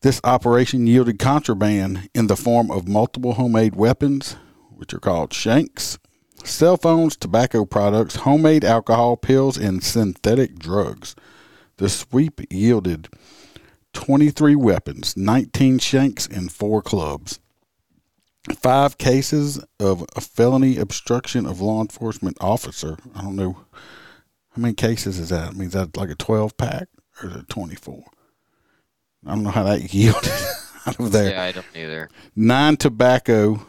This 0.00 0.20
operation 0.24 0.88
yielded 0.88 1.20
contraband 1.20 2.10
in 2.16 2.26
the 2.26 2.36
form 2.36 2.72
of 2.72 2.88
multiple 2.88 3.34
homemade 3.34 3.76
weapons, 3.76 4.34
which 4.70 4.92
are 4.92 4.98
called 4.98 5.32
shanks, 5.32 6.00
cell 6.42 6.78
phones, 6.78 7.16
tobacco 7.16 7.64
products, 7.64 8.16
homemade 8.16 8.64
alcohol, 8.64 9.16
pills, 9.16 9.56
and 9.56 9.84
synthetic 9.84 10.58
drugs. 10.58 11.14
The 11.76 11.88
sweep 11.88 12.40
yielded 12.50 13.08
23 13.92 14.54
weapons, 14.56 15.16
19 15.16 15.78
shanks, 15.78 16.26
and 16.26 16.50
four 16.50 16.82
clubs. 16.82 17.40
Five 18.58 18.96
cases 18.98 19.62
of 19.78 20.04
a 20.16 20.20
felony 20.20 20.78
obstruction 20.78 21.46
of 21.46 21.60
law 21.60 21.80
enforcement 21.82 22.38
officer. 22.40 22.96
I 23.14 23.22
don't 23.22 23.36
know 23.36 23.64
how 24.50 24.62
many 24.62 24.74
cases 24.74 25.18
is 25.18 25.28
that. 25.28 25.48
I 25.48 25.52
mean, 25.52 25.68
is 25.68 25.74
that 25.74 25.96
like 25.96 26.10
a 26.10 26.14
12 26.14 26.56
pack 26.56 26.88
or 27.22 27.28
is 27.30 27.36
it 27.36 27.48
24? 27.48 28.04
I 29.26 29.30
don't 29.30 29.42
know 29.42 29.50
how 29.50 29.64
that 29.64 29.92
yielded 29.94 30.32
out 30.86 30.98
of 30.98 31.12
there. 31.12 31.32
Yeah, 31.32 31.42
I 31.42 31.52
don't 31.52 31.66
either. 31.74 32.08
Nine 32.34 32.76
tobacco. 32.76 33.66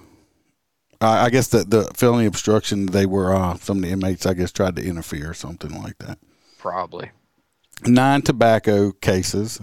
I 0.99 1.25
I 1.25 1.29
guess 1.29 1.47
the 1.47 1.63
the 1.63 1.83
felony 1.93 2.25
obstruction. 2.25 2.87
They 2.87 3.05
were 3.05 3.35
uh, 3.35 3.55
some 3.55 3.77
of 3.77 3.83
the 3.83 3.89
inmates. 3.89 4.25
I 4.25 4.33
guess 4.33 4.51
tried 4.51 4.75
to 4.77 4.85
interfere 4.85 5.31
or 5.31 5.33
something 5.33 5.81
like 5.81 5.97
that. 5.99 6.17
Probably. 6.57 7.11
Nine 7.85 8.21
tobacco 8.21 8.91
cases. 8.91 9.59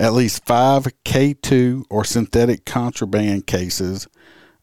At 0.00 0.14
least 0.14 0.46
five 0.46 0.86
K 1.04 1.34
two 1.34 1.84
or 1.90 2.04
synthetic 2.04 2.64
contraband 2.64 3.46
cases, 3.46 4.08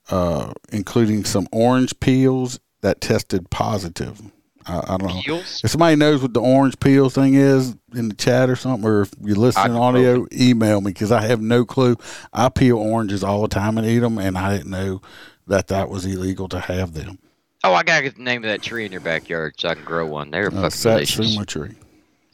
uh, 0.10 0.52
including 0.72 1.26
some 1.26 1.48
orange 1.52 1.98
peels 2.00 2.60
that 2.82 3.02
tested 3.02 3.50
positive. 3.52 4.20
I, 4.66 4.80
I 4.80 4.98
don't 4.98 5.08
know. 5.08 5.22
Peels? 5.22 5.62
If 5.64 5.70
somebody 5.70 5.96
knows 5.96 6.24
what 6.24 6.34
the 6.34 6.42
orange 6.42 6.80
peel 6.80 7.12
thing 7.12 7.36
is 7.36 7.76
in 7.94 8.10
the 8.10 8.16
chat 8.16 8.50
or 8.50 8.56
something, 8.56 8.90
or 8.90 9.02
if 9.04 9.12
you're 9.22 9.36
listening 9.36 9.78
audio, 9.78 10.26
email 10.34 10.82
me 10.82 10.92
because 10.92 11.12
I 11.12 11.22
have 11.28 11.40
no 11.40 11.66
clue. 11.66 11.98
I 12.34 12.50
peel 12.50 12.78
oranges 12.78 13.24
all 13.24 13.44
the 13.44 13.48
time 13.48 13.78
and 13.78 13.86
eat 13.86 14.00
them, 14.00 14.18
and 14.18 14.38
I 14.38 14.58
didn't 14.58 14.72
know 14.72 15.02
that 15.46 15.68
that 15.68 15.90
was 15.90 16.06
illegal 16.06 16.50
to 16.50 16.60
have 16.60 16.94
them. 16.94 17.20
Oh, 17.64 17.74
I 17.74 17.84
gotta 17.84 18.04
get 18.04 18.18
the 18.18 18.24
name 18.24 18.44
of 18.44 18.50
that 18.50 18.62
tree 18.64 18.86
in 18.86 18.92
your 18.92 19.02
backyard 19.02 19.54
so 19.58 19.70
I 19.70 19.76
can 19.76 19.86
grow 19.86 20.08
one. 20.08 20.32
They're 20.32 20.48
Uh, 20.48 20.70
fucking 20.70 20.82
delicious. 20.82 21.46
Tree. 21.46 21.76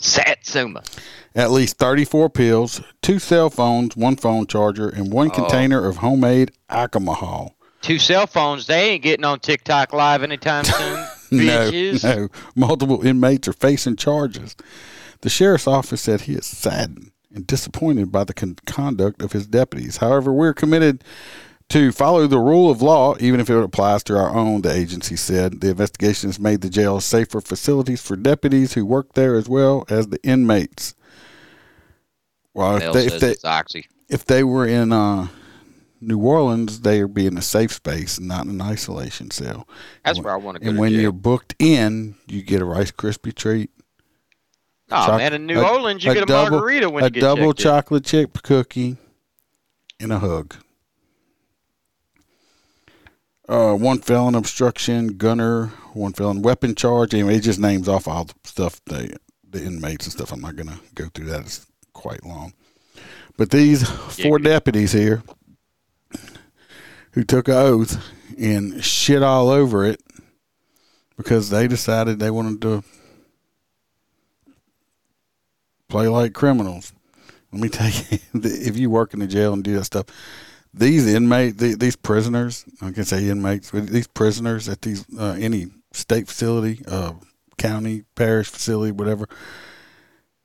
Satsuma. 0.04 0.84
At 1.36 1.52
least 1.52 1.78
34 1.78 2.30
pills, 2.30 2.82
two 3.02 3.18
cell 3.20 3.50
phones, 3.50 3.96
one 3.98 4.16
phone 4.16 4.46
charger, 4.46 4.88
and 4.89 5.12
one 5.12 5.30
Oh. 5.32 5.36
container 5.36 5.88
of 5.88 5.98
homemade 5.98 6.52
alcohol. 6.70 7.56
Two 7.82 7.98
cell 8.00 8.28
phones. 8.28 8.68
They 8.68 8.92
ain't 8.92 9.04
getting 9.04 9.26
on 9.26 9.39
TikTok 9.39 9.94
live 9.94 10.24
anytime 10.24 10.63
soon. 10.66 11.08
No, 11.32 11.72
Bitches. 11.72 12.04
no. 12.04 12.28
Multiple 12.56 13.06
inmates 13.06 13.48
are 13.48 13.54
facing 13.54 13.96
charges. 13.96 14.56
The 15.22 15.30
sheriff's 15.30 15.68
office 15.68 16.02
said 16.02 16.22
he 16.22 16.34
is 16.34 16.46
saddened 16.46 17.12
and 17.34 17.48
disappointed 17.48 18.12
by 18.12 18.24
the 18.26 18.34
con- 18.34 18.58
conduct 18.68 19.22
of 19.22 19.32
his 19.32 19.48
deputies. 19.48 19.98
However, 19.98 20.32
we're 20.32 20.54
committed 20.54 21.04
to 21.74 21.92
follow 21.92 22.28
the 22.28 22.38
rule 22.40 22.70
of 22.70 22.82
law, 22.82 23.16
even 23.20 23.40
if 23.40 23.50
it 23.50 23.58
applies 23.58 24.04
to 24.04 24.16
our 24.18 24.30
own, 24.30 24.62
the 24.62 24.72
agency 24.72 25.16
said. 25.16 25.60
The 25.62 25.70
investigation 25.72 26.30
has 26.30 26.40
made 26.40 26.62
the 26.62 26.70
jail 26.70 27.00
safer 27.02 27.42
facilities 27.42 28.02
for 28.02 28.16
deputies 28.16 28.74
who 28.74 28.86
work 28.86 29.14
there 29.14 29.36
as 29.36 29.50
well 29.50 29.84
as 29.90 30.08
the 30.08 30.20
inmates. 30.24 30.94
Well, 32.54 32.76
if 32.78 32.94
they, 32.94 33.06
if 33.08 33.20
they, 33.20 33.84
if 34.10 34.26
they 34.26 34.44
were 34.44 34.68
in 34.68 34.92
uh, 34.92 35.28
New 36.00 36.20
Orleans, 36.20 36.82
they 36.82 37.02
would 37.04 37.14
be 37.16 37.26
in 37.26 37.38
a 37.38 37.42
safe 37.42 37.74
space, 37.74 38.20
not 38.20 38.46
in 38.46 38.52
an 38.52 38.62
isolation 38.62 39.32
cell. 39.32 39.68
That's 40.06 40.20
And 40.20 40.26
where 40.26 40.34
I 40.36 40.38
want 40.38 40.58
to 40.60 40.64
go. 40.64 40.70
and 40.70 40.78
when 40.78 40.92
jail. 40.92 41.02
you're 41.02 41.12
booked 41.12 41.56
in, 41.58 42.14
you 42.28 42.44
get 42.44 42.62
a 42.62 42.66
Rice 42.66 42.92
Krispie 42.92 43.34
treat. 43.34 43.72
oh 44.92 45.06
choc- 45.08 45.18
man, 45.18 45.34
in 45.34 45.48
New 45.48 45.60
a- 45.60 45.68
Orleans, 45.68 46.04
you 46.06 46.12
a 46.12 46.14
get 46.14 46.24
a 46.24 46.26
double- 46.28 46.52
margarita 46.52 46.90
when 46.92 47.04
a 47.04 47.08
you 47.08 47.12
get 47.12 47.22
double 47.22 47.54
checked 47.54 47.60
in. 47.60 47.64
chocolate 47.64 48.06
chip 48.06 48.44
cookie, 48.44 48.98
and 50.00 50.12
a 50.14 50.20
hug. 50.20 50.56
Uh, 53.48 53.76
one 53.76 54.00
felon 54.00 54.36
obstruction, 54.36 55.18
gunner, 55.18 55.68
one 55.94 56.14
felon 56.14 56.42
weapon 56.42 56.76
charge. 56.76 57.14
Anyway, 57.14 57.36
it 57.36 57.42
just 57.42 57.60
names 57.60 57.90
off 57.90 58.08
all 58.08 58.26
the 58.26 58.34
stuff 58.46 58.82
they, 58.86 59.14
the 59.50 59.64
inmates 59.64 60.06
and 60.06 60.14
stuff. 60.14 60.32
I'm 60.32 60.42
not 60.42 60.56
gonna 60.56 60.80
go 60.96 61.08
through 61.14 61.26
that. 61.26 61.42
It's 61.42 61.66
quite 61.92 62.24
long. 62.26 62.54
But 63.38 63.50
these 63.50 63.88
four 63.88 64.40
Giggity. 64.40 64.44
deputies 64.44 64.92
here 64.94 65.24
who 67.12 67.24
took 67.24 67.48
an 67.48 67.56
oath 67.56 68.04
and 68.38 68.84
shit 68.84 69.22
all 69.22 69.50
over 69.50 69.86
it 69.86 70.02
because 71.18 71.50
they 71.50 71.68
decided 71.68 72.20
they 72.20 72.32
wanted 72.32 72.62
to 72.62 72.84
play 75.90 76.08
like 76.08 76.34
criminals. 76.34 76.94
Let 77.52 77.62
me 77.62 77.70
tell 77.70 77.90
you, 77.90 78.20
if 78.34 78.78
you 78.78 78.90
work 78.90 79.14
in 79.14 79.20
the 79.20 79.28
jail 79.28 79.54
and 79.54 79.64
do 79.64 79.76
that 79.76 79.86
stuff, 79.86 80.06
these 80.74 81.08
inmates, 81.08 81.58
the- 81.58 81.76
these 81.76 81.96
prisoners, 81.96 82.66
I 82.82 82.92
can 82.92 83.06
say 83.06 83.28
inmates, 83.30 83.72
but 83.72 83.88
these 83.88 84.08
prisoners 84.08 84.68
at 84.70 84.82
these 84.82 85.06
uh, 85.18 85.36
any 85.40 85.68
state 85.92 86.28
facility, 86.28 86.82
uh, 86.88 87.14
county, 87.58 88.04
parish 88.16 88.50
facility, 88.50 88.92
whatever, 88.92 89.28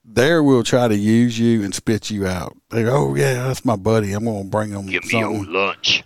there 0.04 0.42
will 0.42 0.62
try 0.62 0.88
to 0.88 0.96
use 0.96 1.38
you 1.38 1.62
and 1.62 1.74
spit 1.74 2.10
you 2.10 2.26
out. 2.26 2.56
They 2.70 2.84
go, 2.84 3.10
oh 3.10 3.14
yeah, 3.14 3.46
that's 3.46 3.64
my 3.64 3.76
buddy. 3.76 4.12
I'm 4.12 4.24
gonna 4.24 4.44
bring 4.44 4.70
him 4.70 4.86
Give 4.86 5.04
me 5.04 5.18
your 5.18 5.44
lunch. 5.44 6.04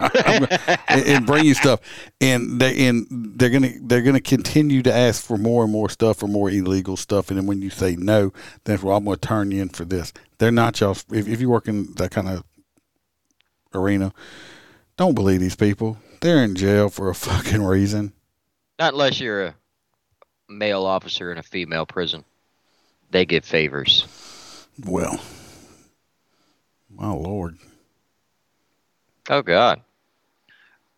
And, 0.00 1.26
bring 1.26 1.44
you 1.44 1.54
stuff, 1.54 1.80
and 2.20 2.60
they 2.60 2.88
and 2.88 3.06
they're 3.10 3.50
gonna 3.50 3.72
they're 3.82 4.02
gonna 4.02 4.20
continue 4.20 4.82
to 4.82 4.92
ask 4.92 5.24
for 5.24 5.38
more 5.38 5.62
and 5.62 5.72
more 5.72 5.88
stuff 5.88 6.22
or 6.22 6.26
more 6.26 6.50
illegal 6.50 6.96
stuff, 6.96 7.30
and 7.30 7.38
then 7.38 7.46
when 7.46 7.62
you 7.62 7.70
say 7.70 7.94
no, 7.96 8.32
then 8.64 8.80
well, 8.82 8.96
I'm 8.96 9.04
gonna 9.04 9.16
turn 9.16 9.50
you 9.52 9.62
in 9.62 9.68
for 9.68 9.84
this. 9.84 10.12
They're 10.38 10.50
not 10.50 10.80
y'all. 10.80 10.96
If, 11.12 11.28
if 11.28 11.40
you 11.40 11.48
work 11.48 11.68
in 11.68 11.92
that 11.94 12.10
kind 12.10 12.28
of 12.28 12.44
arena, 13.72 14.12
don't 14.96 15.14
believe 15.14 15.40
these 15.40 15.56
people. 15.56 15.98
They're 16.20 16.42
in 16.42 16.56
jail 16.56 16.88
for 16.88 17.08
a 17.08 17.14
fucking 17.14 17.62
reason. 17.62 18.12
Not 18.78 18.94
unless 18.94 19.20
you're 19.20 19.46
a 19.46 19.54
male 20.48 20.84
officer 20.84 21.30
in 21.30 21.38
a 21.38 21.42
female 21.42 21.86
prison. 21.86 22.24
They 23.10 23.26
get 23.26 23.44
favors. 23.44 24.04
Well, 24.84 25.20
my 26.90 27.12
lord, 27.12 27.58
Oh 29.30 29.42
God. 29.42 29.80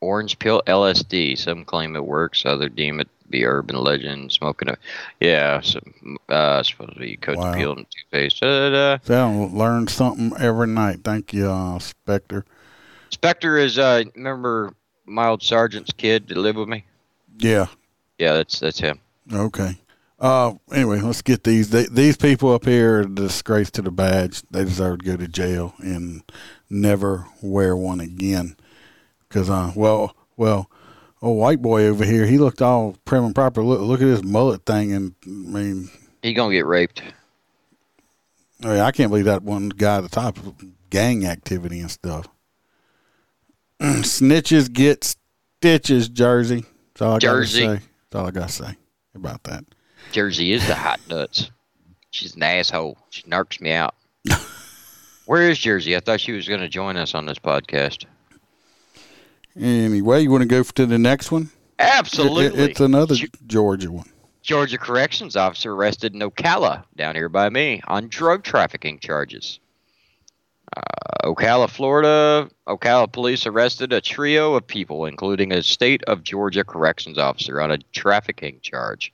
Orange 0.00 0.38
pill 0.38 0.62
LSD. 0.66 1.38
Some 1.38 1.64
claim 1.64 1.96
it 1.96 2.04
works. 2.04 2.44
Others 2.44 2.72
deem 2.74 3.00
it 3.00 3.08
to 3.22 3.28
be 3.28 3.44
urban 3.46 3.76
legend. 3.76 4.30
Smoking 4.32 4.68
a 4.68 4.76
yeah. 5.20 5.60
Some, 5.60 6.18
uh, 6.28 6.62
supposed 6.62 6.94
to 6.94 7.00
be 7.00 7.16
coat 7.16 7.38
Wow. 7.38 7.54
peel 7.54 7.72
and 7.72 7.86
toothpaste. 7.90 8.40
Da-da-da. 8.40 8.98
so 9.04 9.50
learn 9.52 9.88
something 9.88 10.32
every 10.38 10.66
night. 10.66 11.00
Thank 11.02 11.32
you, 11.32 11.50
uh, 11.50 11.78
Spectre. 11.78 12.44
Spectre 13.10 13.56
is 13.56 13.78
uh 13.78 14.02
remember 14.14 14.74
my 15.06 15.28
old 15.28 15.42
sergeant's 15.42 15.92
kid 15.92 16.28
that 16.28 16.36
lived 16.36 16.58
with 16.58 16.68
me. 16.68 16.84
Yeah, 17.38 17.66
Yeah, 18.18 18.34
that's 18.34 18.60
that's 18.60 18.78
him. 18.78 18.98
Okay. 19.32 19.78
Uh, 20.18 20.54
anyway, 20.72 20.98
let's 21.00 21.20
get 21.20 21.44
these. 21.44 21.68
They, 21.68 21.84
these 21.86 22.16
people 22.16 22.52
up 22.54 22.64
here 22.64 23.02
disgrace 23.04 23.70
to 23.72 23.82
the 23.82 23.90
badge. 23.90 24.42
They 24.50 24.64
deserve 24.64 25.00
to 25.00 25.04
go 25.04 25.16
to 25.18 25.28
jail 25.28 25.74
and 25.78 26.22
never 26.70 27.26
wear 27.42 27.76
one 27.76 28.00
again. 28.00 28.56
Cause, 29.28 29.50
uh, 29.50 29.72
well, 29.74 30.14
well, 30.36 30.70
old 31.20 31.38
white 31.38 31.60
boy 31.60 31.84
over 31.86 32.04
here, 32.04 32.26
he 32.26 32.38
looked 32.38 32.62
all 32.62 32.96
prim 33.04 33.24
and 33.24 33.34
proper. 33.34 33.62
Look, 33.62 33.80
look 33.80 34.00
at 34.00 34.06
his 34.06 34.22
mullet 34.24 34.64
thing, 34.64 34.92
and 34.92 35.14
I 35.24 35.28
mean, 35.28 35.90
He 36.22 36.32
gonna 36.32 36.54
get 36.54 36.66
raped. 36.66 37.02
I, 38.62 38.66
mean, 38.68 38.78
I 38.78 38.90
can't 38.92 39.10
believe 39.10 39.24
that 39.26 39.42
one 39.42 39.68
guy 39.68 39.96
at 39.98 40.02
the 40.02 40.08
top 40.08 40.38
of 40.38 40.54
gang 40.90 41.26
activity 41.26 41.80
and 41.80 41.90
stuff. 41.90 42.26
Snitches 43.82 44.72
get 44.72 45.16
stitches, 45.60 46.08
Jersey. 46.08 46.64
That's 46.94 47.02
all 47.02 47.14
I 47.16 47.18
Jersey. 47.18 47.62
gotta 47.66 47.78
say. 47.80 47.86
That's 48.10 48.20
all 48.20 48.26
I 48.26 48.30
gotta 48.30 48.52
say 48.52 48.76
about 49.14 49.42
that. 49.44 49.64
Jersey 50.12 50.52
is 50.52 50.66
the 50.66 50.74
hot 50.74 51.00
nuts. 51.08 51.50
She's 52.10 52.36
an 52.36 52.42
asshole. 52.44 52.96
She 53.10 53.22
narks 53.24 53.60
me 53.60 53.72
out. 53.72 53.94
Where 55.26 55.50
is 55.50 55.58
Jersey? 55.58 55.96
I 55.96 56.00
thought 56.00 56.20
she 56.20 56.32
was 56.32 56.48
gonna 56.48 56.68
join 56.68 56.96
us 56.96 57.14
on 57.14 57.26
this 57.26 57.38
podcast. 57.38 58.04
Anyway, 59.58 60.22
you 60.22 60.30
want 60.30 60.42
to 60.42 60.48
go 60.48 60.62
to 60.62 60.86
the 60.86 60.98
next 60.98 61.30
one? 61.32 61.42
It- 61.42 61.82
it- 61.82 61.98
Absolutely. 61.98 62.62
it's 62.62 62.80
another 62.80 63.14
Ge- 63.14 63.30
Georgia 63.46 63.90
one. 63.90 64.10
Georgia 64.42 64.78
corrections 64.78 65.34
officer 65.36 65.72
arrested 65.74 66.14
in 66.14 66.20
Ocala, 66.20 66.84
down 66.96 67.16
here 67.16 67.28
by 67.28 67.48
me, 67.50 67.80
on 67.88 68.08
drug 68.08 68.44
trafficking 68.44 68.98
charges. 69.00 69.58
Uh, 70.76 70.80
Ocala, 71.32 71.68
Florida. 71.68 72.48
Ocala 72.66 73.10
police 73.10 73.46
arrested 73.46 73.92
a 73.92 74.00
trio 74.00 74.54
of 74.54 74.66
people, 74.66 75.06
including 75.06 75.52
a 75.52 75.62
state 75.62 76.02
of 76.04 76.22
Georgia 76.22 76.64
corrections 76.64 77.18
officer, 77.18 77.60
on 77.60 77.70
a 77.72 77.78
trafficking 77.92 78.60
charge. 78.62 79.12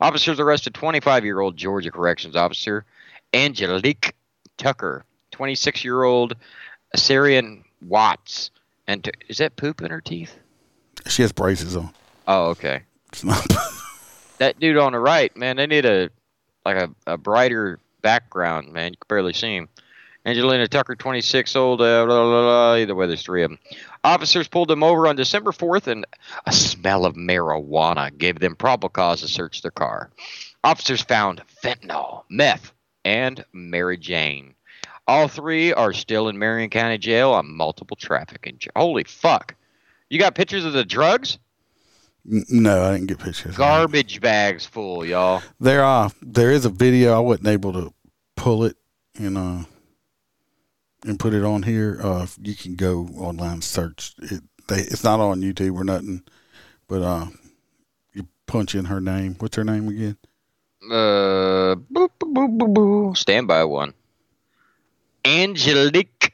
Officers 0.00 0.38
arrested 0.38 0.74
25 0.74 1.24
year 1.24 1.40
old 1.40 1.56
Georgia 1.56 1.90
corrections 1.90 2.36
officer 2.36 2.84
Angelique 3.34 4.14
Tucker, 4.58 5.04
26 5.32 5.84
year 5.84 6.02
old 6.04 6.34
Assyrian 6.94 7.64
Watts. 7.80 8.50
And 8.88 9.04
t- 9.04 9.12
is 9.28 9.38
that 9.38 9.54
poop 9.54 9.82
in 9.82 9.90
her 9.90 10.00
teeth? 10.00 10.34
She 11.06 11.22
has 11.22 11.30
braces 11.30 11.76
on. 11.76 11.90
Oh, 12.26 12.46
okay. 12.46 12.82
It's 13.12 13.22
not. 13.22 13.46
that 14.38 14.58
dude 14.58 14.78
on 14.78 14.92
the 14.92 14.98
right, 14.98 15.34
man, 15.36 15.56
they 15.56 15.66
need 15.66 15.84
a 15.84 16.10
like 16.64 16.76
a, 16.76 16.90
a 17.06 17.16
brighter 17.16 17.78
background, 18.02 18.72
man. 18.72 18.92
You 18.92 18.96
can 18.96 19.06
barely 19.08 19.32
see 19.34 19.56
him. 19.56 19.68
Angelina 20.24 20.68
Tucker, 20.68 20.96
26 20.96 21.54
old. 21.54 21.80
Uh, 21.80 22.04
blah, 22.04 22.22
blah, 22.24 22.42
blah. 22.42 22.74
Either 22.74 22.94
way, 22.94 23.06
there's 23.06 23.22
three 23.22 23.44
of 23.44 23.50
them. 23.50 23.58
Officers 24.04 24.48
pulled 24.48 24.68
them 24.68 24.82
over 24.82 25.06
on 25.06 25.16
December 25.16 25.52
4th, 25.52 25.86
and 25.86 26.06
a 26.46 26.52
smell 26.52 27.06
of 27.06 27.14
marijuana 27.14 28.16
gave 28.16 28.38
them 28.38 28.56
probable 28.56 28.88
cause 28.88 29.20
to 29.20 29.28
search 29.28 29.62
their 29.62 29.70
car. 29.70 30.10
Officers 30.64 31.02
found 31.02 31.42
fentanyl, 31.62 32.24
meth, 32.28 32.72
and 33.04 33.44
Mary 33.52 33.96
Jane. 33.96 34.54
All 35.08 35.26
three 35.26 35.72
are 35.72 35.94
still 35.94 36.28
in 36.28 36.38
Marion 36.38 36.68
County 36.68 36.98
Jail 36.98 37.30
on 37.30 37.50
multiple 37.56 37.96
trafficking. 37.96 38.58
Holy 38.76 39.04
fuck! 39.04 39.54
You 40.10 40.18
got 40.18 40.34
pictures 40.34 40.66
of 40.66 40.74
the 40.74 40.84
drugs? 40.84 41.38
No, 42.24 42.84
I 42.84 42.92
didn't 42.92 43.06
get 43.06 43.18
pictures. 43.18 43.56
Garbage 43.56 44.20
bags 44.20 44.66
full, 44.66 45.06
y'all. 45.06 45.42
There 45.58 45.82
are 45.82 46.10
there 46.20 46.50
is 46.50 46.66
a 46.66 46.70
video. 46.70 47.16
I 47.16 47.20
wasn't 47.20 47.48
able 47.48 47.72
to 47.72 47.94
pull 48.36 48.64
it 48.64 48.76
and 49.18 49.38
uh 49.38 49.64
and 51.06 51.18
put 51.18 51.32
it 51.32 51.44
on 51.44 51.62
here. 51.62 51.98
Uh, 52.02 52.26
you 52.42 52.54
can 52.54 52.74
go 52.74 53.08
online 53.16 53.62
search 53.62 54.14
it. 54.18 54.42
They, 54.68 54.80
it's 54.80 55.04
not 55.04 55.20
on 55.20 55.40
YouTube 55.40 55.74
or 55.74 55.84
nothing, 55.84 56.22
but 56.86 57.00
uh, 57.00 57.26
you 58.12 58.28
punch 58.46 58.74
in 58.74 58.86
her 58.86 59.00
name. 59.00 59.36
What's 59.38 59.56
her 59.56 59.64
name 59.64 59.88
again? 59.88 60.18
Uh, 60.84 61.76
boop, 61.76 62.10
boop, 62.20 62.34
boop, 62.34 62.58
boop, 62.58 62.74
boop. 62.74 63.16
Standby 63.16 63.64
one. 63.64 63.94
Angelique 65.28 66.32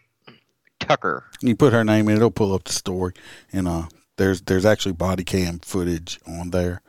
Tucker. 0.80 1.24
You 1.40 1.57
put 1.57 1.72
her 1.72 1.85
name 1.85 2.09
in, 2.09 2.16
it'll 2.16 2.30
pull 2.30 2.54
up 2.54 2.64
the 2.64 2.72
story, 2.72 3.12
and 3.52 3.66
uh, 3.68 3.85
there's 4.16 4.42
there's 4.42 4.64
actually 4.64 4.92
body 4.92 5.24
cam 5.24 5.59
footage 5.61 6.20
on 6.26 6.50
there, 6.50 6.83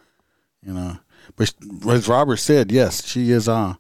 you 0.66 0.74
know. 0.74 0.98
But 1.36 1.54
as 1.90 2.08
Robert 2.08 2.38
said, 2.38 2.72
yes, 2.72 3.06
she 3.06 3.32
is. 3.32 3.48
Uh, 3.50 3.76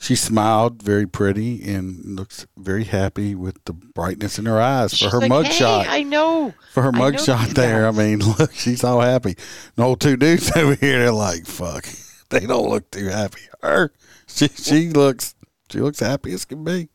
she 0.00 0.14
smiled 0.14 0.80
very 0.80 1.08
pretty 1.08 1.60
and 1.74 2.14
looks 2.16 2.46
very 2.56 2.84
happy 2.84 3.34
with 3.34 3.56
the 3.64 3.72
brightness 3.72 4.38
in 4.38 4.46
her 4.46 4.60
eyes 4.60 4.92
for 4.92 4.96
She's 4.96 5.12
her 5.12 5.18
like, 5.20 5.30
mugshot. 5.32 5.84
"Hey, 5.86 6.00
I 6.00 6.02
know. 6.04 6.54
for 6.72 6.84
her 6.84 6.92
mugshot 6.92 7.48
there. 7.54 7.88
I 7.88 7.90
mean, 7.90 8.18
look, 8.38 8.52
she's 8.52 8.84
all 8.84 9.00
happy. 9.00 9.34
The 9.74 9.82
old 9.82 10.00
two 10.00 10.16
dudes 10.16 10.52
over 10.56 10.74
here, 10.76 11.00
they're 11.00 11.12
like, 11.12 11.46
fuck. 11.46 11.86
They 12.30 12.40
don't 12.40 12.68
look 12.68 12.90
too 12.90 13.06
happy. 13.06 13.40
Her, 13.62 13.90
she 14.26 14.48
she 14.48 14.90
looks 14.90 15.34
she 15.70 15.80
looks 15.80 15.98
happy 16.00 16.34
as 16.34 16.44
can 16.44 16.62
be. 16.62 16.90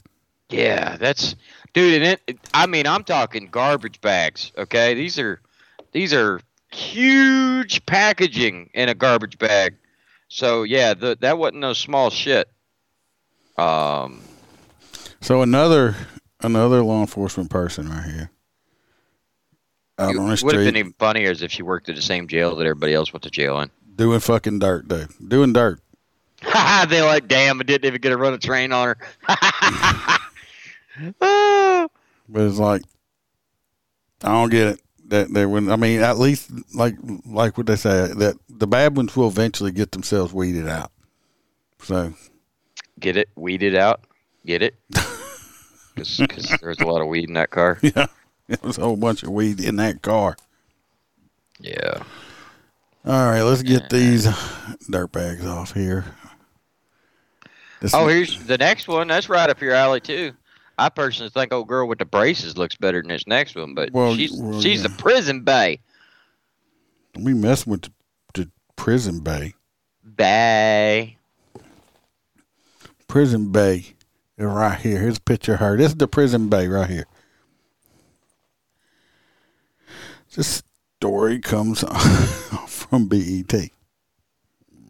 Yeah, 0.53 0.97
that's 0.97 1.35
dude. 1.73 2.01
And 2.01 2.19
it, 2.27 2.39
I 2.53 2.67
mean, 2.67 2.85
I'm 2.87 3.03
talking 3.03 3.47
garbage 3.51 3.99
bags. 4.01 4.51
Okay, 4.57 4.93
these 4.93 5.17
are 5.19 5.41
these 5.91 6.13
are 6.13 6.39
huge 6.71 7.85
packaging 7.85 8.69
in 8.73 8.89
a 8.89 8.93
garbage 8.93 9.37
bag. 9.37 9.75
So 10.27 10.63
yeah, 10.63 10.93
the, 10.93 11.17
that 11.21 11.37
wasn't 11.37 11.59
no 11.61 11.73
small 11.73 12.09
shit. 12.09 12.49
Um, 13.57 14.21
So 15.21 15.41
another 15.41 15.95
another 16.41 16.81
law 16.83 17.01
enforcement 17.01 17.49
person 17.49 17.89
right 17.89 18.05
here. 18.05 18.31
Out 19.99 20.09
on 20.09 20.15
the 20.15 20.21
would 20.23 20.29
have 20.29 20.39
street 20.39 20.55
been 20.65 20.77
even 20.77 20.93
funnier 20.93 21.31
if 21.31 21.51
she 21.51 21.61
worked 21.61 21.87
at 21.89 21.95
the 21.95 22.01
same 22.01 22.27
jail 22.27 22.55
that 22.55 22.63
everybody 22.65 22.95
else 22.95 23.13
went 23.13 23.23
to 23.23 23.29
jail 23.29 23.59
in. 23.61 23.69
doing 23.95 24.19
fucking 24.19 24.57
dirt, 24.57 24.87
dude. 24.87 25.09
Doing 25.29 25.53
dirt. 25.53 25.79
They're 26.89 27.05
like, 27.05 27.27
damn, 27.27 27.59
I 27.59 27.63
didn't 27.63 27.85
even 27.85 28.01
get 28.01 28.09
to 28.09 28.17
run 28.17 28.33
a 28.33 28.39
train 28.39 28.71
on 28.71 28.87
her. 28.87 28.97
But 32.29 32.41
it's 32.43 32.57
like 32.57 32.83
I 34.23 34.29
don't 34.29 34.49
get 34.49 34.67
it. 34.67 34.81
That 35.07 35.33
they 35.33 35.45
when 35.45 35.69
I 35.69 35.75
mean 35.75 35.99
at 36.01 36.17
least 36.17 36.49
like 36.73 36.95
like 37.25 37.57
what 37.57 37.67
they 37.67 37.75
say 37.75 38.07
that 38.07 38.37
the 38.49 38.65
bad 38.65 38.95
ones 38.95 39.15
will 39.15 39.27
eventually 39.27 39.71
get 39.71 39.91
themselves 39.91 40.33
weeded 40.33 40.67
out. 40.67 40.91
So 41.81 42.13
Get 42.99 43.17
it? 43.17 43.29
weeded 43.35 43.75
out? 43.75 44.01
Get 44.45 44.61
it? 44.61 44.75
Because 45.95 46.57
there's 46.59 46.79
a 46.79 46.87
lot 46.87 47.01
of 47.01 47.07
weed 47.07 47.27
in 47.27 47.35
that 47.35 47.51
car. 47.51 47.77
yeah, 47.83 48.07
it 48.47 48.63
was 48.63 48.79
a 48.79 48.81
whole 48.81 48.97
bunch 48.97 49.21
of 49.21 49.29
weed 49.29 49.59
in 49.59 49.75
that 49.75 50.01
car. 50.01 50.35
Yeah. 51.59 52.01
All 53.05 53.29
right, 53.29 53.43
let's 53.43 53.61
get 53.61 53.91
these 53.91 54.27
dirt 54.89 55.11
bags 55.11 55.45
off 55.45 55.71
here. 55.73 56.05
This 57.79 57.93
Oh, 57.93 58.07
here's 58.07 58.43
the 58.45 58.57
next 58.57 58.87
one. 58.87 59.07
That's 59.07 59.29
right 59.29 59.47
up 59.47 59.61
your 59.61 59.75
alley 59.75 59.99
too. 59.99 60.31
I 60.77 60.89
personally 60.89 61.29
think 61.29 61.53
old 61.53 61.67
girl 61.67 61.87
with 61.87 61.99
the 61.99 62.05
braces 62.05 62.57
looks 62.57 62.75
better 62.75 63.01
than 63.01 63.09
this 63.09 63.27
next 63.27 63.55
one, 63.55 63.73
but 63.75 63.91
Well, 63.91 64.15
she's 64.15 64.33
well, 64.33 64.59
she's 64.61 64.81
yeah. 64.81 64.87
the 64.87 64.95
prison 64.97 65.41
bay. 65.41 65.79
we 67.19 67.33
messing 67.33 67.71
with 67.71 67.83
the, 67.83 67.91
the 68.33 68.51
prison 68.75 69.19
bay. 69.19 69.53
Bay. 70.15 71.17
Prison 73.07 73.51
bay 73.51 73.93
is 74.37 74.45
right 74.45 74.79
here. 74.79 74.99
Here's 74.99 75.17
a 75.17 75.21
picture 75.21 75.53
of 75.53 75.59
her. 75.59 75.77
This 75.77 75.91
is 75.91 75.97
the 75.97 76.07
prison 76.07 76.49
bay 76.49 76.67
right 76.67 76.89
here. 76.89 77.05
This 80.35 80.63
story 80.99 81.39
comes 81.39 81.81
from 82.67 83.07
BET, 83.07 83.53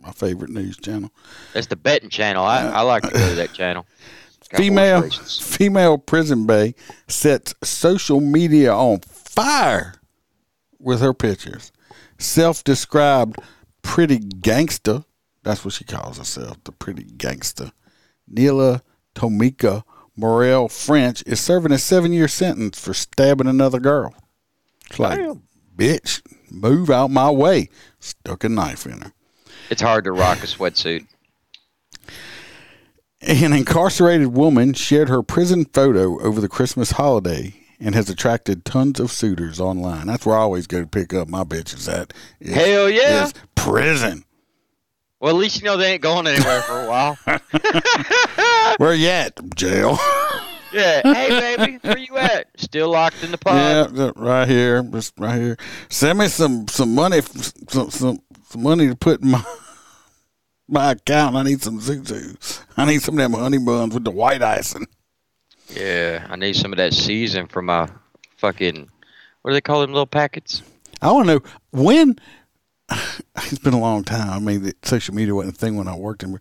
my 0.02 0.12
favorite 0.14 0.52
news 0.52 0.78
channel. 0.78 1.12
That's 1.54 1.68
the 1.68 1.76
betting 1.76 2.10
channel. 2.10 2.46
I, 2.46 2.62
I 2.68 2.82
like 2.82 3.04
to 3.04 3.10
go 3.12 3.30
to 3.30 3.36
that 3.36 3.54
channel. 3.54 3.86
It's 4.54 4.70
got 4.70 5.02
horse 5.02 5.40
female 5.40 5.48
female 5.58 5.98
prison 5.98 6.46
bay 6.46 6.76
sets 7.08 7.54
social 7.64 8.20
media 8.20 8.74
on 8.74 9.00
fire 9.02 9.96
with 10.80 11.02
her 11.02 11.14
pictures. 11.14 11.72
Self-described 12.20 13.40
pretty 13.82 14.20
gangster. 14.20 15.04
That's 15.44 15.66
what 15.66 15.74
she 15.74 15.84
calls 15.84 16.18
herself, 16.18 16.64
the 16.64 16.72
pretty 16.72 17.04
gangster. 17.04 17.72
Neela 18.28 18.82
Tomika 19.16 19.84
Morel 20.16 20.70
French 20.70 21.24
is 21.26 21.40
serving 21.40 21.72
a 21.72 21.78
seven-year 21.78 22.28
sentence 22.28 22.80
for 22.80 22.94
stabbing 22.94 23.48
another 23.48 23.80
girl. 23.80 24.14
It's 24.90 25.00
like, 25.00 25.20
bitch, 25.76 26.22
move 26.52 26.90
out 26.90 27.10
my 27.10 27.32
way. 27.32 27.70
Stuck 28.00 28.44
a 28.44 28.50
knife 28.50 28.86
in 28.86 29.02
her. 29.02 29.14
It's 29.70 29.82
hard 29.82 30.04
to 30.04 30.12
rock 30.12 30.38
a 30.44 30.48
sweatsuit. 30.48 31.08
An 33.26 33.54
incarcerated 33.54 34.28
woman 34.28 34.74
shared 34.74 35.08
her 35.10 35.24
prison 35.24 35.66
photo 35.66 36.20
over 36.22 36.42
the 36.42 36.50
Christmas 36.50 36.92
holiday 36.92 37.54
and 37.80 37.96
has 37.96 38.10
attracted 38.10 38.66
tons 38.66 39.00
of 39.00 39.12
suitors 39.12 39.60
online. 39.60 40.08
That's 40.08 40.26
where 40.26 40.36
I 40.38 40.42
always 40.42 40.68
go 40.68 40.82
to 40.82 40.88
pick 40.88 41.14
up 41.14 41.28
my 41.30 41.44
bitches 41.44 41.92
at. 41.92 42.14
is- 42.40 42.54
Hell 42.54 42.90
yeah. 42.90 43.26
is 43.26 43.34
prison. 43.56 44.26
Well, 45.20 45.36
at 45.36 45.40
least 45.40 45.62
you 45.62 45.66
know 45.66 45.78
they 45.78 45.94
ain't 45.94 46.02
going 46.02 46.28
anywhere 46.28 46.62
for 46.64 46.82
a 46.84 46.90
while. 46.90 47.18
Where 48.78 48.94
you 48.94 49.08
at? 49.08 49.40
Jail. 49.56 49.98
yeah. 50.74 51.02
Hey, 51.02 51.56
baby, 51.58 51.80
where 51.82 51.98
you 51.98 52.18
at? 52.18 52.48
Still 52.58 52.90
locked 52.90 53.24
in 53.24 53.32
the 53.32 53.38
pod. 53.38 53.96
yeah, 53.96 54.12
right 54.18 54.48
here, 54.50 54.84
just 54.84 55.14
right 55.18 55.40
here. 55.40 55.58
Send 55.90 56.20
me 56.20 56.28
some 56.28 56.68
some 56.68 56.94
money, 56.94 57.22
some 57.22 57.90
some, 57.90 58.20
some 58.50 58.62
money 58.62 58.88
to 58.90 58.96
put 58.98 59.22
in 59.22 59.32
my 59.32 59.44
my 60.68 60.92
account. 60.92 61.36
I 61.36 61.44
need 61.44 61.62
some 61.62 61.80
zuzu. 61.80 62.64
I 62.78 62.86
need 62.86 63.02
some 63.02 63.16
of 63.16 63.20
them 63.20 63.40
honey 63.40 63.60
buns 63.60 63.94
with 63.94 64.04
the 64.04 64.12
white 64.12 64.42
icing. 64.42 64.88
Yeah, 65.70 66.26
I 66.30 66.36
need 66.36 66.56
some 66.56 66.74
of 66.74 66.78
that 66.78 66.94
season 66.94 67.48
for 67.48 67.62
my 67.62 67.90
fucking. 68.38 68.90
What 69.42 69.52
do 69.52 69.54
they 69.54 69.62
call 69.62 69.82
them 69.82 69.92
little 69.92 70.06
packets? 70.06 70.62
I 71.02 71.12
want 71.12 71.28
to 71.28 71.34
know 71.36 71.42
when. 71.72 72.18
It's 73.46 73.60
been 73.60 73.74
a 73.74 73.80
long 73.80 74.04
time. 74.04 74.30
I 74.30 74.40
mean, 74.40 74.64
the 74.64 74.76
social 74.84 75.14
media 75.16 75.34
wasn't 75.34 75.56
a 75.56 75.60
thing 75.60 75.76
when 75.76 75.88
I 75.88 75.96
worked 75.96 76.24
in. 76.24 76.40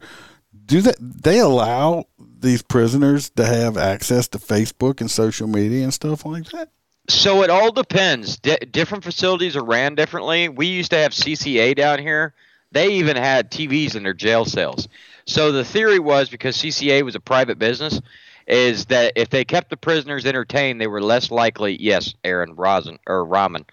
Do 0.67 0.83
that? 0.83 0.97
They 1.01 1.39
allow 1.41 2.05
these 2.19 2.63
prisoners 2.63 3.31
to 3.31 3.45
have 3.45 3.77
access 3.77 4.29
to 4.29 4.39
Facebook 4.39 5.01
and 5.01 5.11
social 5.11 5.47
media 5.47 5.85
and 5.85 5.93
stuff 5.93 6.25
like 6.25 6.45
that. 6.51 6.71
So 7.09 7.43
it 7.43 7.51
all 7.51 7.73
depends. 7.73 8.39
D- 8.39 8.57
different 8.71 9.05
facilities 9.05 9.57
are 9.57 9.65
ran 9.65 9.95
differently. 9.95 10.49
We 10.49 10.67
used 10.67 10.91
to 10.91 10.99
have 10.99 11.13
CCA 11.13 11.75
down 11.75 11.99
here. 11.99 12.35
They 12.73 12.95
even 12.95 13.17
had 13.17 13.51
TVs 13.51 13.95
in 13.95 14.03
their 14.03 14.15
jail 14.15 14.45
cells. 14.45 14.89
So 15.25 15.53
the 15.53 15.65
theory 15.65 15.99
was 15.99 16.29
because 16.29 16.57
CCA 16.57 17.03
was 17.03 17.15
a 17.15 17.21
private 17.21 17.59
business, 17.59 18.01
is 18.47 18.87
that 18.87 19.13
if 19.15 19.31
they 19.31 19.45
kept 19.45 19.71
the 19.71 19.77
prisoners 19.77 20.27
entertained, 20.27 20.81
they 20.81 20.87
were 20.87 21.03
less 21.03 21.31
likely. 21.31 21.81
Yes, 21.81 22.15
Aaron 22.25 22.55
Rosin 22.57 22.99
or 23.07 23.25
Ramen. 23.25 23.65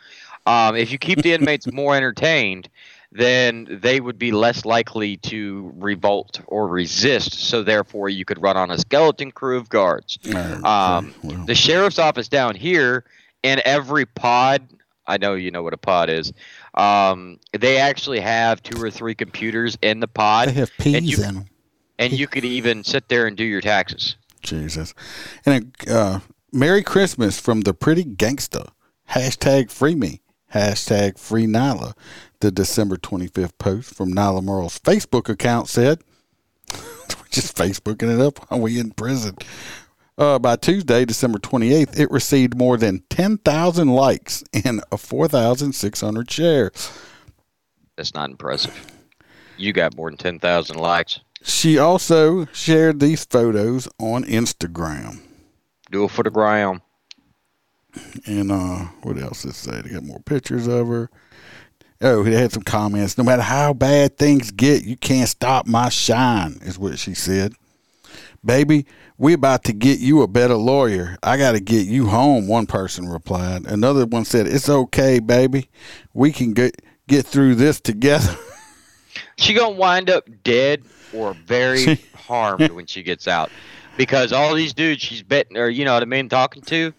Um, 0.45 0.75
if 0.75 0.91
you 0.91 0.97
keep 0.97 1.21
the 1.21 1.33
inmates 1.33 1.65
more 1.71 1.95
entertained, 1.95 2.69
then 3.11 3.67
they 3.81 3.99
would 3.99 4.19
be 4.19 4.31
less 4.31 4.65
likely 4.65 5.17
to 5.17 5.73
revolt 5.77 6.41
or 6.45 6.67
resist. 6.67 7.33
So 7.33 7.63
therefore, 7.63 8.09
you 8.09 8.25
could 8.25 8.41
run 8.41 8.55
on 8.55 8.69
a 8.69 8.77
skeleton 8.77 9.31
crew 9.31 9.57
of 9.57 9.69
guards. 9.69 10.19
Um, 10.63 11.13
well. 11.23 11.45
the 11.45 11.55
sheriff's 11.55 11.97
office 11.97 12.27
down 12.27 12.55
here, 12.55 13.05
in 13.41 13.61
every 13.65 14.05
pod, 14.05 14.67
I 15.07 15.17
know 15.17 15.33
you 15.33 15.49
know 15.49 15.63
what 15.63 15.73
a 15.73 15.77
pod 15.77 16.09
is. 16.09 16.33
Um, 16.75 17.39
they 17.57 17.77
actually 17.77 18.19
have 18.19 18.61
two 18.63 18.81
or 18.81 18.89
three 18.91 19.15
computers 19.15 19.77
in 19.81 19.99
the 19.99 20.07
pod, 20.07 20.49
They 20.49 20.53
have 20.53 20.71
and 20.85 21.05
you, 21.05 21.17
in 21.17 21.21
them. 21.35 21.45
and 21.97 22.13
you 22.13 22.27
could 22.27 22.45
even 22.45 22.83
sit 22.83 23.07
there 23.09 23.27
and 23.27 23.35
do 23.35 23.43
your 23.43 23.61
taxes. 23.61 24.15
Jesus. 24.41 24.93
And 25.45 25.75
uh, 25.89 26.19
Merry 26.53 26.83
Christmas 26.83 27.39
from 27.39 27.61
the 27.61 27.73
pretty 27.73 28.03
gangster. 28.03 28.63
Hashtag 29.11 29.69
free 29.71 29.95
me. 29.95 30.21
Hashtag 30.53 31.17
free 31.19 31.45
Nyla. 31.45 31.93
The 32.39 32.51
December 32.51 32.95
25th 32.97 33.57
post 33.57 33.93
from 33.93 34.13
Nyla 34.13 34.41
Merle's 34.43 34.79
Facebook 34.79 35.27
account 35.29 35.67
said, 35.67 36.01
we're 36.73 37.27
just 37.31 37.55
Facebooking 37.57 38.13
it 38.13 38.21
up 38.21 38.49
while 38.49 38.61
we 38.61 38.79
in 38.79 38.91
prison. 38.91 39.35
Uh, 40.19 40.37
by 40.37 40.57
Tuesday, 40.57 41.05
December 41.05 41.39
28th, 41.39 41.97
it 41.97 42.11
received 42.11 42.57
more 42.57 42.75
than 42.75 43.01
10,000 43.09 43.87
likes 43.87 44.43
and 44.65 44.83
a 44.91 44.97
4,600 44.97 46.29
shares. 46.29 46.91
That's 47.95 48.13
not 48.13 48.29
impressive. 48.29 48.85
You 49.59 49.73
got 49.73 49.95
more 49.97 50.09
than 50.09 50.17
ten 50.17 50.39
thousand 50.39 50.77
likes. 50.77 51.19
She 51.43 51.77
also 51.77 52.45
shared 52.53 53.01
these 53.01 53.25
photos 53.25 53.89
on 53.99 54.23
Instagram. 54.23 55.19
Do 55.91 56.05
it 56.05 56.11
for 56.11 56.23
the 56.23 56.29
ground. 56.29 56.79
And 58.25 58.53
uh, 58.53 58.85
what 59.03 59.17
else 59.17 59.41
did 59.41 59.49
it 59.49 59.55
say? 59.55 59.81
They 59.81 59.89
got 59.89 60.03
more 60.03 60.21
pictures 60.21 60.67
of 60.67 60.87
her. 60.87 61.09
Oh, 61.99 62.23
they 62.23 62.35
had 62.35 62.53
some 62.53 62.63
comments. 62.63 63.17
No 63.17 63.25
matter 63.25 63.41
how 63.41 63.73
bad 63.73 64.17
things 64.17 64.51
get, 64.51 64.85
you 64.85 64.95
can't 64.95 65.27
stop 65.27 65.67
my 65.67 65.89
shine, 65.89 66.59
is 66.61 66.79
what 66.79 66.97
she 66.97 67.13
said. 67.13 67.53
Baby, 68.43 68.85
we 69.17 69.33
about 69.33 69.63
to 69.65 69.73
get 69.73 69.99
you 69.99 70.21
a 70.21 70.27
better 70.27 70.55
lawyer. 70.55 71.17
I 71.21 71.37
got 71.37 71.51
to 71.53 71.59
get 71.59 71.87
you 71.87 72.07
home, 72.07 72.47
one 72.47 72.67
person 72.67 73.07
replied. 73.09 73.65
Another 73.65 74.05
one 74.05 74.23
said, 74.25 74.47
It's 74.47 74.69
okay, 74.69 75.19
baby. 75.19 75.69
We 76.13 76.31
can 76.31 76.53
get, 76.53 76.81
get 77.07 77.25
through 77.25 77.55
this 77.55 77.79
together. 77.79 78.35
She 79.37 79.53
gonna 79.53 79.75
wind 79.75 80.09
up 80.09 80.27
dead 80.43 80.83
or 81.13 81.33
very 81.33 81.95
harmed 82.15 82.69
when 82.71 82.85
she 82.85 83.03
gets 83.03 83.27
out, 83.27 83.49
because 83.97 84.31
all 84.33 84.53
these 84.53 84.73
dudes 84.73 85.01
she's 85.01 85.23
betting 85.23 85.57
or 85.57 85.67
you 85.69 85.83
know 85.83 85.93
what 85.93 86.03
I 86.03 86.05
mean 86.05 86.29
talking 86.29 86.61
to, 86.63 86.93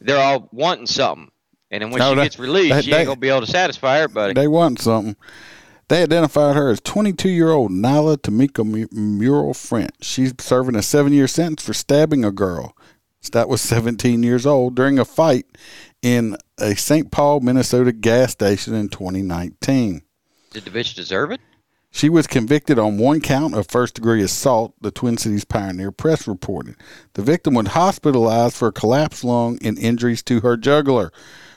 they're 0.00 0.18
all 0.22 0.48
wanting 0.52 0.86
something, 0.86 1.30
and 1.70 1.82
then 1.82 1.90
when 1.90 1.98
No, 1.98 2.10
she 2.10 2.16
they- 2.16 2.22
gets 2.22 2.38
released, 2.38 2.74
they- 2.74 2.82
she 2.82 2.90
they- 2.90 2.98
ain't 2.98 3.06
gonna 3.06 3.18
be 3.20 3.28
able 3.30 3.40
to 3.42 3.46
satisfy 3.50 3.98
everybody. 4.00 4.34
They 4.34 4.46
want 4.46 4.78
something. 4.80 5.16
They 5.88 6.02
identified 6.02 6.56
her 6.56 6.68
as 6.68 6.80
22 6.80 7.28
year 7.28 7.50
old 7.50 7.70
Nyla 7.70 8.16
Tamika 8.18 8.64
Mu- 8.64 8.88
Mural 8.90 9.54
French. 9.54 9.94
She's 10.00 10.34
serving 10.38 10.74
a 10.74 10.82
seven 10.82 11.12
year 11.12 11.28
sentence 11.28 11.62
for 11.62 11.74
stabbing 11.74 12.24
a 12.24 12.32
girl. 12.32 12.76
That 13.32 13.48
was 13.48 13.60
17 13.60 14.22
years 14.22 14.46
old 14.46 14.76
during 14.76 15.00
a 15.00 15.04
fight 15.04 15.46
in 16.00 16.36
a 16.58 16.76
St. 16.76 17.10
Paul, 17.10 17.40
Minnesota 17.40 17.90
gas 17.90 18.32
station 18.32 18.72
in 18.74 18.88
2019. 18.88 20.02
Did 20.52 20.64
the 20.64 20.70
bitch 20.70 20.94
deserve 20.94 21.32
it? 21.32 21.40
She 21.90 22.08
was 22.08 22.26
convicted 22.26 22.78
on 22.78 22.98
one 22.98 23.20
count 23.20 23.54
of 23.54 23.68
first 23.68 23.94
degree 23.94 24.22
assault, 24.22 24.74
the 24.80 24.90
Twin 24.90 25.16
Cities 25.16 25.44
Pioneer 25.44 25.90
Press 25.90 26.28
reported. 26.28 26.76
The 27.14 27.22
victim 27.22 27.54
was 27.54 27.68
hospitalized 27.68 28.54
for 28.54 28.68
a 28.68 28.72
collapsed 28.72 29.24
lung 29.24 29.58
and 29.62 29.78
injuries 29.78 30.22
to 30.24 30.40
her 30.40 30.56
jugular. 30.56 31.10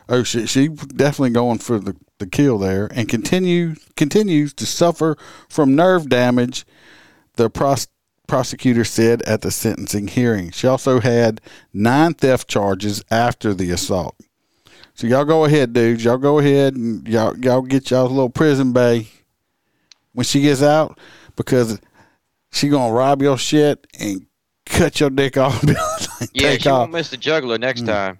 Oh, 0.09 0.23
she, 0.23 0.47
she 0.47 0.67
definitely 0.67 1.29
going 1.29 1.59
for 1.59 1.77
the, 1.79 1.95
the 2.17 2.25
kill 2.25 2.57
there 2.57 2.89
and 2.93 3.07
continue, 3.07 3.75
continues 3.95 4.53
to 4.55 4.65
suffer 4.65 5.15
from 5.47 5.75
nerve 5.75 6.09
damage, 6.09 6.65
the 7.35 7.47
pros, 7.47 7.87
prosecutor 8.25 8.83
said 8.83 9.21
at 9.21 9.41
the 9.41 9.51
sentencing 9.51 10.07
hearing. 10.07 10.49
She 10.49 10.65
also 10.65 10.99
had 10.99 11.41
nine 11.73 12.15
theft 12.15 12.47
charges 12.47 13.03
after 13.11 13.53
the 13.53 13.69
assault. 13.69 14.15
So 14.95 15.07
y'all 15.07 15.25
go 15.25 15.45
ahead, 15.45 15.73
dudes. 15.73 16.03
Y'all 16.03 16.17
go 16.17 16.39
ahead 16.39 16.75
and 16.75 17.07
y'all 17.07 17.37
y'all 17.37 17.61
get 17.61 17.89
y'all 17.89 18.05
a 18.05 18.09
little 18.09 18.29
prison 18.29 18.73
bay 18.73 19.07
when 20.13 20.25
she 20.25 20.41
gets 20.41 20.61
out 20.61 20.99
because 21.37 21.79
she 22.51 22.67
gonna 22.67 22.93
rob 22.93 23.21
your 23.21 23.37
shit 23.37 23.87
and 23.97 24.25
cut 24.65 24.99
your 24.99 25.09
dick 25.09 25.37
off. 25.37 25.63
Yeah, 26.33 26.57
she 26.57 26.67
off. 26.67 26.81
won't 26.81 26.91
miss 26.91 27.09
the 27.09 27.17
juggler 27.17 27.57
next 27.57 27.83
mm. 27.83 27.87
time. 27.87 28.19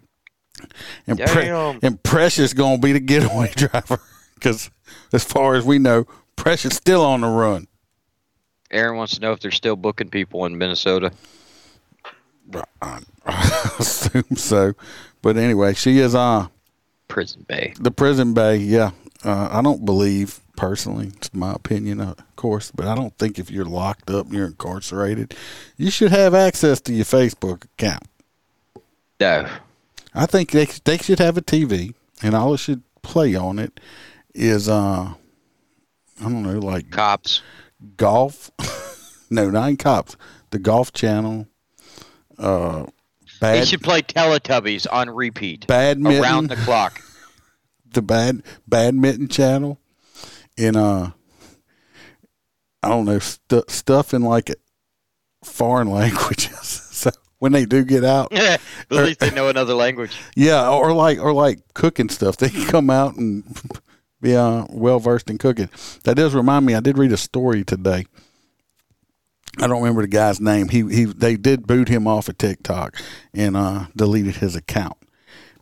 And, 1.07 1.19
Pre- 1.19 1.49
and 1.49 2.01
Precious 2.03 2.53
gonna 2.53 2.77
be 2.77 2.91
the 2.91 2.99
getaway 2.99 3.51
driver 3.55 3.99
because, 4.35 4.69
as 5.13 5.23
far 5.23 5.55
as 5.55 5.65
we 5.65 5.79
know, 5.79 6.05
Precious 6.35 6.75
still 6.75 7.03
on 7.03 7.21
the 7.21 7.27
run. 7.27 7.67
Aaron 8.71 8.97
wants 8.97 9.15
to 9.15 9.21
know 9.21 9.31
if 9.31 9.39
they're 9.39 9.51
still 9.51 9.75
booking 9.75 10.09
people 10.09 10.45
in 10.45 10.57
Minnesota. 10.57 11.11
I 12.81 13.01
assume 13.79 14.35
so, 14.35 14.73
but 15.21 15.37
anyway, 15.37 15.73
she 15.73 15.99
is 15.99 16.15
uh 16.15 16.47
Prison 17.07 17.45
Bay. 17.47 17.73
the 17.79 17.91
prison 17.91 18.33
bay. 18.33 18.57
Yeah, 18.57 18.91
uh, 19.23 19.49
I 19.51 19.61
don't 19.61 19.85
believe 19.85 20.39
personally. 20.55 21.07
It's 21.17 21.33
my 21.33 21.53
opinion, 21.53 21.99
of 21.99 22.17
course, 22.35 22.71
but 22.71 22.87
I 22.87 22.95
don't 22.95 23.15
think 23.17 23.37
if 23.39 23.49
you're 23.51 23.65
locked 23.65 24.09
up 24.09 24.27
and 24.27 24.35
you're 24.35 24.47
incarcerated, 24.47 25.35
you 25.77 25.89
should 25.91 26.11
have 26.11 26.33
access 26.33 26.79
to 26.81 26.93
your 26.93 27.05
Facebook 27.05 27.65
account. 27.65 28.03
No. 29.19 29.47
I 30.13 30.25
think 30.25 30.51
they 30.51 30.65
they 30.65 30.97
should 30.97 31.19
have 31.19 31.37
a 31.37 31.41
TV, 31.41 31.93
and 32.21 32.35
all 32.35 32.53
it 32.53 32.57
should 32.57 32.83
play 33.01 33.35
on 33.35 33.59
it 33.59 33.79
is 34.33 34.67
uh, 34.67 35.13
I 35.13 36.23
don't 36.23 36.43
know, 36.43 36.59
like 36.59 36.89
Cops. 36.91 37.41
golf. 37.97 38.51
no, 39.29 39.49
not 39.49 39.77
cops. 39.79 40.17
The 40.51 40.59
golf 40.59 40.91
channel. 40.93 41.47
Uh, 42.37 42.85
bad, 43.39 43.61
They 43.61 43.65
should 43.65 43.81
play 43.81 44.01
Teletubbies 44.01 44.87
on 44.91 45.09
repeat. 45.09 45.67
badminton. 45.67 46.23
Around 46.23 46.47
the 46.49 46.55
clock. 46.57 47.01
the 47.93 48.01
bad 48.01 48.43
badminton 48.67 49.27
channel, 49.27 49.79
and 50.57 50.75
uh, 50.75 51.11
I 52.81 52.89
don't 52.89 53.05
know 53.05 53.19
stu- 53.19 53.63
stuff 53.67 54.13
in 54.13 54.23
like 54.23 54.53
foreign 55.43 55.87
languages. 55.91 56.58
When 57.39 57.51
they 57.51 57.65
do 57.65 57.83
get 57.83 58.03
out, 58.03 58.31
At 58.33 58.61
least 58.89 59.19
they 59.19 59.31
know 59.31 59.49
another 59.49 59.73
language. 59.73 60.17
Yeah, 60.35 60.69
or 60.69 60.93
like 60.93 61.19
or 61.19 61.33
like 61.33 61.59
cooking 61.73 62.09
stuff. 62.09 62.37
They 62.37 62.49
can 62.49 62.65
come 62.67 62.89
out 62.89 63.15
and 63.15 63.43
be 64.21 64.35
uh, 64.35 64.65
well 64.69 64.99
versed 64.99 65.29
in 65.29 65.37
cooking. 65.37 65.69
That 66.03 66.15
does 66.15 66.35
remind 66.35 66.65
me. 66.65 66.75
I 66.75 66.79
did 66.79 66.97
read 66.97 67.11
a 67.11 67.17
story 67.17 67.63
today. 67.63 68.05
I 69.57 69.67
don't 69.67 69.81
remember 69.81 70.03
the 70.03 70.07
guy's 70.07 70.39
name. 70.39 70.69
He 70.69 70.83
he 70.83 71.05
they 71.05 71.35
did 71.35 71.67
boot 71.67 71.89
him 71.89 72.07
off 72.07 72.29
of 72.29 72.37
TikTok 72.37 72.95
and 73.33 73.57
uh, 73.57 73.85
deleted 73.95 74.37
his 74.37 74.55
account, 74.55 74.97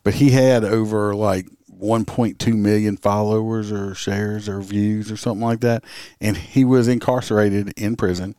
but 0.04 0.14
he 0.14 0.30
had 0.30 0.64
over 0.64 1.14
like 1.14 1.46
1.2 1.80 2.54
million 2.54 2.96
followers 2.96 3.70
or 3.70 3.94
shares 3.94 4.48
or 4.48 4.60
views 4.60 5.10
or 5.10 5.16
something 5.16 5.44
like 5.44 5.60
that, 5.60 5.84
and 6.20 6.36
he 6.36 6.64
was 6.64 6.88
incarcerated 6.88 7.72
in 7.76 7.96
prison 7.96 8.34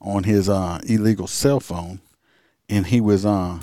on 0.00 0.24
his 0.24 0.48
uh, 0.48 0.80
illegal 0.84 1.26
cell 1.26 1.60
phone, 1.60 2.00
and 2.72 2.86
he 2.86 3.00
was 3.00 3.26
uh 3.26 3.60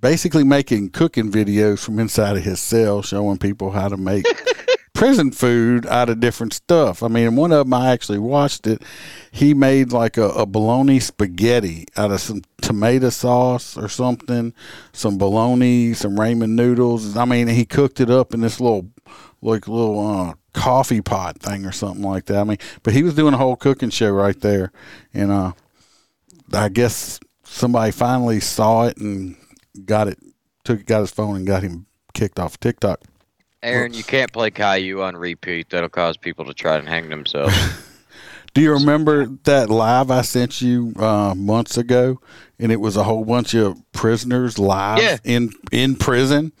basically 0.00 0.42
making 0.42 0.88
cooking 0.88 1.30
videos 1.30 1.78
from 1.78 1.98
inside 1.98 2.36
of 2.36 2.42
his 2.42 2.58
cell 2.58 3.02
showing 3.02 3.38
people 3.38 3.70
how 3.70 3.88
to 3.88 3.96
make 3.96 4.24
prison 4.94 5.30
food 5.30 5.86
out 5.86 6.08
of 6.08 6.18
different 6.18 6.52
stuff. 6.52 7.02
I 7.02 7.08
mean, 7.08 7.36
one 7.36 7.52
of 7.52 7.66
them 7.66 7.74
I 7.74 7.90
actually 7.90 8.18
watched 8.18 8.66
it. 8.66 8.82
He 9.30 9.54
made 9.54 9.92
like 9.92 10.16
a, 10.16 10.28
a 10.30 10.46
bologna 10.46 11.00
spaghetti 11.00 11.86
out 11.96 12.10
of 12.10 12.20
some 12.20 12.42
tomato 12.60 13.10
sauce 13.10 13.76
or 13.76 13.88
something, 13.88 14.54
some 14.92 15.18
bologna, 15.18 15.92
some 15.92 16.16
ramen 16.16 16.50
noodles. 16.50 17.16
I 17.16 17.24
mean, 17.26 17.46
he 17.48 17.64
cooked 17.64 18.00
it 18.00 18.10
up 18.10 18.34
in 18.34 18.40
this 18.40 18.58
little 18.58 18.88
like 19.40 19.68
little 19.68 20.04
uh, 20.04 20.34
coffee 20.54 21.00
pot 21.00 21.38
thing 21.38 21.66
or 21.66 21.72
something 21.72 22.02
like 22.02 22.26
that. 22.26 22.38
I 22.38 22.44
mean, 22.44 22.58
but 22.82 22.94
he 22.94 23.02
was 23.02 23.14
doing 23.14 23.34
a 23.34 23.38
whole 23.38 23.56
cooking 23.56 23.90
show 23.90 24.10
right 24.10 24.40
there, 24.40 24.72
and 25.12 25.30
uh, 25.30 25.52
I 26.52 26.68
guess 26.68 27.20
somebody 27.52 27.92
finally 27.92 28.40
saw 28.40 28.86
it 28.86 28.96
and 28.96 29.36
got 29.84 30.08
it, 30.08 30.18
took 30.64 30.84
got 30.86 31.00
his 31.00 31.10
phone 31.10 31.36
and 31.36 31.46
got 31.46 31.62
him 31.62 31.86
kicked 32.14 32.38
off 32.38 32.58
TikTok. 32.60 33.00
Aaron, 33.62 33.94
you 33.94 34.02
can't 34.02 34.32
play 34.32 34.50
Caillou 34.50 35.02
on 35.02 35.16
repeat. 35.16 35.70
That'll 35.70 35.88
cause 35.88 36.16
people 36.16 36.44
to 36.46 36.54
try 36.54 36.76
and 36.76 36.88
hang 36.88 37.08
themselves. 37.08 37.54
Do 38.54 38.60
you 38.60 38.72
remember 38.72 39.26
that 39.44 39.70
live 39.70 40.10
I 40.10 40.22
sent 40.22 40.60
you 40.60 40.92
uh, 40.98 41.34
months 41.34 41.78
ago? 41.78 42.20
And 42.58 42.70
it 42.70 42.80
was 42.80 42.96
a 42.96 43.04
whole 43.04 43.24
bunch 43.24 43.54
of 43.54 43.80
prisoners 43.92 44.58
live 44.58 44.98
Yeah. 45.00 45.16
in 45.24 45.52
in 45.70 45.96
prison. 45.96 46.52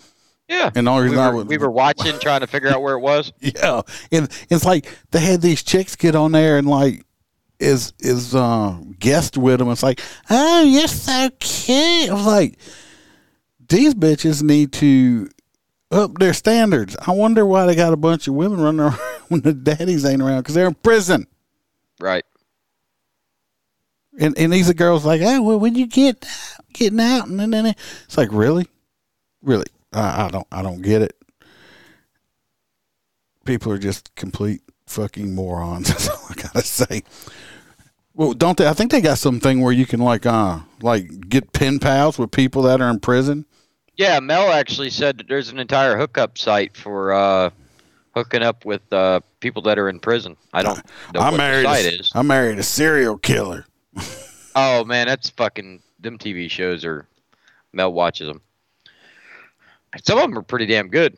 Yeah. 0.48 0.70
And 0.74 0.88
all 0.88 0.98
only 0.98 1.10
we, 1.10 1.16
were, 1.16 1.34
was- 1.36 1.46
we 1.46 1.58
were 1.58 1.70
watching, 1.70 2.18
trying 2.18 2.40
to 2.40 2.46
figure 2.46 2.68
out 2.70 2.82
where 2.82 2.94
it 2.94 3.00
was. 3.00 3.32
Yeah, 3.40 3.82
and 4.10 4.28
it's 4.48 4.64
like 4.64 4.86
they 5.10 5.20
had 5.20 5.42
these 5.42 5.62
chicks 5.62 5.96
get 5.96 6.14
on 6.14 6.32
there 6.32 6.56
and 6.56 6.66
like 6.66 7.04
is 7.62 7.92
is 8.00 8.34
uh, 8.34 8.76
guest 8.98 9.36
with 9.38 9.58
them. 9.58 9.70
It's 9.70 9.82
like, 9.82 10.00
oh, 10.28 10.62
you're 10.64 10.88
so 10.88 11.30
cute. 11.38 12.10
I 12.10 12.14
was 12.14 12.26
like, 12.26 12.58
these 13.68 13.94
bitches 13.94 14.42
need 14.42 14.72
to 14.74 15.28
up 15.90 16.18
their 16.18 16.34
standards. 16.34 16.96
I 17.06 17.12
wonder 17.12 17.46
why 17.46 17.66
they 17.66 17.74
got 17.74 17.92
a 17.92 17.96
bunch 17.96 18.26
of 18.26 18.34
women 18.34 18.60
running 18.60 18.80
around 18.80 18.98
when 19.28 19.40
the 19.42 19.52
daddies 19.52 20.04
ain't 20.04 20.22
around 20.22 20.40
because 20.40 20.54
they're 20.54 20.66
in 20.66 20.74
prison. 20.74 21.26
Right. 22.00 22.24
And 24.18 24.36
and 24.36 24.52
these 24.52 24.68
are 24.68 24.74
girls 24.74 25.04
like, 25.04 25.22
oh, 25.22 25.40
well, 25.42 25.60
when 25.60 25.74
you 25.74 25.86
get 25.86 26.26
getting 26.74 27.00
out, 27.00 27.28
and 27.28 27.38
then 27.38 27.50
then 27.50 27.66
it's 27.66 28.18
like, 28.18 28.30
really, 28.32 28.66
really, 29.40 29.66
I, 29.92 30.26
I 30.26 30.28
don't, 30.28 30.46
I 30.52 30.62
don't 30.62 30.82
get 30.82 31.00
it. 31.00 31.16
People 33.44 33.72
are 33.72 33.78
just 33.78 34.14
complete 34.14 34.60
fucking 34.86 35.34
morons. 35.34 35.88
That's 35.88 36.08
all 36.08 36.26
I 36.28 36.34
gotta 36.34 36.62
say. 36.62 37.02
Well, 38.14 38.32
don't 38.34 38.58
they? 38.58 38.68
I 38.68 38.72
think 38.72 38.90
they 38.90 39.00
got 39.00 39.18
something 39.18 39.60
where 39.60 39.72
you 39.72 39.86
can 39.86 40.00
like, 40.00 40.26
uh, 40.26 40.60
like 40.80 41.28
get 41.28 41.52
pen 41.52 41.78
pals 41.78 42.18
with 42.18 42.30
people 42.30 42.62
that 42.62 42.80
are 42.80 42.90
in 42.90 43.00
prison. 43.00 43.46
Yeah, 43.96 44.20
Mel 44.20 44.52
actually 44.52 44.90
said 44.90 45.18
that 45.18 45.28
there's 45.28 45.50
an 45.50 45.58
entire 45.58 45.96
hookup 45.96 46.38
site 46.38 46.76
for 46.76 47.12
uh, 47.12 47.50
hooking 48.14 48.42
up 48.42 48.64
with 48.64 48.80
uh, 48.92 49.20
people 49.40 49.62
that 49.62 49.78
are 49.78 49.88
in 49.88 49.98
prison. 50.00 50.36
I 50.52 50.62
don't 50.62 50.82
know 51.14 51.20
I 51.20 51.30
what 51.30 51.38
married, 51.38 51.66
the 51.66 51.74
site 51.74 51.84
a, 51.86 52.00
is. 52.00 52.12
I 52.14 52.22
married 52.22 52.58
a 52.58 52.62
serial 52.62 53.18
killer. 53.18 53.66
Oh 54.54 54.84
man, 54.84 55.06
that's 55.06 55.30
fucking. 55.30 55.80
Them 56.00 56.18
TV 56.18 56.50
shows 56.50 56.84
are. 56.84 57.06
Mel 57.72 57.90
watches 57.90 58.28
them. 58.28 58.42
Some 60.04 60.18
of 60.18 60.24
them 60.24 60.36
are 60.36 60.42
pretty 60.42 60.66
damn 60.66 60.88
good. 60.88 61.16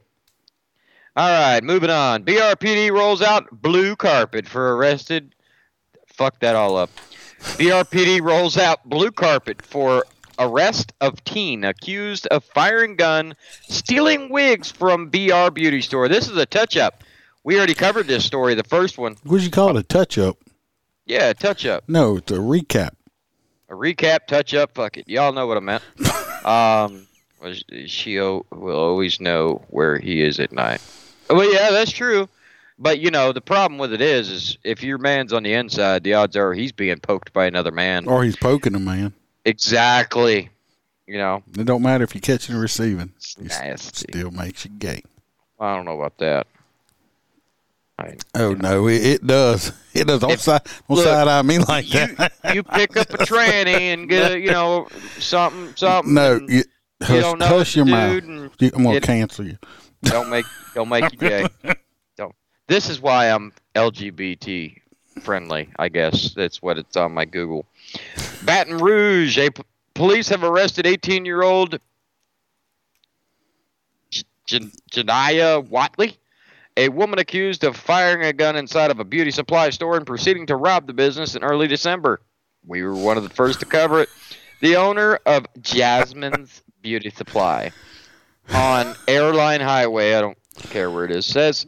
All 1.16 1.28
right, 1.28 1.62
moving 1.64 1.90
on. 1.90 2.24
BRPD 2.24 2.92
rolls 2.92 3.22
out 3.22 3.48
blue 3.50 3.96
carpet 3.96 4.46
for 4.46 4.76
arrested 4.76 5.34
fucked 6.14 6.40
that 6.40 6.56
all 6.56 6.76
up. 6.76 6.90
BRPD 7.40 8.22
rolls 8.22 8.56
out 8.56 8.88
blue 8.88 9.10
carpet 9.10 9.60
for 9.62 10.04
arrest 10.38 10.92
of 11.00 11.22
teen 11.24 11.64
accused 11.64 12.26
of 12.28 12.44
firing 12.44 12.96
gun, 12.96 13.34
stealing 13.68 14.30
wigs 14.30 14.70
from 14.70 15.08
BR 15.08 15.50
beauty 15.52 15.80
store. 15.80 16.08
This 16.08 16.28
is 16.28 16.36
a 16.36 16.46
touch 16.46 16.76
up. 16.76 17.02
We 17.42 17.56
already 17.56 17.74
covered 17.74 18.06
this 18.06 18.24
story, 18.24 18.54
the 18.54 18.64
first 18.64 18.96
one. 18.96 19.16
What 19.24 19.42
you 19.42 19.50
call 19.50 19.76
it? 19.76 19.80
A 19.80 19.82
touch 19.82 20.16
up? 20.16 20.38
Yeah, 21.04 21.32
touch 21.34 21.66
up. 21.66 21.84
No, 21.88 22.16
it's 22.16 22.32
a 22.32 22.36
recap. 22.36 22.92
A 23.68 23.74
recap, 23.74 24.26
touch 24.26 24.54
up, 24.54 24.74
fuck 24.74 24.96
it. 24.96 25.08
Y'all 25.08 25.32
know 25.32 25.46
what 25.46 25.56
I 25.56 25.60
meant. 25.60 25.82
um, 26.46 27.06
she 27.86 28.18
will 28.18 28.46
always 28.50 29.20
know 29.20 29.62
where 29.68 29.98
he 29.98 30.22
is 30.22 30.40
at 30.40 30.52
night. 30.52 30.80
Well, 31.28 31.52
yeah, 31.52 31.70
that's 31.70 31.90
true. 31.90 32.28
But 32.78 32.98
you 32.98 33.10
know, 33.10 33.32
the 33.32 33.40
problem 33.40 33.78
with 33.78 33.92
it 33.92 34.00
is, 34.00 34.28
is 34.30 34.58
if 34.64 34.82
your 34.82 34.98
man's 34.98 35.32
on 35.32 35.42
the 35.44 35.52
inside, 35.52 36.02
the 36.02 36.14
odds 36.14 36.36
are 36.36 36.52
he's 36.54 36.72
being 36.72 36.98
poked 36.98 37.32
by 37.32 37.46
another 37.46 37.70
man. 37.70 38.06
Or 38.08 38.24
he's 38.24 38.36
poking 38.36 38.74
a 38.74 38.80
man. 38.80 39.12
Exactly. 39.44 40.50
You 41.06 41.18
know, 41.18 41.42
It 41.58 41.64
don't 41.64 41.82
matter 41.82 42.02
if 42.02 42.14
you're 42.14 42.20
catching 42.22 42.54
or 42.56 42.60
receiving. 42.60 43.12
it's 43.16 43.36
It 43.38 43.50
s- 43.52 43.60
nasty. 43.60 44.06
still 44.12 44.30
makes 44.30 44.64
you 44.64 44.70
gay. 44.72 45.02
I 45.60 45.76
don't 45.76 45.84
know 45.84 46.00
about 46.00 46.16
that. 46.18 46.46
I, 47.98 48.16
Oh 48.34 48.54
no, 48.54 48.88
it, 48.88 49.04
it 49.06 49.26
does. 49.26 49.72
It 49.94 50.08
does. 50.08 50.18
Don't 50.20 50.32
If- 50.32 50.40
side, 50.40 50.62
don't 50.88 50.96
look, 50.96 51.04
side 51.04 51.28
eye 51.28 51.42
me 51.42 51.58
like 51.58 51.84
you, 51.94 52.06
that. 52.16 52.32
you 52.54 52.64
pick 52.64 52.96
up 52.96 53.10
a 53.10 53.18
tranny 53.18 53.92
and 53.94 54.08
get 54.08 54.32
a, 54.32 54.40
you 54.40 54.50
know 54.50 54.88
something 55.20 55.72
something. 55.76 56.12
no, 56.12 56.40
you, 56.48 56.64
hush, 57.00 57.20
don't 57.22 57.38
know 57.38 57.46
hush 57.46 57.76
your 57.76 57.84
mouth. 57.84 58.24
You- 58.58 58.72
I'm 58.74 58.82
gonna 58.82 58.96
it- 58.96 59.04
cancel 59.04 59.46
you. 59.46 59.56
don't 60.02 60.28
make 60.30 60.44
don't 60.74 60.88
make 60.88 61.12
you 61.12 61.18
gay. 61.28 61.46
This 62.66 62.88
is 62.88 63.00
why 63.00 63.26
I'm 63.30 63.52
LGBT 63.74 64.80
friendly. 65.20 65.68
I 65.78 65.88
guess 65.88 66.32
that's 66.34 66.62
what 66.62 66.78
it's 66.78 66.96
on 66.96 67.12
my 67.12 67.24
Google. 67.24 67.66
Baton 68.44 68.78
Rouge. 68.78 69.38
A 69.38 69.50
p- 69.50 69.62
police 69.94 70.28
have 70.28 70.44
arrested 70.44 70.86
18 70.86 71.24
year 71.24 71.42
old 71.42 71.78
Janaya 74.46 75.66
Watley, 75.68 76.18
a 76.76 76.88
woman 76.90 77.18
accused 77.18 77.64
of 77.64 77.76
firing 77.76 78.24
a 78.24 78.32
gun 78.32 78.56
inside 78.56 78.90
of 78.90 79.00
a 79.00 79.04
beauty 79.04 79.30
supply 79.30 79.70
store 79.70 79.96
and 79.96 80.06
proceeding 80.06 80.46
to 80.46 80.56
rob 80.56 80.86
the 80.86 80.92
business 80.92 81.34
in 81.34 81.42
early 81.42 81.66
December. 81.66 82.20
We 82.66 82.82
were 82.82 82.94
one 82.94 83.16
of 83.16 83.22
the 83.22 83.30
first 83.30 83.60
to 83.60 83.66
cover 83.66 84.02
it. 84.02 84.08
The 84.60 84.76
owner 84.76 85.18
of 85.26 85.46
Jasmine's 85.60 86.62
Beauty 86.82 87.10
Supply 87.10 87.72
on 88.52 88.94
Airline 89.08 89.60
Highway, 89.60 90.14
I 90.14 90.20
don't 90.20 90.38
care 90.70 90.90
where 90.90 91.04
it 91.04 91.10
is, 91.10 91.26
says 91.26 91.66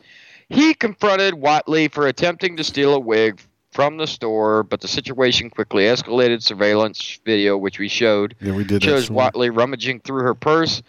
he 0.49 0.75
confronted 0.75 1.35
Watley 1.35 1.89
for 1.89 2.07
attempting 2.07 2.57
to 2.57 2.65
steal 2.65 2.95
a 2.95 3.01
wig 3.01 3.41
from 3.73 3.97
the 3.99 4.07
store, 4.07 4.63
but 4.63 4.81
the 4.81 4.89
situation 4.89 5.51
quickly 5.51 5.85
escalated. 5.85 6.43
Surveillance 6.43 7.19
video, 7.25 7.57
which 7.59 7.79
we 7.79 7.89
showed, 7.89 8.35
Yeah, 8.41 8.53
we 8.55 8.65
did 8.65 8.83
shows. 8.83 9.11
Watley 9.11 9.51
rummaging 9.51 10.01
through 10.01 10.23
her 10.23 10.35
purse 10.35 10.83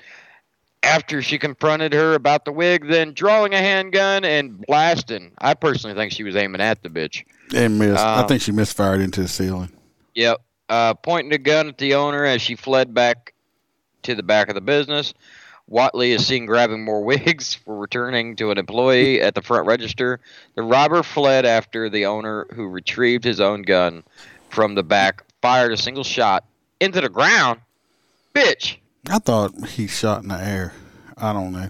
after 0.84 1.22
she 1.22 1.38
confronted 1.38 1.92
her 1.94 2.14
about 2.14 2.46
the 2.46 2.52
wig, 2.52 2.88
then 2.88 3.12
drawing 3.14 3.54
a 3.54 3.58
handgun 3.58 4.24
and 4.24 4.62
blasting. 4.68 5.32
I 5.40 5.54
personally 5.54 5.96
think 5.96 6.12
she 6.14 6.24
was 6.24 6.36
aiming 6.36 6.62
at 6.62 6.82
the 6.84 6.90
bitch. 6.90 7.24
and 7.54 7.78
missed. 7.80 8.00
I 8.00 8.22
Um, 8.22 8.28
think 8.28 8.42
she 8.42 8.52
misfired 8.52 9.02
into 9.02 9.22
the 9.22 9.28
ceiling. 9.28 9.70
Yep. 10.16 10.42
Uh, 10.70 10.94
pointing 10.94 11.34
a 11.34 11.38
gun 11.38 11.68
at 11.70 11.78
the 11.78 11.96
owner 11.96 12.26
as 12.26 12.42
she 12.42 12.56
fled 12.56 12.94
back 12.94 13.34
to 14.04 14.16
the 14.16 14.24
back 14.24 14.50
of 14.50 14.56
the 14.56 14.62
business. 14.62 15.14
Watley 15.68 16.14
is 16.14 16.26
seen 16.26 16.46
grabbing 16.46 16.84
more 16.84 17.04
wigs 17.04 17.54
for 17.54 17.78
returning 17.78 18.36
to 18.38 18.52
an 18.52 18.58
employee 18.58 19.22
at 19.22 19.36
the 19.36 19.42
front 19.42 19.68
register. 19.68 20.20
The 20.56 20.64
robber 20.64 21.04
fled 21.04 21.46
after 21.46 21.90
the 21.90 22.06
owner, 22.06 22.48
who 22.54 22.68
retrieved 22.68 23.24
his 23.24 23.40
own 23.42 23.64
gun 23.64 24.04
from 24.50 24.76
the 24.76 24.84
back, 24.84 25.24
fired 25.42 25.74
a 25.74 25.78
single 25.78 26.04
shot 26.06 26.46
into 26.80 27.02
the 27.02 27.10
ground. 27.10 27.60
Bitch. 28.34 28.78
I 29.10 29.20
thought 29.20 29.68
he 29.70 29.88
shot 29.88 30.22
in 30.24 30.30
the 30.30 30.40
air. 30.40 30.74
I 31.18 31.34
don't 31.34 31.52
know. 31.52 31.70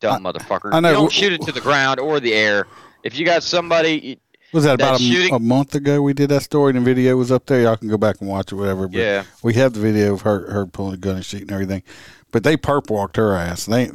Dumb 0.00 0.24
motherfucker. 0.24 0.72
I 0.74 0.80
know. 0.80 0.88
You 0.90 0.94
don't 0.96 1.12
shoot 1.12 1.32
it 1.32 1.42
to 1.42 1.52
the 1.52 1.60
ground 1.60 2.00
or 2.00 2.18
the 2.20 2.34
air. 2.34 2.66
If 3.04 3.18
you 3.18 3.24
got 3.24 3.42
somebody, 3.42 4.18
Was 4.52 4.64
that 4.64 4.74
about 4.74 5.00
a, 5.00 5.02
shooting- 5.02 5.34
a 5.34 5.38
month 5.38 5.74
ago? 5.74 6.02
We 6.02 6.12
did 6.12 6.28
that 6.30 6.42
story, 6.42 6.70
and 6.70 6.78
the 6.78 6.82
video 6.84 7.16
was 7.16 7.30
up 7.30 7.46
there. 7.46 7.60
Y'all 7.62 7.76
can 7.76 7.88
go 7.88 7.96
back 7.98 8.20
and 8.20 8.28
watch 8.28 8.50
it, 8.52 8.56
whatever. 8.56 8.88
But 8.88 8.98
Yeah. 8.98 9.24
we 9.42 9.54
have 9.54 9.72
the 9.74 9.80
video 9.80 10.12
of 10.14 10.22
her 10.22 10.50
her 10.50 10.66
pulling 10.66 10.94
a 10.94 10.96
gun 10.98 11.16
and 11.16 11.24
shooting 11.24 11.48
and 11.48 11.52
everything. 11.52 11.82
But 12.32 12.42
they 12.42 12.56
perp 12.56 12.90
walked 12.90 13.16
her 13.16 13.34
ass. 13.34 13.66
They 13.66 13.90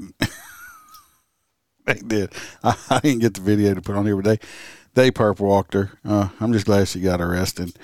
they 1.85 1.95
did. 1.95 2.31
I, 2.63 2.77
I 2.89 2.99
didn't 2.99 3.19
get 3.19 3.33
the 3.33 3.41
video 3.41 3.73
to 3.73 3.81
put 3.81 3.95
on 3.95 4.05
here, 4.05 4.15
but 4.15 4.25
they 4.25 4.47
they 4.93 5.11
perp 5.11 5.39
walked 5.39 5.73
her. 5.73 5.91
Uh, 6.05 6.29
I'm 6.39 6.53
just 6.53 6.65
glad 6.65 6.87
she 6.87 7.01
got 7.01 7.19
arrested. 7.19 7.77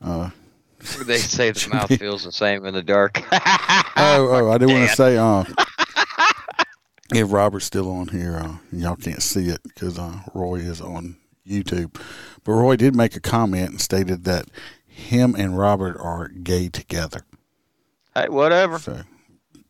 Uh, 0.00 0.30
they 1.06 1.18
say 1.18 1.50
the 1.50 1.68
mouth 1.72 1.98
feels 1.98 2.24
the 2.24 2.32
same 2.32 2.64
in 2.64 2.74
the 2.74 2.82
dark. 2.82 3.22
oh, 3.32 4.28
oh, 4.30 4.50
I 4.50 4.58
did 4.58 4.70
want 4.70 4.88
to 4.88 4.96
say, 4.96 5.16
uh, 5.16 5.44
if 7.14 7.32
Robert's 7.32 7.64
still 7.64 7.90
on 7.90 8.08
here, 8.08 8.36
uh, 8.36 8.56
y'all 8.72 8.96
can't 8.96 9.22
see 9.22 9.48
it 9.48 9.62
because 9.62 9.98
uh, 9.98 10.20
Roy 10.34 10.56
is 10.56 10.80
on 10.80 11.16
YouTube. 11.46 11.94
But 12.44 12.52
Roy 12.52 12.76
did 12.76 12.94
make 12.94 13.16
a 13.16 13.20
comment 13.20 13.70
and 13.70 13.80
stated 13.80 14.24
that 14.24 14.46
him 14.86 15.34
and 15.36 15.58
Robert 15.58 15.96
are 15.98 16.28
gay 16.28 16.68
together. 16.68 17.24
hey, 18.14 18.28
whatever. 18.28 18.78
So, 18.78 19.02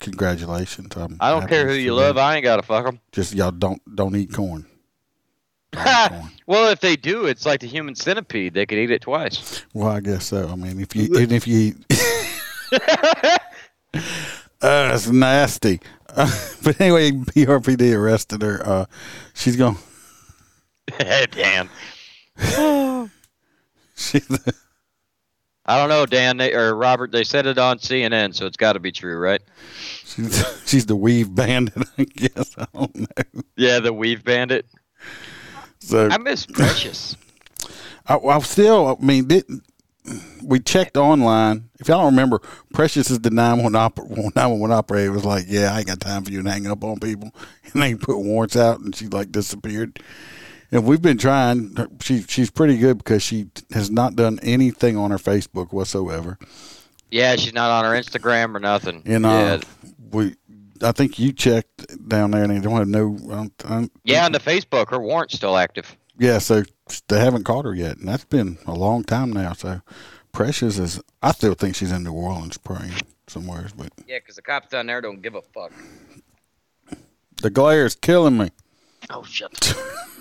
congratulations. 0.01 0.97
I'm 0.97 1.17
I 1.21 1.31
don't 1.31 1.49
care 1.49 1.67
who 1.67 1.75
you 1.75 1.95
love. 1.95 2.17
I 2.17 2.37
ain't 2.37 2.45
got 2.45 2.57
to 2.57 2.63
fuck 2.63 2.85
them. 2.85 3.01
Just 3.13 3.35
y'all 3.35 3.51
don't 3.51 3.81
don't 3.95 4.15
eat 4.17 4.33
corn. 4.33 4.67
Don't 5.73 5.87
eat 5.87 6.09
corn. 6.11 6.31
well, 6.47 6.71
if 6.71 6.79
they 6.81 6.95
do, 6.95 7.27
it's 7.27 7.45
like 7.45 7.61
the 7.61 7.67
human 7.67 7.97
centipede. 7.97 8.55
They 8.55 8.65
could 8.65 8.79
eat 8.79 8.93
it 8.93 9.03
twice. 9.03 9.65
Well, 9.75 9.89
I 9.89 10.01
guess 10.01 10.27
so. 10.27 10.49
I 10.49 10.55
mean, 10.55 10.79
if 10.81 10.95
you 10.95 11.17
and 11.17 11.33
if 11.33 11.49
you 11.49 11.59
eat, 11.59 11.77
uh, 13.93 13.99
that's 14.61 15.09
nasty. 15.09 15.81
Uh, 16.09 16.31
but 16.63 16.81
anyway, 16.81 17.11
BRPD 17.11 17.97
arrested 17.97 18.43
her. 18.43 18.63
Uh, 18.65 18.87
she's 19.35 19.57
going. 19.57 19.77
Damn. 20.99 21.69
She's 23.97 24.29
I 25.67 25.79
don't 25.79 25.89
know, 25.89 26.05
Dan 26.05 26.37
they, 26.37 26.53
or 26.53 26.75
Robert. 26.77 27.11
They 27.11 27.25
said 27.25 27.47
it 27.47 27.59
on 27.59 27.79
CNN, 27.79 28.35
so 28.35 28.47
it's 28.47 28.57
got 28.57 28.75
to 28.75 28.81
be 28.81 28.93
true, 28.93 29.17
right? 29.17 29.41
she's 30.15 30.63
she's 30.67 30.87
the 30.87 30.97
weave 30.97 31.35
bandit. 31.35 31.75
I 31.99 32.05
guess 32.05 32.55
I 32.59 32.67
don't 32.75 32.97
know. 32.97 33.43
Yeah, 33.57 33.81
the 33.81 33.93
Weave 33.93 34.25
Bandit. 34.25 34.67
So 35.79 36.09
I 36.11 36.19
miss 36.19 36.47
Precious. 36.47 37.17
I, 38.07 38.17
I 38.17 38.39
still. 38.41 38.99
I 39.01 39.05
mean, 39.05 39.27
didn't 39.29 39.63
we 40.43 40.61
checked 40.61 40.97
online? 40.97 41.71
If 41.81 41.89
y'all 41.89 41.99
don't 41.99 42.13
remember, 42.13 42.41
Precious 42.73 43.11
is 43.11 43.21
the 43.21 43.31
911 43.31 43.79
oper- 43.79 44.35
911 44.35 44.77
operator. 44.77 45.11
It 45.11 45.15
was 45.15 45.25
like, 45.25 45.45
yeah, 45.49 45.73
I 45.73 45.79
ain't 45.79 45.87
got 45.87 46.01
time 46.01 46.25
for 46.25 46.31
you 46.31 46.43
to 46.43 46.51
hang 46.51 46.67
up 46.67 46.85
on 46.85 46.99
people, 47.01 47.35
and 47.73 47.83
they 47.83 47.95
put 47.95 48.19
warrants 48.19 48.57
out, 48.57 48.81
and 48.81 48.95
she 48.95 49.07
like 49.07 49.33
disappeared. 49.33 50.01
And 50.75 50.85
we've 50.85 51.01
been 51.01 51.19
trying. 51.19 51.77
She 52.03 52.23
she's 52.23 52.51
pretty 52.51 52.77
good 52.77 52.99
because 52.99 53.23
she 53.23 53.47
has 53.73 53.91
not 53.93 54.17
done 54.17 54.41
anything 54.43 54.97
on 54.97 55.13
her 55.13 55.19
Facebook 55.19 55.73
whatsoever. 55.73 56.37
yeah, 57.13 57.37
she's 57.37 57.55
not 57.55 57.71
on 57.71 57.85
her 57.85 57.93
Instagram 57.99 58.57
or 58.57 58.59
nothing. 58.61 59.03
And 59.07 59.25
uh, 59.25 59.29
yeah, 59.29 59.91
we, 60.11 60.35
I 60.83 60.91
think 60.91 61.19
you 61.21 61.33
checked 61.33 62.09
down 62.09 62.33
there, 62.33 62.43
and 62.43 62.53
they 62.53 62.59
don't 62.61 62.77
have 62.77 62.89
no. 62.89 63.17
I 63.31 63.35
don't, 63.37 63.53
I 63.65 63.69
don't, 63.69 63.93
yeah, 64.03 64.25
on 64.25 64.33
the 64.33 64.41
Facebook, 64.41 64.91
her 64.91 64.99
warrant's 64.99 65.35
still 65.37 65.57
active. 65.57 65.97
Yeah, 66.19 66.39
so 66.39 66.65
they 67.09 67.21
haven't 67.21 67.45
caught 67.45 67.65
her 67.67 67.75
yet, 67.75 67.99
and 67.99 68.09
that's 68.09 68.25
been 68.25 68.59
a 68.67 68.75
long 68.75 69.05
time 69.05 69.33
now. 69.33 69.53
So 69.53 69.81
Precious 70.33 70.79
is, 70.81 71.01
I 71.23 71.31
still 71.31 71.55
think 71.55 71.77
she's 71.77 71.93
in 71.93 72.03
New 72.03 72.13
Orleans 72.13 72.59
praying 72.59 72.95
somewhere, 73.29 73.69
but 73.77 73.93
Yeah, 74.09 74.19
because 74.19 74.35
the 74.35 74.43
cops 74.43 74.71
down 74.71 74.87
there 74.87 75.01
don't 75.01 75.23
give 75.23 75.37
a 75.37 75.43
fuck. 75.43 75.71
the 77.43 77.51
glare 77.51 77.87
is 77.87 77.95
killing 77.95 78.37
me. 78.37 78.51
Oh, 79.11 79.23
shut. 79.23 79.77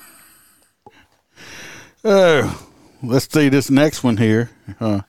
Oh, 2.03 2.67
let's 3.01 3.31
see 3.31 3.49
this 3.49 3.69
next 3.69 4.03
one 4.03 4.17
here. 4.17 4.49
Uh, 4.79 5.01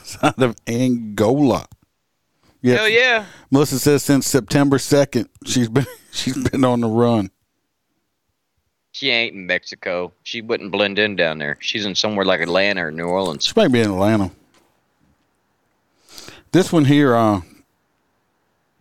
it's 0.00 0.22
out 0.22 0.40
of 0.42 0.56
Angola. 0.66 1.66
Yeah, 2.60 2.76
Hell 2.76 2.88
yeah. 2.88 3.24
Melissa 3.50 3.78
says 3.78 4.02
since 4.02 4.26
September 4.26 4.78
second, 4.78 5.28
she's 5.44 5.68
been 5.68 5.86
she's 6.12 6.36
been 6.48 6.64
on 6.64 6.80
the 6.80 6.88
run. 6.88 7.30
She 8.92 9.10
ain't 9.10 9.34
in 9.34 9.46
Mexico. 9.46 10.12
She 10.22 10.42
wouldn't 10.42 10.70
blend 10.70 10.98
in 10.98 11.16
down 11.16 11.38
there. 11.38 11.56
She's 11.60 11.86
in 11.86 11.94
somewhere 11.94 12.26
like 12.26 12.40
Atlanta 12.40 12.86
or 12.86 12.90
New 12.90 13.06
Orleans. 13.06 13.46
She 13.46 13.52
might 13.56 13.68
be 13.68 13.80
in 13.80 13.90
Atlanta. 13.90 14.30
This 16.52 16.70
one 16.70 16.84
here, 16.84 17.16
uh, 17.16 17.40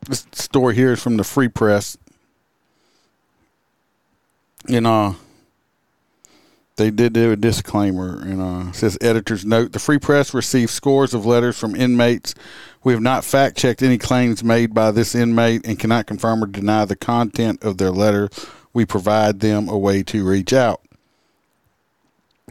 this 0.09 0.27
story 0.33 0.75
here 0.75 0.91
is 0.91 1.01
from 1.01 1.15
the 1.15 1.23
Free 1.23 1.47
Press. 1.47 1.97
And 4.67 4.85
uh, 4.85 5.13
they 6.81 6.89
did 6.89 7.13
do 7.13 7.31
a 7.31 7.35
disclaimer, 7.35 8.19
and 8.21 8.41
uh, 8.41 8.71
says 8.71 8.97
editors 9.01 9.45
note 9.45 9.71
the 9.71 9.79
Free 9.79 9.99
Press 9.99 10.33
received 10.33 10.71
scores 10.71 11.13
of 11.13 11.25
letters 11.27 11.57
from 11.57 11.75
inmates. 11.75 12.33
We 12.83 12.93
have 12.93 13.01
not 13.01 13.23
fact 13.23 13.55
checked 13.55 13.83
any 13.83 13.99
claims 13.99 14.43
made 14.43 14.73
by 14.73 14.89
this 14.89 15.13
inmate 15.13 15.67
and 15.67 15.77
cannot 15.77 16.07
confirm 16.07 16.43
or 16.43 16.47
deny 16.47 16.85
the 16.85 16.95
content 16.95 17.63
of 17.63 17.77
their 17.77 17.91
letter. 17.91 18.29
We 18.73 18.85
provide 18.85 19.41
them 19.41 19.69
a 19.69 19.77
way 19.77 20.01
to 20.03 20.25
reach 20.27 20.53
out. 20.53 20.81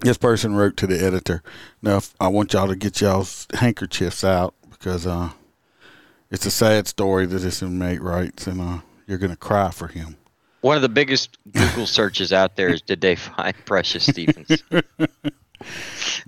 this 0.03 0.17
person 0.17 0.55
wrote 0.55 0.77
to 0.79 0.87
the 0.87 1.03
editor. 1.05 1.43
Now, 1.83 2.01
I 2.21 2.29
want 2.29 2.53
y'all 2.53 2.69
to 2.69 2.77
get 2.77 3.01
y'all's 3.01 3.47
handkerchiefs 3.55 4.25
out 4.25 4.55
because 4.71 5.07
uh, 5.07 5.31
it's 6.31 6.47
a 6.47 6.51
sad 6.51 6.87
story 6.87 7.27
that 7.27 7.39
this 7.39 7.63
inmate 7.63 8.01
writes, 8.01 8.47
and 8.47 8.61
uh, 8.61 8.79
you're 9.07 9.19
gonna 9.19 9.37
cry 9.37 9.71
for 9.71 9.89
him. 9.89 10.17
One 10.61 10.77
of 10.77 10.83
the 10.83 10.89
biggest 10.89 11.39
Google 11.53 11.87
searches 11.87 12.33
out 12.33 12.57
there 12.57 12.69
is 12.69 12.83
did 12.83 13.01
they 13.01 13.17
find 13.17 13.55
Precious 13.65 14.05
Stevens? 14.05 14.49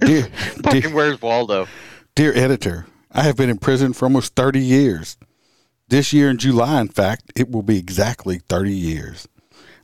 Dear, 0.01 0.23
Fucking 0.63 0.81
dear, 0.83 0.95
where's 0.95 1.21
Waldo? 1.23 1.67
dear 2.15 2.37
editor, 2.37 2.87
I 3.11 3.23
have 3.23 3.37
been 3.37 3.49
in 3.49 3.59
prison 3.59 3.93
for 3.95 4.05
almost 4.05 4.35
30 4.35 4.61
years. 4.61 5.17
This 5.89 6.13
year 6.13 6.29
in 6.29 6.37
July, 6.39 6.81
in 6.81 6.89
fact, 6.89 7.33
it 7.37 7.51
will 7.51 7.63
be 7.63 7.79
exactly 7.79 8.41
30 8.49 8.73
years. 8.73 9.29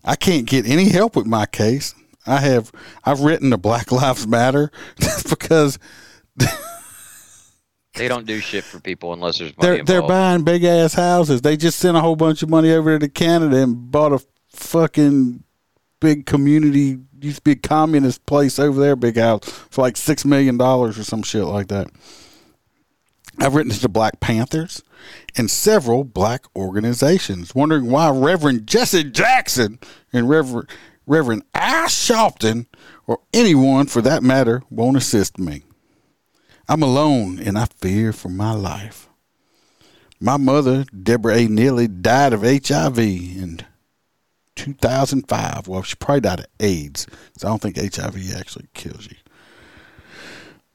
I 0.05 0.17
can't 0.17 0.47
get 0.47 0.67
any 0.67 0.91
help 0.91 1.17
with 1.17 1.27
my 1.27 1.47
case. 1.47 1.95
I 2.27 2.41
have 2.41 2.73
I've 3.05 3.21
written 3.21 3.51
to 3.51 3.57
Black 3.59 3.91
Lives 3.93 4.27
Matter 4.27 4.71
just 5.01 5.29
because 5.31 5.79
They 7.95 8.07
don't 8.07 8.27
do 8.27 8.39
shit 8.39 8.65
for 8.65 8.81
people 8.81 9.13
unless 9.13 9.39
there's 9.39 9.57
money 9.57 9.77
they're 9.77 9.85
they're 9.85 10.03
buying 10.09 10.45
big 10.45 10.63
ass 10.63 10.95
houses. 10.95 11.41
They 11.43 11.57
just 11.57 11.79
sent 11.79 11.97
a 11.97 12.01
whole 12.01 12.17
bunch 12.17 12.43
of 12.43 12.49
money 12.51 12.71
over 12.71 12.99
to 12.99 13.09
Canada 13.09 13.57
and 13.63 13.91
bought 13.91 14.13
a 14.13 14.21
fucking 14.49 15.45
big 16.01 16.27
community 16.27 16.99
used 17.21 17.39
to 17.39 17.43
be 17.43 17.53
a 17.53 17.57
communist 17.57 18.25
place 18.27 18.59
over 18.59 18.81
there, 18.81 18.97
big 18.97 19.17
house 19.17 19.49
for 19.71 19.83
like 19.83 19.97
six 19.97 20.25
million 20.25 20.57
dollars 20.57 20.99
or 20.99 21.05
some 21.05 21.23
shit 21.23 21.45
like 21.45 21.69
that. 21.69 21.89
I've 23.41 23.55
written 23.55 23.73
to 23.73 23.81
the 23.81 23.89
Black 23.89 24.19
Panthers 24.21 24.83
and 25.37 25.51
several 25.51 26.03
black 26.03 26.45
organizations, 26.57 27.55
wondering 27.55 27.91
why 27.91 28.11
Reverend 28.11 28.67
Jesse 28.67 29.05
Jackson 29.05 29.79
and 30.13 30.29
Reverend 30.29 30.69
Reverend 31.07 31.45
Al 31.55 31.89
or 33.07 33.21
anyone 33.33 33.87
for 33.87 34.03
that 34.03 34.23
matter 34.23 34.63
won't 34.69 34.97
assist 34.97 35.39
me. 35.39 35.63
I'm 36.69 36.83
alone 36.83 37.39
and 37.39 37.59
I 37.59 37.65
fear 37.65 38.13
for 38.13 38.29
my 38.29 38.53
life. 38.53 39.09
My 40.21 40.37
mother, 40.37 40.85
Deborah 40.85 41.37
A. 41.37 41.47
Neeley, 41.47 42.03
died 42.03 42.33
of 42.35 42.43
HIV 42.43 42.99
in 42.99 43.61
2005. 44.59 45.69
Well, 45.69 45.83
she 45.83 45.95
probably 45.97 46.21
died 46.21 46.41
of 46.41 46.47
AIDS, 46.61 47.07
so 47.37 47.49
I 47.49 47.51
don't 47.51 47.63
think 47.63 47.77
HIV 47.77 48.35
actually 48.37 48.67
kills 48.75 49.07
you. 49.07 49.17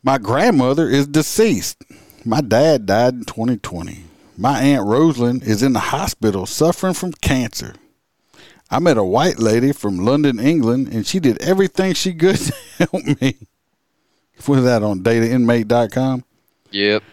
My 0.01 0.17
grandmother 0.17 0.87
is 0.87 1.07
deceased. 1.07 1.83
My 2.25 2.41
dad 2.41 2.85
died 2.85 3.13
in 3.13 3.25
2020. 3.25 4.03
My 4.37 4.59
Aunt 4.61 4.87
Rosalind 4.87 5.43
is 5.43 5.61
in 5.61 5.73
the 5.73 5.79
hospital 5.79 6.45
suffering 6.45 6.93
from 6.93 7.11
cancer. 7.13 7.75
I 8.69 8.79
met 8.79 8.97
a 8.97 9.03
white 9.03 9.39
lady 9.39 9.71
from 9.71 9.99
London, 9.99 10.39
England, 10.39 10.87
and 10.87 11.05
she 11.05 11.19
did 11.19 11.41
everything 11.41 11.93
she 11.93 12.13
could 12.13 12.37
to 12.37 12.53
help 12.79 13.21
me. 13.21 13.37
Was 14.47 14.63
that 14.63 14.83
on 14.83 15.01
datainmate.com? 15.01 16.25
Yep. 16.71 17.03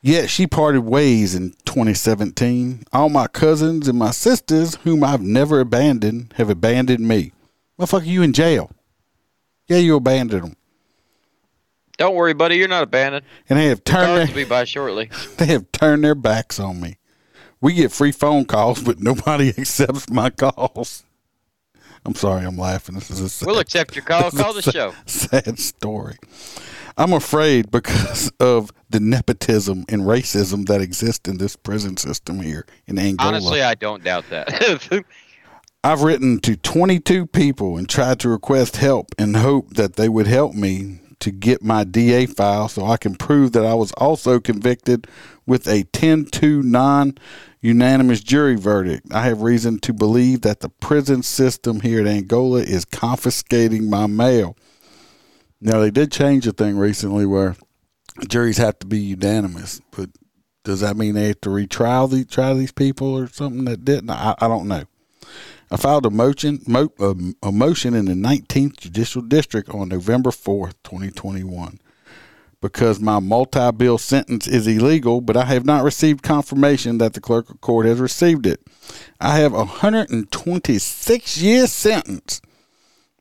Yet 0.00 0.30
she 0.30 0.46
parted 0.46 0.80
ways 0.80 1.34
in 1.34 1.54
2017. 1.78 2.82
All 2.92 3.08
my 3.08 3.28
cousins 3.28 3.86
and 3.86 3.96
my 3.96 4.10
sisters, 4.10 4.74
whom 4.82 5.04
I've 5.04 5.22
never 5.22 5.60
abandoned, 5.60 6.34
have 6.36 6.50
abandoned 6.50 7.06
me. 7.06 7.30
Motherfucker, 7.78 8.06
you 8.06 8.22
in 8.22 8.32
jail. 8.32 8.72
Yeah, 9.68 9.76
you 9.76 9.94
abandoned 9.94 10.42
them. 10.42 10.56
Don't 11.96 12.16
worry, 12.16 12.34
buddy. 12.34 12.56
You're 12.56 12.66
not 12.66 12.82
abandoned. 12.82 13.24
And 13.48 13.58
they 13.58 13.66
have 13.66 13.84
turned 13.84 14.28
their, 14.28 14.34
be 14.34 14.44
by 14.44 14.64
shortly. 14.64 15.08
they 15.36 15.46
have 15.46 15.70
turned 15.70 16.02
their 16.02 16.16
backs 16.16 16.58
on 16.58 16.80
me. 16.80 16.96
We 17.60 17.74
get 17.74 17.92
free 17.92 18.12
phone 18.12 18.44
calls, 18.44 18.82
but 18.82 18.98
nobody 18.98 19.48
accepts 19.58 20.10
my 20.10 20.30
calls. 20.30 21.04
I'm 22.04 22.14
sorry, 22.14 22.44
I'm 22.44 22.56
laughing. 22.56 22.96
This 22.96 23.10
is 23.10 23.20
a 23.20 23.28
sad, 23.28 23.46
We'll 23.46 23.58
accept 23.60 23.94
your 23.94 24.04
call. 24.04 24.30
Call 24.32 24.52
the 24.52 24.62
sa- 24.62 24.70
show. 24.70 24.94
Sad 25.06 25.58
story. 25.58 26.16
I'm 26.98 27.12
afraid 27.12 27.70
because 27.70 28.30
of 28.40 28.72
the 28.90 29.00
nepotism 29.00 29.84
and 29.88 30.02
racism 30.02 30.66
that 30.66 30.80
exist 30.80 31.28
in 31.28 31.38
this 31.38 31.54
prison 31.54 31.96
system 31.96 32.40
here 32.40 32.66
in 32.86 32.98
Angola. 32.98 33.28
Honestly, 33.28 33.62
I 33.62 33.74
don't 33.74 34.02
doubt 34.02 34.24
that. 34.30 35.04
I've 35.84 36.02
written 36.02 36.40
to 36.40 36.56
22 36.56 37.26
people 37.26 37.78
and 37.78 37.88
tried 37.88 38.18
to 38.20 38.28
request 38.28 38.76
help 38.78 39.14
and 39.16 39.36
hope 39.36 39.74
that 39.74 39.94
they 39.94 40.08
would 40.08 40.26
help 40.26 40.54
me 40.54 40.98
to 41.20 41.30
get 41.30 41.62
my 41.62 41.84
DA 41.84 42.26
file 42.26 42.68
so 42.68 42.84
I 42.84 42.96
can 42.96 43.14
prove 43.14 43.52
that 43.52 43.64
I 43.64 43.74
was 43.74 43.92
also 43.92 44.40
convicted 44.40 45.06
with 45.46 45.68
a 45.68 45.84
10 45.84 46.26
2 46.26 46.62
non 46.62 47.16
unanimous 47.60 48.20
jury 48.20 48.56
verdict. 48.56 49.06
I 49.12 49.22
have 49.22 49.42
reason 49.42 49.78
to 49.80 49.92
believe 49.92 50.40
that 50.42 50.60
the 50.60 50.68
prison 50.68 51.22
system 51.22 51.80
here 51.80 52.00
at 52.00 52.06
Angola 52.06 52.60
is 52.60 52.84
confiscating 52.84 53.88
my 53.88 54.06
mail. 54.06 54.56
Now, 55.60 55.80
they 55.80 55.90
did 55.90 56.12
change 56.12 56.46
a 56.46 56.52
thing 56.52 56.78
recently 56.78 57.26
where 57.26 57.56
juries 58.28 58.58
have 58.58 58.78
to 58.80 58.86
be 58.86 58.98
unanimous, 58.98 59.80
but 59.90 60.10
does 60.64 60.80
that 60.80 60.96
mean 60.96 61.14
they 61.14 61.28
have 61.28 61.40
to 61.42 61.50
retrial 61.50 62.08
the, 62.08 62.24
try 62.24 62.54
these 62.54 62.72
people 62.72 63.16
or 63.16 63.26
something 63.28 63.64
that 63.64 63.84
didn't? 63.84 64.10
I, 64.10 64.34
I 64.38 64.48
don't 64.48 64.68
know. 64.68 64.84
I 65.70 65.76
filed 65.76 66.06
a 66.06 66.10
motion, 66.10 66.60
mo, 66.66 66.90
um, 66.98 67.36
a 67.42 67.52
motion 67.52 67.94
in 67.94 68.06
the 68.06 68.14
19th 68.14 68.78
Judicial 68.78 69.22
District 69.22 69.68
on 69.68 69.88
November 69.88 70.30
4th, 70.30 70.74
2021, 70.82 71.78
because 72.62 73.00
my 73.00 73.18
multi 73.18 73.70
bill 73.72 73.98
sentence 73.98 74.46
is 74.46 74.66
illegal, 74.66 75.20
but 75.20 75.36
I 75.36 75.44
have 75.44 75.66
not 75.66 75.84
received 75.84 76.22
confirmation 76.22 76.98
that 76.98 77.12
the 77.12 77.20
clerk 77.20 77.50
of 77.50 77.60
court 77.60 77.84
has 77.84 78.00
received 78.00 78.46
it. 78.46 78.60
I 79.20 79.38
have 79.38 79.52
a 79.52 79.58
126 79.58 81.38
year 81.38 81.66
sentence. 81.66 82.40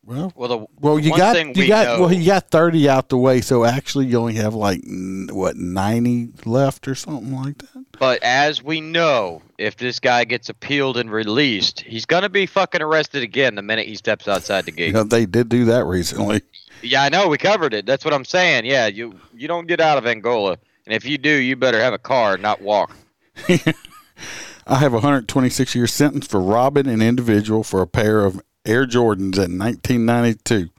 Well, 0.07 0.31
well, 0.37 0.47
the 0.47 0.65
well, 0.79 0.97
you 0.97 1.09
got 1.09 1.35
thing 1.35 1.53
you 1.53 1.63
we 1.63 1.67
got 1.67 1.85
know, 1.85 2.05
well, 2.05 2.13
you 2.13 2.25
got 2.25 2.49
30 2.49 2.87
out 2.87 3.09
the 3.09 3.17
way, 3.17 3.41
so 3.41 3.65
actually 3.65 4.05
you 4.05 4.17
only 4.17 4.35
have 4.35 4.53
like 4.53 4.81
what 5.29 5.57
90 5.57 6.29
left 6.45 6.87
or 6.87 6.95
something 6.95 7.35
like 7.35 7.57
that. 7.57 7.85
but 7.99 8.23
as 8.23 8.63
we 8.63 8.79
know, 8.79 9.41
if 9.57 9.75
this 9.75 9.99
guy 9.99 10.23
gets 10.23 10.47
appealed 10.47 10.95
and 10.95 11.11
released, 11.11 11.81
he's 11.81 12.05
gonna 12.05 12.29
be 12.29 12.45
fucking 12.45 12.81
arrested 12.81 13.21
again 13.21 13.55
the 13.55 13.61
minute 13.61 13.85
he 13.85 13.95
steps 13.95 14.29
outside 14.29 14.63
the 14.63 14.71
gate. 14.71 14.87
You 14.87 14.93
know, 14.93 15.03
they 15.03 15.25
did 15.25 15.49
do 15.49 15.65
that 15.65 15.83
recently. 15.83 16.41
Yeah, 16.81 17.03
I 17.03 17.09
know. 17.09 17.27
We 17.27 17.37
covered 17.37 17.73
it. 17.73 17.85
That's 17.85 18.05
what 18.05 18.13
I'm 18.13 18.23
saying. 18.23 18.63
Yeah, 18.63 18.87
you 18.87 19.19
you 19.35 19.49
don't 19.49 19.67
get 19.67 19.81
out 19.81 19.97
of 19.97 20.07
Angola, 20.07 20.57
and 20.85 20.95
if 20.95 21.03
you 21.03 21.17
do, 21.17 21.31
you 21.31 21.57
better 21.57 21.81
have 21.81 21.93
a 21.93 21.99
car, 21.99 22.37
not 22.37 22.61
walk. 22.61 22.95
I 23.49 24.75
have 24.75 24.93
a 24.93 24.97
126 24.97 25.75
year 25.75 25.87
sentence 25.87 26.27
for 26.27 26.39
robbing 26.39 26.87
an 26.87 27.01
individual 27.01 27.63
for 27.63 27.81
a 27.81 27.87
pair 27.87 28.23
of 28.23 28.41
Air 28.67 28.85
Jordans 28.85 29.37
in 29.37 29.57
1992. 29.57 30.69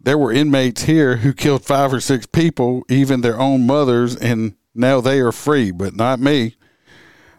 There 0.00 0.18
were 0.18 0.32
inmates 0.32 0.82
here 0.82 1.18
who 1.18 1.32
killed 1.32 1.64
five 1.64 1.92
or 1.92 2.00
six 2.00 2.26
people, 2.26 2.84
even 2.88 3.20
their 3.20 3.38
own 3.38 3.66
mothers, 3.66 4.16
and 4.16 4.56
now 4.74 5.00
they 5.00 5.20
are 5.20 5.32
free, 5.32 5.70
but 5.70 5.94
not 5.94 6.18
me. 6.18 6.56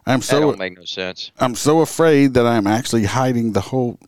I'm 0.06 0.20
That 0.20 0.26
so 0.26 0.40
don't 0.40 0.58
make 0.58 0.76
no 0.76 0.84
sense. 0.84 1.30
I'm 1.38 1.54
so 1.54 1.80
afraid 1.80 2.34
that 2.34 2.46
I'm 2.46 2.66
actually 2.66 3.04
hiding 3.04 3.52
the 3.52 3.60
whole 3.60 3.98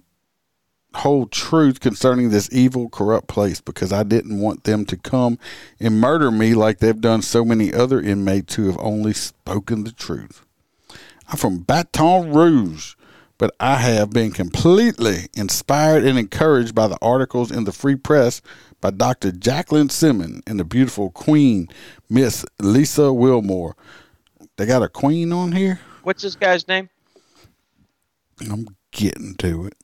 whole 0.96 1.26
truth 1.26 1.78
concerning 1.80 2.30
this 2.30 2.48
evil, 2.52 2.88
corrupt 2.88 3.28
place 3.28 3.60
because 3.60 3.92
I 3.92 4.02
didn't 4.02 4.40
want 4.40 4.64
them 4.64 4.86
to 4.86 4.96
come 4.96 5.38
and 5.78 6.00
murder 6.00 6.30
me 6.30 6.54
like 6.54 6.78
they've 6.78 6.98
done 6.98 7.20
so 7.20 7.44
many 7.44 7.72
other 7.72 8.00
inmates 8.00 8.54
who 8.54 8.66
have 8.66 8.78
only 8.80 9.12
spoken 9.12 9.84
the 9.84 9.92
truth. 9.92 10.44
I'm 11.28 11.36
from 11.36 11.58
Baton 11.58 12.32
Rouge, 12.32 12.94
but 13.38 13.54
I 13.60 13.76
have 13.76 14.10
been 14.10 14.30
completely 14.30 15.28
inspired 15.34 16.04
and 16.04 16.18
encouraged 16.18 16.74
by 16.74 16.88
the 16.88 16.98
articles 17.02 17.50
in 17.50 17.64
the 17.64 17.72
Free 17.72 17.96
Press 17.96 18.40
by 18.80 18.90
Dr. 18.90 19.32
Jacqueline 19.32 19.88
Simmons 19.88 20.42
and 20.46 20.58
the 20.58 20.64
beautiful 20.64 21.10
Queen, 21.10 21.68
Miss 22.08 22.44
Lisa 22.60 23.12
Wilmore. 23.12 23.76
They 24.56 24.66
got 24.66 24.82
a 24.82 24.88
queen 24.88 25.32
on 25.32 25.52
here? 25.52 25.80
What's 26.02 26.22
this 26.22 26.36
guy's 26.36 26.66
name? 26.66 26.88
I'm 28.50 28.66
getting 28.90 29.34
to 29.36 29.66
it. 29.66 29.74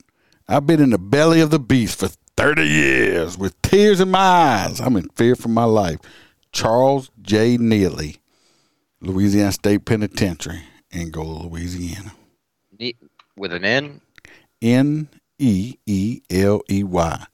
I've 0.48 0.66
been 0.66 0.80
in 0.80 0.90
the 0.90 0.98
belly 0.98 1.40
of 1.40 1.50
the 1.50 1.58
beast 1.58 1.98
for 1.98 2.08
30 2.36 2.66
years 2.66 3.38
with 3.38 3.60
tears 3.62 4.00
in 4.00 4.10
my 4.10 4.18
eyes. 4.18 4.80
I'm 4.80 4.96
in 4.96 5.08
fear 5.10 5.36
for 5.36 5.48
my 5.48 5.64
life. 5.64 5.98
Charles 6.52 7.10
J. 7.22 7.56
Neeley, 7.56 8.18
Louisiana 9.00 9.52
State 9.52 9.84
Penitentiary, 9.84 10.62
Angola, 10.92 11.46
Louisiana. 11.46 12.12
With 13.36 13.52
an 13.52 13.64
N. 13.64 14.00
N 14.60 15.08
E 15.38 15.76
E 15.86 16.20
L 16.30 16.62
E 16.70 16.82
Y. 16.84 17.26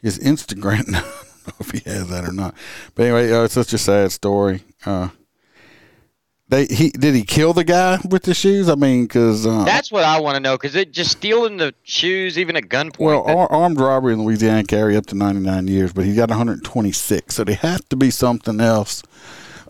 His 0.00 0.18
Instagram, 0.20 0.80
I 0.94 1.00
don't 1.00 1.46
know 1.48 1.52
if 1.60 1.70
he 1.70 1.80
has 1.90 2.08
that 2.08 2.24
or 2.24 2.32
not. 2.32 2.54
But 2.94 3.04
anyway, 3.04 3.32
uh, 3.32 3.42
it's 3.44 3.54
such 3.54 3.72
a 3.72 3.78
sad 3.78 4.12
story. 4.12 4.62
Uh, 4.86 5.08
they 6.50 6.64
he 6.66 6.88
did 6.90 7.14
he 7.14 7.24
kill 7.24 7.52
the 7.52 7.64
guy 7.64 7.98
with 8.08 8.22
the 8.22 8.32
shoes? 8.32 8.70
I 8.70 8.74
mean, 8.76 9.04
because 9.04 9.44
uh, 9.44 9.64
That's 9.64 9.90
what 9.92 10.04
I 10.04 10.20
want 10.20 10.36
to 10.36 10.40
know. 10.40 10.56
Because 10.56 10.76
it 10.76 10.92
just 10.92 11.10
stealing 11.10 11.56
the 11.58 11.74
shoes, 11.82 12.38
even 12.38 12.56
at 12.56 12.64
gunpoint. 12.68 12.98
well, 13.00 13.24
that- 13.24 13.36
ar- 13.36 13.52
armed 13.52 13.78
robbery 13.80 14.14
in 14.14 14.22
Louisiana 14.24 14.64
carry 14.64 14.96
up 14.96 15.04
to 15.06 15.14
99 15.14 15.66
years, 15.66 15.92
but 15.92 16.04
he 16.06 16.14
got 16.14 16.30
126. 16.30 17.34
So 17.34 17.44
they 17.44 17.54
have 17.54 17.86
to 17.90 17.96
be 17.96 18.10
something 18.10 18.60
else. 18.60 19.02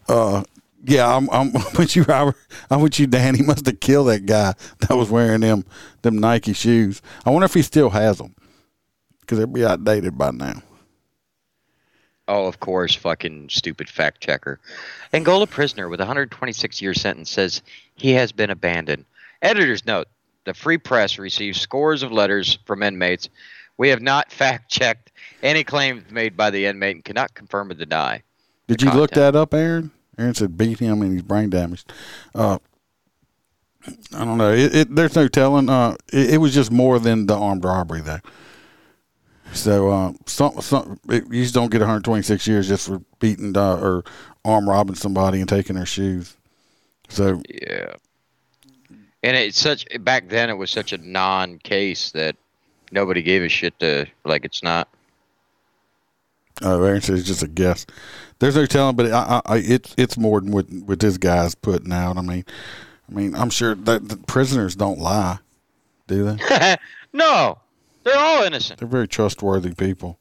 Uh, 0.08 0.44
Yeah, 0.84 1.14
I'm, 1.14 1.28
I'm 1.30 1.52
with 1.78 1.96
you, 1.96 2.04
Robert. 2.04 2.36
I'm 2.70 2.80
with 2.80 2.98
you, 2.98 3.06
Dan. 3.06 3.34
He 3.34 3.42
must 3.42 3.66
have 3.66 3.80
killed 3.80 4.08
that 4.08 4.26
guy 4.26 4.54
that 4.80 4.96
was 4.96 5.10
wearing 5.10 5.40
them 5.40 5.64
them 6.02 6.18
Nike 6.18 6.52
shoes. 6.52 7.02
I 7.24 7.30
wonder 7.30 7.46
if 7.46 7.54
he 7.54 7.62
still 7.62 7.90
has 7.90 8.18
them 8.18 8.34
because 9.20 9.38
they'd 9.38 9.52
be 9.52 9.64
outdated 9.64 10.16
by 10.16 10.30
now. 10.30 10.62
Oh, 12.28 12.46
of 12.46 12.60
course, 12.60 12.94
fucking 12.94 13.48
stupid 13.48 13.88
fact 13.88 14.20
checker. 14.20 14.60
Angola 15.14 15.46
prisoner 15.46 15.88
with 15.88 16.00
a 16.00 16.04
126 16.04 16.82
year 16.82 16.92
sentence 16.92 17.30
says 17.30 17.62
he 17.94 18.12
has 18.12 18.32
been 18.32 18.50
abandoned. 18.50 19.06
Editor's 19.40 19.86
note 19.86 20.08
the 20.44 20.54
Free 20.54 20.78
Press 20.78 21.18
receives 21.18 21.60
scores 21.60 22.02
of 22.02 22.12
letters 22.12 22.58
from 22.64 22.82
inmates. 22.82 23.28
We 23.78 23.88
have 23.88 24.02
not 24.02 24.30
fact 24.32 24.70
checked 24.70 25.10
any 25.42 25.64
claims 25.64 26.10
made 26.10 26.36
by 26.36 26.50
the 26.50 26.66
inmate 26.66 26.96
and 26.96 27.04
cannot 27.04 27.34
confirm 27.34 27.70
or 27.70 27.74
deny. 27.74 28.22
Did 28.66 28.82
you 28.82 28.90
look 28.90 29.12
that 29.12 29.34
up, 29.34 29.54
Aaron? 29.54 29.90
Aaron 30.18 30.34
said 30.34 30.58
beat 30.58 30.78
him 30.78 31.02
and 31.02 31.12
he's 31.12 31.22
brain 31.22 31.50
damaged. 31.50 31.92
Uh, 32.34 32.58
I 34.14 34.24
don't 34.24 34.38
know. 34.38 34.52
It, 34.52 34.74
it, 34.74 34.94
there's 34.94 35.14
no 35.14 35.28
telling. 35.28 35.68
Uh, 35.68 35.96
it, 36.12 36.34
it 36.34 36.36
was 36.38 36.52
just 36.52 36.70
more 36.70 36.98
than 36.98 37.26
the 37.26 37.36
armed 37.36 37.64
robbery, 37.64 38.00
though. 38.00 38.20
So, 39.52 39.88
uh, 39.90 40.12
some, 40.26 40.60
some, 40.60 41.00
it, 41.08 41.24
you 41.30 41.42
just 41.42 41.54
don't 41.54 41.70
get 41.70 41.80
126 41.80 42.46
years 42.46 42.68
just 42.68 42.88
for 42.88 43.00
beating 43.18 43.56
uh, 43.56 43.76
or 43.76 44.04
arm 44.44 44.68
robbing 44.68 44.94
somebody 44.96 45.40
and 45.40 45.48
taking 45.48 45.76
their 45.76 45.86
shoes. 45.86 46.36
So, 47.08 47.42
Yeah. 47.48 47.94
And 49.22 49.36
it's 49.36 49.58
such 49.58 49.84
back 50.00 50.28
then 50.28 50.48
it 50.48 50.54
was 50.54 50.70
such 50.70 50.92
a 50.92 50.98
non 50.98 51.58
case 51.58 52.12
that 52.12 52.36
nobody 52.92 53.20
gave 53.20 53.42
a 53.42 53.48
shit 53.48 53.78
to 53.80 54.06
like 54.24 54.44
it's 54.44 54.62
not. 54.62 54.88
Uh, 56.62 56.82
Aaron 56.82 57.00
says 57.00 57.20
it's 57.20 57.28
just 57.28 57.42
a 57.42 57.48
guess. 57.48 57.86
There's 58.38 58.56
no 58.56 58.66
telling, 58.66 58.96
but 58.96 59.10
I, 59.10 59.40
I, 59.46 59.54
I, 59.54 59.56
it's 59.58 59.94
it's 59.98 60.16
more 60.16 60.40
than 60.40 60.52
what 60.52 60.70
what 60.70 61.00
this 61.00 61.18
guy's 61.18 61.54
putting 61.54 61.92
out. 61.92 62.16
I 62.16 62.22
mean, 62.22 62.44
I 63.08 63.14
mean, 63.14 63.34
I'm 63.34 63.50
sure 63.50 63.74
that 63.74 64.08
the 64.08 64.16
prisoners 64.16 64.76
don't 64.76 64.98
lie, 64.98 65.38
do 66.06 66.24
they? 66.24 66.76
no. 67.12 67.58
They're 68.04 68.18
all 68.18 68.44
innocent. 68.44 68.78
They're 68.78 68.88
very 68.88 69.08
trustworthy 69.08 69.74
people. 69.74 70.18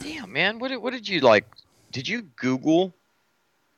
Damn, 0.00 0.32
man. 0.32 0.58
What 0.58 0.68
did, 0.68 0.78
what 0.78 0.92
did 0.92 1.08
you 1.08 1.20
like? 1.20 1.46
Did 1.92 2.08
you 2.08 2.22
Google 2.36 2.94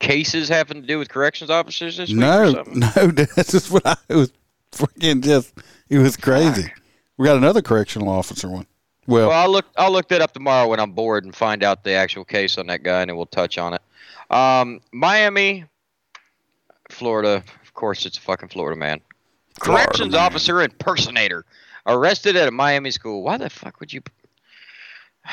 cases 0.01 0.49
having 0.49 0.81
to 0.81 0.87
do 0.87 0.99
with 0.99 1.09
corrections 1.09 1.51
officers 1.51 1.97
this 1.97 2.11
week 2.11 2.19
No, 2.19 2.65
no, 2.73 2.87
that's 3.09 3.53
just 3.53 3.71
what 3.71 3.87
I 3.87 3.97
was 4.09 4.33
freaking 4.73 5.23
just. 5.23 5.53
It 5.89 5.99
was 5.99 6.17
crazy. 6.17 6.73
We 7.17 7.27
got 7.27 7.37
another 7.37 7.63
correctional 7.63 8.09
officer 8.09 8.49
one. 8.49 8.67
Well, 9.07 9.29
Well, 9.29 9.39
I'll 9.39 9.51
look. 9.51 9.67
I'll 9.77 9.93
look 9.93 10.09
that 10.09 10.21
up 10.21 10.33
tomorrow 10.33 10.69
when 10.69 10.81
I'm 10.81 10.93
bored 10.93 11.25
and 11.25 11.35
find 11.35 11.63
out 11.63 11.85
the 11.85 11.93
actual 11.93 12.25
case 12.25 12.59
on 12.59 12.67
that 12.67 12.83
guy, 12.83 13.03
and 13.03 13.11
then 13.11 13.17
we'll 13.17 13.27
touch 13.27 13.59
on 13.59 13.75
it. 13.75 13.83
Um, 14.31 14.81
Miami, 14.93 15.65
Florida. 16.91 17.43
Of 17.63 17.75
course, 17.75 18.07
it's 18.07 18.19
a 18.19 18.21
fucking 18.21 18.49
Florida 18.49 18.79
man. 18.79 19.01
Florida 19.63 19.85
Corrections 19.85 20.13
man. 20.13 20.21
officer 20.21 20.63
impersonator 20.63 21.45
arrested 21.87 22.37
at 22.37 22.49
a 22.49 22.51
Miami 22.51 22.91
school. 22.91 23.23
Why 23.23 23.37
the 23.37 23.49
fuck 23.51 23.81
would 23.81 23.93
you? 23.93 24.03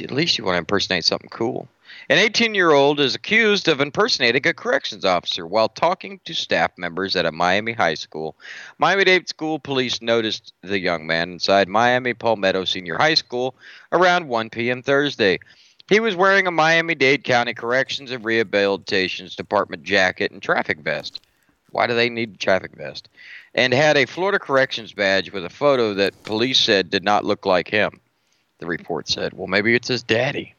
At 0.00 0.10
least 0.10 0.36
you 0.36 0.44
want 0.44 0.54
to 0.54 0.58
impersonate 0.58 1.04
something 1.04 1.30
cool. 1.30 1.68
An 2.08 2.16
18 2.16 2.54
year 2.54 2.70
old 2.70 3.00
is 3.00 3.14
accused 3.14 3.68
of 3.68 3.80
impersonating 3.80 4.46
a 4.46 4.54
corrections 4.54 5.04
officer 5.04 5.46
while 5.46 5.68
talking 5.68 6.20
to 6.24 6.32
staff 6.32 6.70
members 6.78 7.16
at 7.16 7.26
a 7.26 7.32
Miami 7.32 7.72
high 7.72 7.94
school. 7.94 8.36
Miami 8.78 9.04
Dade 9.04 9.28
School 9.28 9.58
Police 9.58 10.00
noticed 10.00 10.54
the 10.62 10.78
young 10.78 11.06
man 11.06 11.32
inside 11.32 11.68
Miami 11.68 12.14
Palmetto 12.14 12.64
Senior 12.64 12.96
High 12.96 13.14
School 13.14 13.54
around 13.92 14.28
1 14.28 14.50
p.m. 14.50 14.82
Thursday. 14.82 15.38
He 15.88 16.00
was 16.00 16.16
wearing 16.16 16.46
a 16.46 16.50
Miami 16.50 16.94
Dade 16.94 17.24
County 17.24 17.52
Corrections 17.52 18.10
and 18.10 18.24
Rehabilitations 18.24 19.36
Department 19.36 19.82
jacket 19.82 20.30
and 20.30 20.42
traffic 20.42 20.78
vest. 20.80 21.20
Why 21.70 21.86
do 21.86 21.94
they 21.94 22.08
need 22.08 22.34
a 22.34 22.38
traffic 22.38 22.72
vest? 22.76 23.08
And 23.54 23.74
had 23.74 23.96
a 23.96 24.06
Florida 24.06 24.38
Corrections 24.38 24.92
badge 24.92 25.32
with 25.32 25.44
a 25.44 25.50
photo 25.50 25.94
that 25.94 26.22
police 26.22 26.60
said 26.60 26.90
did 26.90 27.04
not 27.04 27.24
look 27.24 27.44
like 27.44 27.68
him. 27.68 28.00
The 28.58 28.66
report 28.66 29.08
said, 29.08 29.32
well, 29.34 29.46
maybe 29.46 29.74
it's 29.74 29.88
his 29.88 30.02
daddy. 30.02 30.54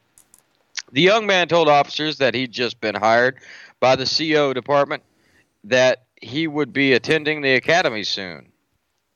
The 0.92 1.02
young 1.02 1.26
man 1.26 1.48
told 1.48 1.68
officers 1.68 2.18
that 2.18 2.34
he'd 2.34 2.52
just 2.52 2.80
been 2.80 2.94
hired 2.94 3.38
by 3.78 3.96
the 3.96 4.06
CO 4.06 4.52
department, 4.52 5.02
that 5.64 6.04
he 6.20 6.46
would 6.46 6.72
be 6.72 6.92
attending 6.92 7.42
the 7.42 7.54
academy 7.54 8.04
soon. 8.04 8.52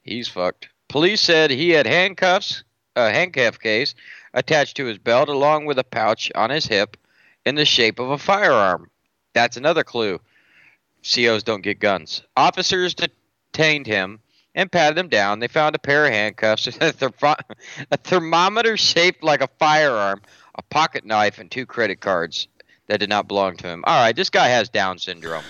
He's 0.02 0.28
fucked. 0.28 0.68
Police 0.88 1.20
said 1.20 1.50
he 1.50 1.70
had 1.70 1.86
handcuffs, 1.86 2.64
a 2.94 3.10
handcuff 3.10 3.58
case 3.58 3.94
attached 4.32 4.76
to 4.76 4.86
his 4.86 4.98
belt, 4.98 5.28
along 5.28 5.66
with 5.66 5.78
a 5.78 5.84
pouch 5.84 6.30
on 6.34 6.50
his 6.50 6.66
hip 6.66 6.96
in 7.44 7.54
the 7.54 7.64
shape 7.64 7.98
of 7.98 8.10
a 8.10 8.18
firearm. 8.18 8.90
That's 9.32 9.56
another 9.56 9.84
clue. 9.84 10.20
COs 11.02 11.42
don't 11.42 11.62
get 11.62 11.80
guns. 11.80 12.22
Officers 12.36 12.94
detained 12.94 13.86
him 13.86 14.20
and 14.54 14.70
patted 14.70 14.98
him 14.98 15.08
down. 15.08 15.40
They 15.40 15.48
found 15.48 15.74
a 15.74 15.80
pair 15.80 16.06
of 16.06 16.12
handcuffs, 16.12 16.66
a, 16.80 17.12
a 17.90 17.96
thermometer 17.96 18.76
shaped 18.76 19.22
like 19.22 19.42
a 19.42 19.48
firearm, 19.58 20.22
a 20.54 20.62
pocket 20.62 21.04
knife, 21.04 21.38
and 21.38 21.50
two 21.50 21.66
credit 21.66 22.00
cards 22.00 22.48
that 22.86 23.00
did 23.00 23.08
not 23.08 23.28
belong 23.28 23.56
to 23.58 23.66
him. 23.66 23.82
All 23.86 24.00
right, 24.00 24.14
this 24.14 24.30
guy 24.30 24.48
has 24.48 24.68
Down 24.68 24.98
syndrome. 24.98 25.44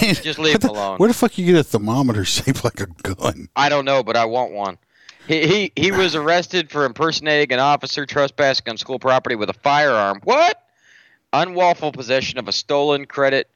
Just 0.00 0.38
leave 0.38 0.62
him 0.62 0.70
alone. 0.70 0.98
Where 0.98 1.08
the 1.08 1.14
fuck 1.14 1.38
you 1.38 1.46
get 1.46 1.56
a 1.56 1.64
thermometer 1.64 2.24
shaped 2.24 2.64
like 2.64 2.80
a 2.80 2.86
gun? 2.86 3.48
I 3.56 3.68
don't 3.68 3.84
know, 3.84 4.02
but 4.02 4.16
I 4.16 4.24
want 4.26 4.52
one. 4.52 4.78
He, 5.26 5.46
he 5.46 5.72
he 5.74 5.90
was 5.90 6.14
arrested 6.14 6.70
for 6.70 6.84
impersonating 6.84 7.54
an 7.54 7.58
officer 7.58 8.04
trespassing 8.04 8.68
on 8.68 8.76
school 8.76 8.98
property 8.98 9.36
with 9.36 9.48
a 9.48 9.54
firearm. 9.54 10.20
What? 10.24 10.60
Unlawful 11.32 11.92
possession 11.92 12.38
of 12.38 12.46
a 12.46 12.52
stolen 12.52 13.06
credit 13.06 13.48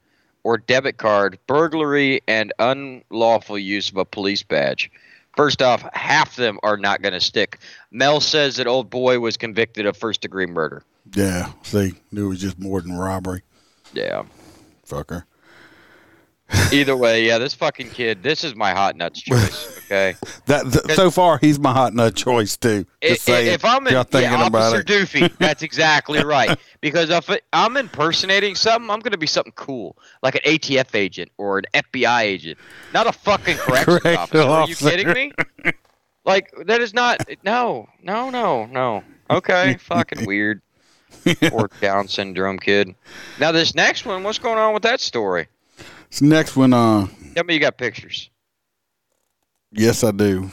or 0.45 0.57
debit 0.57 0.97
card, 0.97 1.39
burglary, 1.47 2.23
and 2.27 2.53
unlawful 2.59 3.59
use 3.59 3.91
of 3.91 3.99
a 3.99 4.05
police 4.05 4.43
badge. 4.43 4.91
First 5.39 5.63
off, 5.63 5.89
half 5.93 6.31
of 6.31 6.37
them 6.39 6.59
are 6.65 6.77
not 6.77 7.01
going 7.01 7.13
to 7.13 7.21
stick. 7.21 7.61
Mel 7.93 8.21
says 8.21 8.57
that 8.57 8.67
old 8.67 8.91
boy 8.91 9.21
was 9.21 9.37
convicted 9.37 9.87
of 9.87 9.97
first 9.97 10.21
degree 10.21 10.47
murder. 10.47 10.83
Yeah, 11.15 11.53
see, 11.63 11.95
it 12.13 12.23
was 12.23 12.41
just 12.41 12.59
more 12.59 12.81
than 12.81 12.99
robbery. 12.99 13.43
Yeah. 13.93 14.25
Fucker. 14.85 15.23
Either 16.73 16.97
way, 16.97 17.27
yeah, 17.27 17.39
this 17.39 17.53
fucking 17.55 17.91
kid, 17.91 18.23
this 18.23 18.43
is 18.45 18.55
my 18.55 18.71
hot 18.73 18.97
nuts 18.97 19.21
choice, 19.21 19.79
okay? 19.85 20.15
That 20.47 20.65
th- 20.73 20.97
so 20.97 21.11
far, 21.11 21.39
he's 21.39 21.59
my 21.59 21.73
hot 21.73 21.93
nut 21.95 22.15
choice 22.15 22.57
too. 22.57 22.87
I- 23.03 23.09
Just 23.09 23.29
i- 23.29 23.33
saying, 23.33 23.53
if 23.55 23.65
I'm 23.65 23.87
in, 23.87 23.93
yeah, 23.93 24.35
Officer 24.37 24.81
it. 24.81 24.87
Doofy, 24.87 25.37
that's 25.39 25.63
exactly 25.63 26.23
right. 26.25 26.59
Because 26.81 27.11
if 27.11 27.29
I'm 27.53 27.77
impersonating 27.77 28.55
something, 28.55 28.91
I'm 28.91 29.01
going 29.01 29.13
to 29.13 29.19
be 29.19 29.27
something 29.27 29.53
cool, 29.57 29.97
like 30.23 30.37
an 30.37 30.41
ATF 30.47 30.95
agent 30.95 31.31
or 31.37 31.59
an 31.59 31.65
FBI 31.75 32.23
agent, 32.23 32.59
not 32.95 33.07
a 33.07 33.13
fucking 33.13 33.57
corrections 33.59 34.01
Correctional 34.01 34.49
officer. 34.51 34.89
Are 34.89 34.91
you 34.93 35.05
kidding 35.05 35.33
me? 35.65 35.73
Like 36.25 36.53
that 36.67 36.81
is 36.81 36.93
not. 36.95 37.27
No, 37.43 37.89
no, 38.03 38.31
no, 38.31 38.67
no. 38.67 39.03
Okay, 39.31 39.77
fucking 39.81 40.25
weird. 40.27 40.63
Poor 41.49 41.71
Down 41.81 42.09
syndrome 42.09 42.59
kid. 42.59 42.95
Now 43.39 43.53
this 43.53 43.75
next 43.75 44.05
one, 44.07 44.23
what's 44.23 44.39
going 44.39 44.59
on 44.59 44.73
with 44.75 44.83
that 44.83 45.01
story? 45.01 45.49
This 46.11 46.23
next 46.23 46.57
one, 46.57 46.73
uh, 46.73 47.07
Tell 47.35 47.45
me 47.45 47.55
you 47.55 47.61
got 47.61 47.77
pictures. 47.79 48.31
yes, 49.71 50.03
I 50.03 50.11
do. 50.11 50.51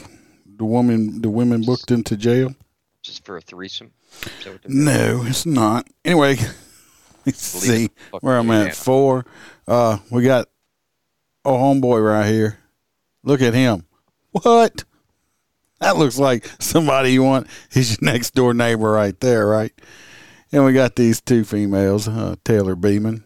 The 0.58 0.66
woman, 0.66 1.22
the 1.22 1.30
women 1.30 1.64
booked 1.64 1.92
into 1.92 2.16
jail. 2.18 2.56
Just 3.02 3.26
for 3.26 3.38
a 3.38 3.42
threesome. 3.42 3.92
Is 4.12 4.20
that 4.22 4.54
what 4.54 4.62
they're 4.64 4.72
doing? 4.72 4.86
No, 4.86 5.24
it's 5.26 5.46
not. 5.46 5.88
Anyway, 6.04 6.38
let's 7.26 7.40
see 7.42 7.90
where 8.22 8.38
I'm 8.38 8.50
at. 8.52 8.76
Four. 8.76 9.26
Uh, 9.68 9.98
we 10.10 10.24
got 10.24 10.48
a 11.44 11.50
homeboy 11.52 12.06
right 12.06 12.28
here. 12.32 12.60
Look 13.24 13.42
at 13.42 13.54
him. 13.54 13.86
What? 14.32 14.84
That 15.80 15.98
looks 15.98 16.18
like 16.18 16.50
somebody 16.60 17.14
you 17.14 17.24
want. 17.24 17.48
He's 17.72 17.92
your 18.02 18.12
next 18.12 18.34
door 18.34 18.54
neighbor 18.54 18.92
right 18.92 19.20
there, 19.20 19.46
right? 19.48 19.74
And 20.52 20.64
we 20.66 20.74
got 20.74 20.96
these 20.96 21.22
two 21.22 21.44
females, 21.44 22.08
uh, 22.08 22.36
Taylor 22.44 22.76
Beeman. 22.76 23.24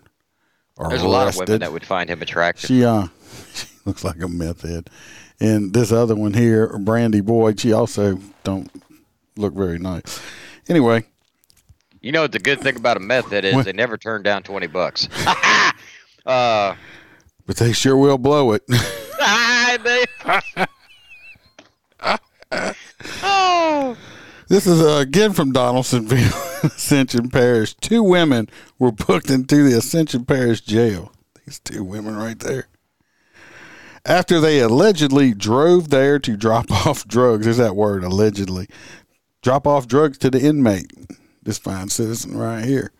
Are 0.79 0.89
There's 0.89 1.01
a 1.01 1.07
lot 1.07 1.27
of 1.27 1.37
women 1.37 1.59
that 1.59 1.71
would 1.71 1.85
find 1.85 2.09
him 2.09 2.21
attractive. 2.21 2.67
She 2.67 2.83
uh, 2.85 3.07
she 3.53 3.67
looks 3.85 4.03
like 4.03 4.21
a 4.21 4.27
meth 4.27 4.61
head. 4.61 4.89
And 5.41 5.73
this 5.73 5.91
other 5.91 6.15
one 6.15 6.33
here, 6.33 6.77
Brandy 6.79 7.21
Boyd, 7.21 7.59
she 7.59 7.71
also 7.71 8.19
don't 8.43 8.69
look 9.37 9.53
very 9.53 9.79
nice. 9.79 10.21
Anyway, 10.67 11.05
You 12.01 12.11
know 12.11 12.27
the 12.27 12.39
good 12.39 12.59
thing 12.61 12.75
about 12.75 12.97
a 12.97 13.01
method 13.01 13.45
is? 13.45 13.53
What? 13.53 13.65
They 13.65 13.73
never 13.73 13.97
turn 13.97 14.23
down 14.23 14.43
twenty 14.43 14.67
bucks. 14.67 15.07
uh, 16.25 16.75
but 17.45 17.57
they 17.57 17.73
sure 17.73 17.97
will 17.97 18.17
blow 18.17 18.53
it. 18.53 18.63
oh, 23.21 23.97
This 24.49 24.65
is 24.65 24.81
uh, 24.81 24.97
again 24.97 25.33
from 25.33 25.51
Donaldsonville, 25.51 26.33
Ascension 26.63 27.29
Parish. 27.29 27.75
Two 27.75 28.01
women 28.01 28.49
were 28.79 28.91
booked 28.91 29.29
into 29.29 29.69
the 29.69 29.77
Ascension 29.77 30.25
Parish 30.25 30.61
jail. 30.61 31.11
These 31.45 31.59
two 31.59 31.83
women 31.83 32.17
right 32.17 32.39
there. 32.39 32.67
After 34.07 34.39
they 34.39 34.59
allegedly 34.59 35.35
drove 35.35 35.91
there 35.91 36.17
to 36.17 36.35
drop 36.35 36.71
off 36.87 37.07
drugs, 37.07 37.45
there's 37.45 37.57
that 37.57 37.75
word, 37.75 38.03
allegedly. 38.03 38.67
Drop 39.43 39.67
off 39.67 39.87
drugs 39.87 40.17
to 40.17 40.31
the 40.31 40.41
inmate, 40.41 40.91
this 41.43 41.59
fine 41.59 41.89
citizen 41.89 42.35
right 42.35 42.65
here. 42.65 42.91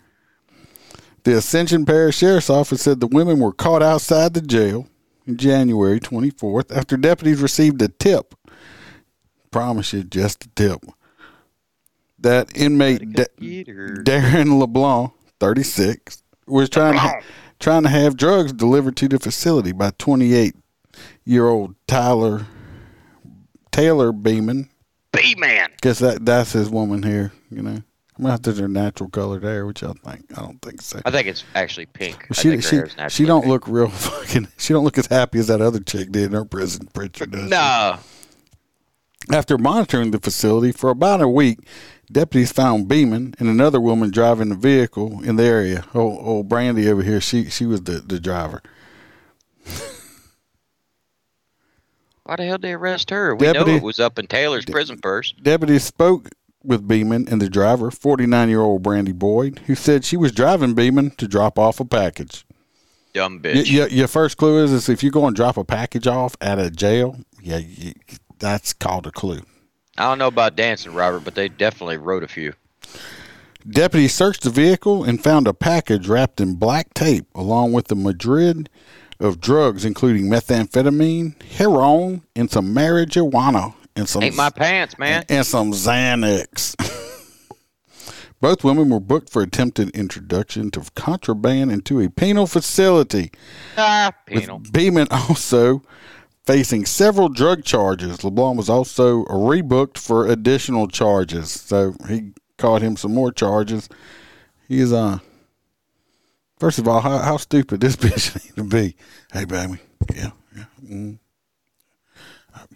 The 1.23 1.35
Ascension 1.35 1.83
Parish 1.83 2.17
Sheriff's 2.17 2.51
Office 2.51 2.83
said 2.83 2.99
the 2.99 3.07
women 3.07 3.39
were 3.39 3.53
caught 3.53 3.81
outside 3.81 4.35
the 4.35 4.41
jail 4.41 4.87
in 5.25 5.35
January 5.35 5.99
24th 5.99 6.71
after 6.71 6.95
deputies 6.95 7.41
received 7.41 7.81
a 7.81 7.87
tip. 7.87 8.35
Promise 9.49 9.93
you, 9.93 10.03
just 10.03 10.45
a 10.45 10.49
tip. 10.49 10.85
That 12.21 12.55
inmate 12.55 13.13
Da- 13.13 13.25
Darren 13.39 14.59
LeBlanc, 14.59 15.11
36, 15.39 16.21
was 16.47 16.69
trying 16.69 16.95
to 16.99 17.21
trying 17.59 17.83
to 17.83 17.89
have 17.89 18.17
drugs 18.17 18.51
delivered 18.53 18.95
to 18.97 19.07
the 19.07 19.19
facility 19.19 19.71
by 19.71 19.91
28 19.97 20.55
year 21.25 21.47
old 21.47 21.75
Tyler 21.87 22.45
Taylor 23.71 24.11
Beeman. 24.11 24.69
B 25.11 25.35
man. 25.37 25.69
Guess 25.81 25.99
that 25.99 26.25
that's 26.25 26.51
his 26.53 26.69
woman 26.69 27.03
here. 27.03 27.31
You 27.49 27.61
know, 27.61 27.81
I'm 28.17 28.23
not 28.23 28.45
her 28.45 28.67
natural 28.67 29.09
colored 29.09 29.43
hair, 29.43 29.65
which 29.65 29.81
I 29.83 29.93
think 29.93 30.37
I 30.37 30.41
don't 30.41 30.61
think 30.61 30.81
so. 30.81 31.01
I 31.05 31.11
think 31.11 31.27
it's 31.27 31.43
actually 31.55 31.85
pink. 31.87 32.27
I 32.29 32.33
She 32.33 32.59
she 32.61 32.81
she 33.09 33.25
don't 33.25 33.41
pink. 33.41 33.51
look 33.51 33.67
real 33.67 33.87
fucking. 33.89 34.49
She 34.57 34.73
don't 34.73 34.83
look 34.83 34.97
as 34.97 35.07
happy 35.07 35.39
as 35.39 35.47
that 35.47 35.61
other 35.61 35.79
chick 35.79 36.11
did 36.11 36.25
in 36.25 36.31
her 36.33 36.45
prison 36.45 36.87
picture. 36.93 37.25
Does 37.25 37.43
she? 37.43 37.49
No. 37.49 37.97
After 39.31 39.57
monitoring 39.57 40.11
the 40.11 40.19
facility 40.19 40.71
for 40.71 40.89
about 40.89 41.21
a 41.21 41.27
week, 41.27 41.59
deputies 42.11 42.51
found 42.51 42.87
Beeman 42.87 43.35
and 43.39 43.47
another 43.49 43.79
woman 43.79 44.11
driving 44.11 44.49
the 44.49 44.55
vehicle 44.55 45.23
in 45.23 45.35
the 45.35 45.43
area. 45.43 45.85
Old, 45.93 46.19
old 46.25 46.49
Brandy 46.49 46.89
over 46.89 47.01
here, 47.03 47.21
she 47.21 47.49
she 47.49 47.65
was 47.65 47.83
the, 47.83 47.99
the 47.99 48.19
driver. 48.19 48.61
Why 52.23 52.35
the 52.35 52.45
hell 52.45 52.57
did 52.57 52.61
they 52.67 52.73
arrest 52.73 53.09
her? 53.09 53.35
We 53.35 53.51
know 53.51 53.65
it 53.67 53.81
was 53.81 53.99
up 53.99 54.19
in 54.19 54.27
Taylor's 54.27 54.65
prison 54.65 54.99
first. 55.01 55.41
Deputies 55.41 55.83
spoke 55.83 56.29
with 56.63 56.87
Beeman 56.87 57.27
and 57.29 57.41
the 57.41 57.49
driver, 57.49 57.89
49 57.89 58.49
year 58.49 58.61
old 58.61 58.83
Brandy 58.83 59.13
Boyd, 59.13 59.59
who 59.65 59.73
said 59.75 60.05
she 60.05 60.17
was 60.17 60.31
driving 60.31 60.73
Beeman 60.75 61.11
to 61.11 61.27
drop 61.27 61.57
off 61.57 61.79
a 61.79 61.85
package. 61.85 62.45
Dumb 63.13 63.41
Y- 63.43 63.49
bitch. 63.49 63.79
y- 63.79 63.87
your 63.87 64.07
first 64.07 64.37
clue 64.37 64.63
is, 64.63 64.71
is 64.71 64.89
if 64.89 65.01
you 65.01 65.09
go 65.09 65.25
and 65.25 65.35
drop 65.35 65.57
a 65.57 65.63
package 65.63 66.05
off 66.05 66.35
at 66.41 66.59
a 66.59 66.69
jail, 66.69 67.17
yeah, 67.41 67.57
you, 67.57 67.93
that's 68.37 68.73
called 68.73 69.07
a 69.07 69.11
clue. 69.11 69.41
I 69.99 70.03
don't 70.05 70.17
know 70.17 70.27
about 70.27 70.55
dancing, 70.55 70.93
Robert, 70.93 71.19
but 71.25 71.35
they 71.35 71.49
definitely 71.49 71.97
wrote 71.97 72.23
a 72.23 72.27
few. 72.27 72.53
Deputies 73.69 74.13
searched 74.13 74.43
the 74.43 74.49
vehicle 74.49 75.03
and 75.03 75.21
found 75.21 75.45
a 75.45 75.53
package 75.53 76.07
wrapped 76.07 76.39
in 76.39 76.55
black 76.55 76.93
tape 76.93 77.25
along 77.35 77.73
with 77.73 77.87
the 77.87 77.95
Madrid 77.95 78.69
of 79.19 79.41
drugs, 79.41 79.83
including 79.83 80.25
methamphetamine, 80.29 81.41
heroin, 81.43 82.21
and 82.35 82.49
some 82.49 82.73
marijuana 82.73 83.73
and 83.97 84.07
some 84.07 84.23
Ain't 84.23 84.37
my 84.37 84.49
pants, 84.49 84.97
man. 84.97 85.25
and 85.27 85.45
some 85.45 85.73
Xanax. 85.73 86.75
Both 88.41 88.63
women 88.63 88.89
were 88.89 89.01
booked 89.01 89.29
for 89.29 89.41
attempted 89.41 89.89
introduction 89.89 90.71
to 90.71 90.85
contraband 90.95 91.73
into 91.73 91.99
a 91.99 92.09
penal 92.09 92.47
facility. 92.47 93.31
Ah, 93.77 94.13
With 94.31 94.43
penal. 94.43 94.59
Beeman 94.71 95.07
also 95.11 95.81
facing 96.45 96.85
several 96.85 97.29
drug 97.29 97.63
charges. 97.63 98.23
LeBlanc 98.23 98.57
was 98.57 98.69
also 98.69 99.23
rebooked 99.25 99.97
for 99.97 100.27
additional 100.27 100.87
charges. 100.87 101.51
So 101.51 101.95
he 102.07 102.31
caught 102.57 102.81
him 102.81 102.97
some 102.97 103.13
more 103.13 103.31
charges. 103.31 103.87
He 104.67 104.79
is 104.79 104.91
uh 104.93 105.19
first 106.59 106.79
of 106.79 106.87
all, 106.87 107.01
how, 107.01 107.19
how 107.19 107.37
stupid 107.37 107.81
this 107.81 107.95
bitch 107.97 108.35
need 108.43 108.55
to 108.55 108.63
be. 108.63 108.95
Hey 109.31 109.45
baby. 109.45 109.79
Yeah, 110.15 110.31
yeah. 110.55 110.65
Mm. 110.83 111.19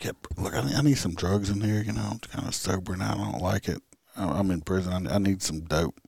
Yeah, 0.02 0.12
look, 0.38 0.54
I 0.56 0.62
need, 0.66 0.76
I 0.76 0.82
need 0.82 0.98
some 0.98 1.14
drugs 1.14 1.50
in 1.50 1.60
here, 1.62 1.82
you 1.82 1.92
know, 1.92 2.08
I'm 2.12 2.20
kind 2.20 2.48
of 2.48 2.56
sober 2.56 2.96
now. 2.96 3.14
I 3.14 3.32
don't 3.32 3.42
like 3.42 3.68
it. 3.68 3.82
I- 4.16 4.40
I'm 4.40 4.50
in 4.52 4.62
prison. 4.62 5.08
I, 5.08 5.16
I 5.16 5.18
need 5.18 5.42
some 5.42 5.62
dope. 5.62 6.00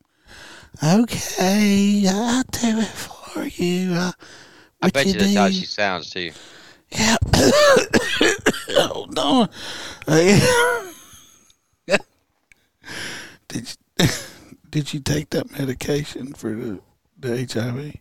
Okay, 0.84 2.06
I'll 2.08 2.44
do 2.44 2.80
it 2.80 2.88
for 2.88 3.44
you. 3.46 3.94
Uh, 3.94 4.12
I 4.82 4.90
bet 4.90 5.08
you 5.08 5.14
that's 5.14 5.36
how 5.36 5.50
she 5.50 5.66
sounds 5.66 6.10
too. 6.10 6.32
Yeah. 6.98 7.18
oh 8.70 9.08
no. 9.12 9.48
Hey. 10.08 10.40
did 13.48 13.76
you, 14.00 14.08
did 14.70 14.94
you 14.94 15.00
take 15.00 15.30
that 15.32 15.52
medication 15.58 16.34
for 16.34 16.54
the, 16.54 16.80
the 17.20 17.48
HIV? 17.52 17.96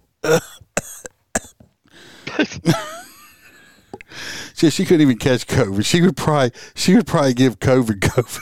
she, 4.54 4.70
she 4.70 4.84
couldn't 4.84 5.02
even 5.02 5.18
catch 5.18 5.46
COVID. 5.46 5.84
She 5.84 6.00
would 6.02 6.16
probably 6.16 6.52
she 6.74 6.94
would 6.94 7.06
probably 7.06 7.34
give 7.34 7.58
COVID 7.58 8.00
COVID. 8.00 8.40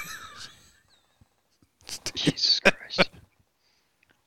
Jesus 2.14 2.60
Christ. 2.60 3.10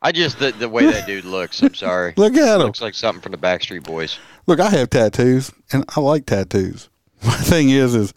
I 0.01 0.11
just 0.11 0.37
the, 0.39 0.51
the 0.51 0.69
way 0.69 0.85
that 0.85 1.07
dude 1.07 1.25
looks. 1.25 1.61
I'm 1.63 1.73
sorry. 1.73 2.13
Look 2.15 2.35
at 2.35 2.59
him. 2.59 2.67
Looks 2.67 2.81
like 2.81 2.93
something 2.93 3.21
from 3.21 3.31
the 3.31 3.37
Backstreet 3.37 3.83
Boys. 3.83 4.19
Look, 4.47 4.59
I 4.59 4.69
have 4.69 4.89
tattoos, 4.89 5.51
and 5.71 5.83
I 5.95 5.99
like 5.99 6.25
tattoos. 6.25 6.89
My 7.25 7.35
thing 7.35 7.69
is, 7.69 7.95
is 7.95 8.13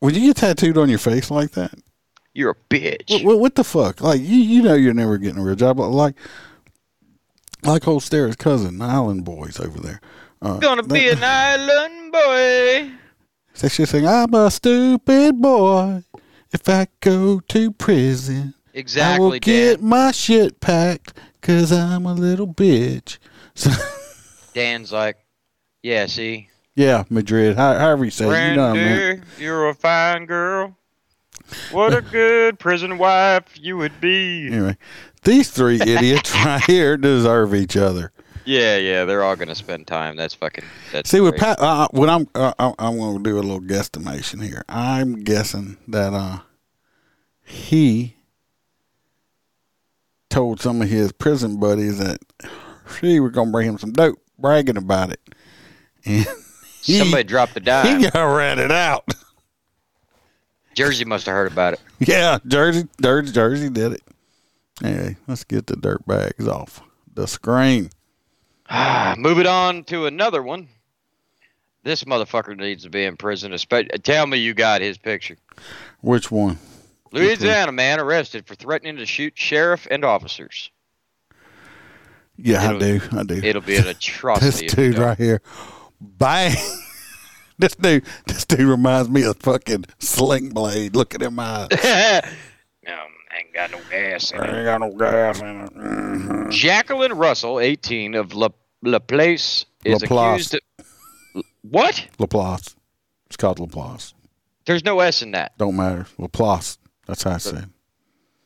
when 0.00 0.14
you 0.14 0.20
get 0.20 0.36
tattooed 0.36 0.76
on 0.78 0.88
your 0.88 0.98
face 0.98 1.30
like 1.30 1.52
that? 1.52 1.72
You're 2.34 2.50
a 2.50 2.74
bitch. 2.74 3.24
What, 3.24 3.38
what 3.40 3.54
the 3.54 3.64
fuck? 3.64 4.00
Like 4.00 4.20
you, 4.20 4.36
you 4.36 4.62
know, 4.62 4.74
you're 4.74 4.94
never 4.94 5.18
getting 5.18 5.38
a 5.38 5.44
real 5.44 5.54
job. 5.54 5.78
Like, 5.78 6.14
like 7.62 7.86
old 7.86 8.02
Stara's 8.02 8.36
cousin, 8.36 8.80
Island 8.82 9.24
Boys 9.24 9.60
over 9.60 9.78
there. 9.80 10.00
Uh, 10.40 10.58
Gonna 10.58 10.82
be 10.82 11.08
that- 11.10 11.18
an 11.18 11.70
island 11.70 12.12
boy. 12.12 12.90
They 13.60 13.68
should 13.68 13.86
saying, 13.86 14.06
"I'm 14.08 14.32
a 14.32 14.50
stupid 14.50 15.40
boy. 15.40 16.04
If 16.52 16.66
I 16.70 16.86
go 17.00 17.38
to 17.40 17.70
prison, 17.72 18.54
exactly, 18.72 19.14
I 19.14 19.18
will 19.28 19.38
get 19.38 19.82
my 19.82 20.10
shit 20.10 20.58
packed, 20.60 21.12
cause 21.42 21.70
I'm 21.70 22.06
a 22.06 22.14
little 22.14 22.46
bitch." 22.48 23.18
So, 23.54 23.70
Dan's 24.54 24.92
like, 24.92 25.16
yeah, 25.82 26.06
see, 26.06 26.48
yeah, 26.74 27.04
Madrid. 27.10 27.56
How, 27.56 27.78
however 27.78 28.04
you 28.04 28.10
say, 28.10 28.24
it, 28.24 28.50
you 28.50 28.56
know 28.56 28.68
what 28.70 28.78
I 28.78 29.12
mean. 29.14 29.24
You're 29.38 29.68
a 29.68 29.74
fine 29.74 30.26
girl. 30.26 30.76
What 31.70 31.92
a 31.94 32.00
good 32.12 32.58
prison 32.58 32.98
wife 32.98 33.44
you 33.60 33.76
would 33.76 34.00
be. 34.00 34.48
Anyway, 34.48 34.76
these 35.22 35.50
three 35.50 35.80
idiots 35.80 36.34
right 36.44 36.62
here 36.64 36.96
deserve 36.96 37.54
each 37.54 37.76
other. 37.76 38.12
Yeah, 38.44 38.76
yeah, 38.76 39.04
they're 39.04 39.22
all 39.22 39.36
gonna 39.36 39.54
spend 39.54 39.86
time. 39.86 40.16
That's 40.16 40.34
fucking. 40.34 40.64
That's 40.92 41.08
See, 41.10 41.20
with. 41.20 41.36
Pat, 41.36 41.60
uh, 41.60 41.88
when 41.92 42.10
I'm, 42.10 42.26
uh, 42.34 42.52
I- 42.58 42.74
I'm 42.78 42.98
going 42.98 43.22
to 43.22 43.30
do 43.30 43.36
a 43.36 43.40
little 43.40 43.60
guesstimation 43.60 44.42
here. 44.42 44.64
I'm 44.68 45.22
guessing 45.22 45.76
that 45.88 46.12
uh, 46.12 46.38
he 47.44 48.16
told 50.28 50.60
some 50.60 50.82
of 50.82 50.88
his 50.88 51.12
prison 51.12 51.60
buddies 51.60 51.98
that 51.98 52.18
she 53.00 53.20
was 53.20 53.32
going 53.32 53.48
to 53.48 53.52
bring 53.52 53.68
him 53.68 53.78
some 53.78 53.92
dope, 53.92 54.18
bragging 54.42 54.76
about 54.76 55.10
it, 55.12 55.20
and 56.04 56.26
he, 56.82 56.98
somebody 56.98 57.24
dropped 57.24 57.54
the 57.54 57.60
dime. 57.60 58.00
he 58.00 58.10
got 58.10 58.22
ratted 58.34 58.70
out. 58.72 59.08
Jersey 60.74 61.04
must 61.04 61.26
have 61.26 61.34
heard 61.34 61.52
about 61.52 61.74
it. 61.74 61.80
yeah, 62.00 62.38
Jersey, 62.46 62.88
Jersey, 63.00 63.32
Jersey 63.32 63.70
did 63.70 63.92
it. 63.92 64.02
Anyway, 64.82 65.16
let's 65.26 65.44
get 65.44 65.66
the 65.66 65.76
dirt 65.76 66.04
bags 66.06 66.48
off 66.48 66.80
the 67.14 67.26
screen. 67.26 67.90
Ah, 68.70 69.14
Move 69.18 69.38
it 69.38 69.46
on 69.46 69.84
to 69.84 70.06
another 70.06 70.42
one. 70.42 70.68
This 71.84 72.04
motherfucker 72.04 72.56
needs 72.56 72.84
to 72.84 72.90
be 72.90 73.04
in 73.04 73.16
prison. 73.16 73.54
Tell 74.02 74.26
me 74.26 74.38
you 74.38 74.54
got 74.54 74.80
his 74.80 74.96
picture. 74.96 75.36
Which 76.00 76.30
one? 76.30 76.58
Louisiana 77.10 77.72
man 77.72 78.00
arrested 78.00 78.46
for 78.46 78.54
threatening 78.54 78.96
to 78.96 79.04
shoot 79.04 79.34
sheriff 79.36 79.86
and 79.90 80.04
officers. 80.04 80.70
Yeah, 82.36 82.62
I 82.62 82.74
It'll- 82.74 82.78
do. 82.78 83.00
I 83.18 83.22
do. 83.24 83.34
It'll 83.42 83.62
be 83.62 83.76
an 83.76 83.84
this 83.84 83.96
atrocity. 83.96 84.64
you 84.64 84.70
dude 84.70 84.98
right 84.98 85.18
here, 85.18 85.42
bang! 86.00 86.56
this 87.58 87.74
dude, 87.76 88.04
this 88.26 88.44
dude 88.44 88.60
reminds 88.60 89.08
me 89.10 89.22
of 89.24 89.36
fucking 89.38 89.84
Sling 89.98 90.50
Blade. 90.50 90.96
Look 90.96 91.14
at 91.14 91.22
him 91.22 91.38
eyes. 91.38 91.68
um, 91.72 93.00
ain't 93.38 93.52
got 93.54 93.70
no 93.70 93.80
gas 93.90 94.30
in 94.32 94.40
I 94.40 94.44
it. 94.44 94.54
ain't 94.56 94.64
got 94.64 94.80
no 94.80 94.90
gas 94.96 95.40
in 95.40 95.60
it. 95.62 95.74
Mhm. 95.74 96.50
Jacqueline 96.50 97.12
Russell, 97.12 97.60
18, 97.60 98.14
of 98.14 98.34
La, 98.34 98.48
La 98.82 98.98
Place, 98.98 99.66
is 99.84 100.00
Laplace. 100.02 100.52
accused. 100.54 100.60
Of, 101.34 101.44
what? 101.62 102.06
Laplace. 102.18 102.74
It's 103.26 103.36
called 103.36 103.58
Laplace. 103.60 104.14
There's 104.64 104.84
no 104.84 105.00
S 105.00 105.22
in 105.22 105.32
that. 105.32 105.56
Don't 105.58 105.76
matter. 105.76 106.06
Laplace. 106.18 106.78
That's 107.06 107.22
how 107.22 107.32
I 107.32 107.38
say 107.38 107.58
it. 107.58 107.64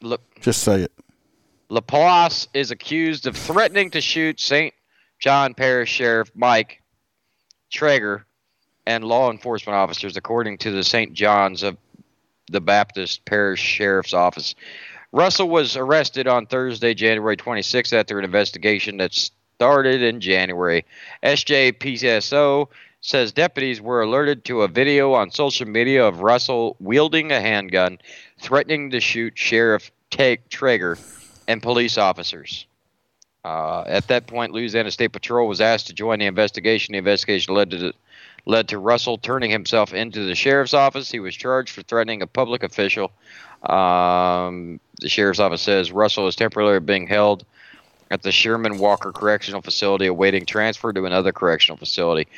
La, 0.03 0.17
Just 0.41 0.63
say 0.63 0.83
it. 0.83 0.93
Laplace 1.69 2.47
is 2.55 2.71
accused 2.71 3.27
of 3.27 3.37
threatening 3.37 3.91
to 3.91 4.01
shoot 4.01 4.39
St. 4.39 4.73
John 5.19 5.53
Parish 5.53 5.91
Sheriff 5.91 6.31
Mike 6.35 6.81
Tregre 7.73 8.23
and 8.87 9.03
law 9.03 9.33
enforcement 9.33 9.75
officers, 9.75 10.17
according 10.17 10.59
to 10.59 10.71
the 10.71 10.85
St. 10.85 11.13
John's 11.13 11.65
of 11.65 11.77
the 12.49 12.61
Baptist 12.61 13.25
Parish 13.25 13.61
Sheriff's 13.61 14.15
Office. 14.15 14.55
Russell 15.11 15.49
was 15.49 15.77
arrested 15.77 16.29
on 16.29 16.47
Thursday, 16.47 16.95
January 16.95 17.37
26th, 17.37 17.93
after 17.93 18.19
an 18.19 18.25
investigation 18.25 18.99
that 18.99 19.13
started 19.13 20.03
in 20.03 20.21
January. 20.21 20.85
SJPSO 21.25 22.69
says 23.01 23.33
deputies 23.33 23.81
were 23.81 24.03
alerted 24.03 24.45
to 24.45 24.63
a 24.63 24.69
video 24.69 25.15
on 25.15 25.33
social 25.33 25.67
media 25.67 26.05
of 26.05 26.21
Russell 26.21 26.77
wielding 26.79 27.33
a 27.33 27.41
handgun, 27.41 27.99
threatening 28.39 28.91
to 28.91 29.01
shoot 29.01 29.37
Sheriff 29.37 29.91
Ta- 30.11 30.37
Tregre 30.49 30.97
and 31.49 31.63
police 31.63 31.99
officers. 31.99 32.67
Uh, 33.45 33.85
at 33.87 34.09
that 34.09 34.27
point, 34.27 34.53
Louisiana 34.53 34.91
State 34.91 35.13
Patrol 35.13 35.47
was 35.47 35.61
asked 35.61 35.87
to 35.87 35.93
join 35.93 36.19
the 36.19 36.27
investigation. 36.27 36.93
The 36.93 36.99
investigation 36.99 37.55
led 37.55 37.71
to 37.71 37.93
led 38.45 38.69
to 38.69 38.79
Russell 38.79 39.19
turning 39.19 39.51
himself 39.51 39.93
into 39.93 40.25
the 40.25 40.35
sheriff's 40.35 40.75
office. 40.75 41.11
He 41.11 41.21
was 41.21 41.35
charged 41.35 41.71
for 41.73 41.83
threatening 41.83 42.23
a 42.23 42.27
public 42.27 42.63
official. 42.63 43.13
Um, 43.63 44.81
the 45.01 45.09
sheriff's 45.09 45.41
office 45.41 45.63
says 45.63 45.93
Russell 45.93 46.29
is 46.29 46.37
temporarily 46.37 46.81
being 46.81 47.07
held 47.07 47.45
at 48.11 48.23
the 48.23 48.33
Sherman 48.33 48.79
Walker 48.79 49.13
Correctional 49.13 49.63
Facility, 49.63 50.07
awaiting 50.07 50.47
transfer 50.47 50.93
to 50.93 51.05
another 51.05 51.33
correctional 51.33 51.77
facility. 51.77 52.29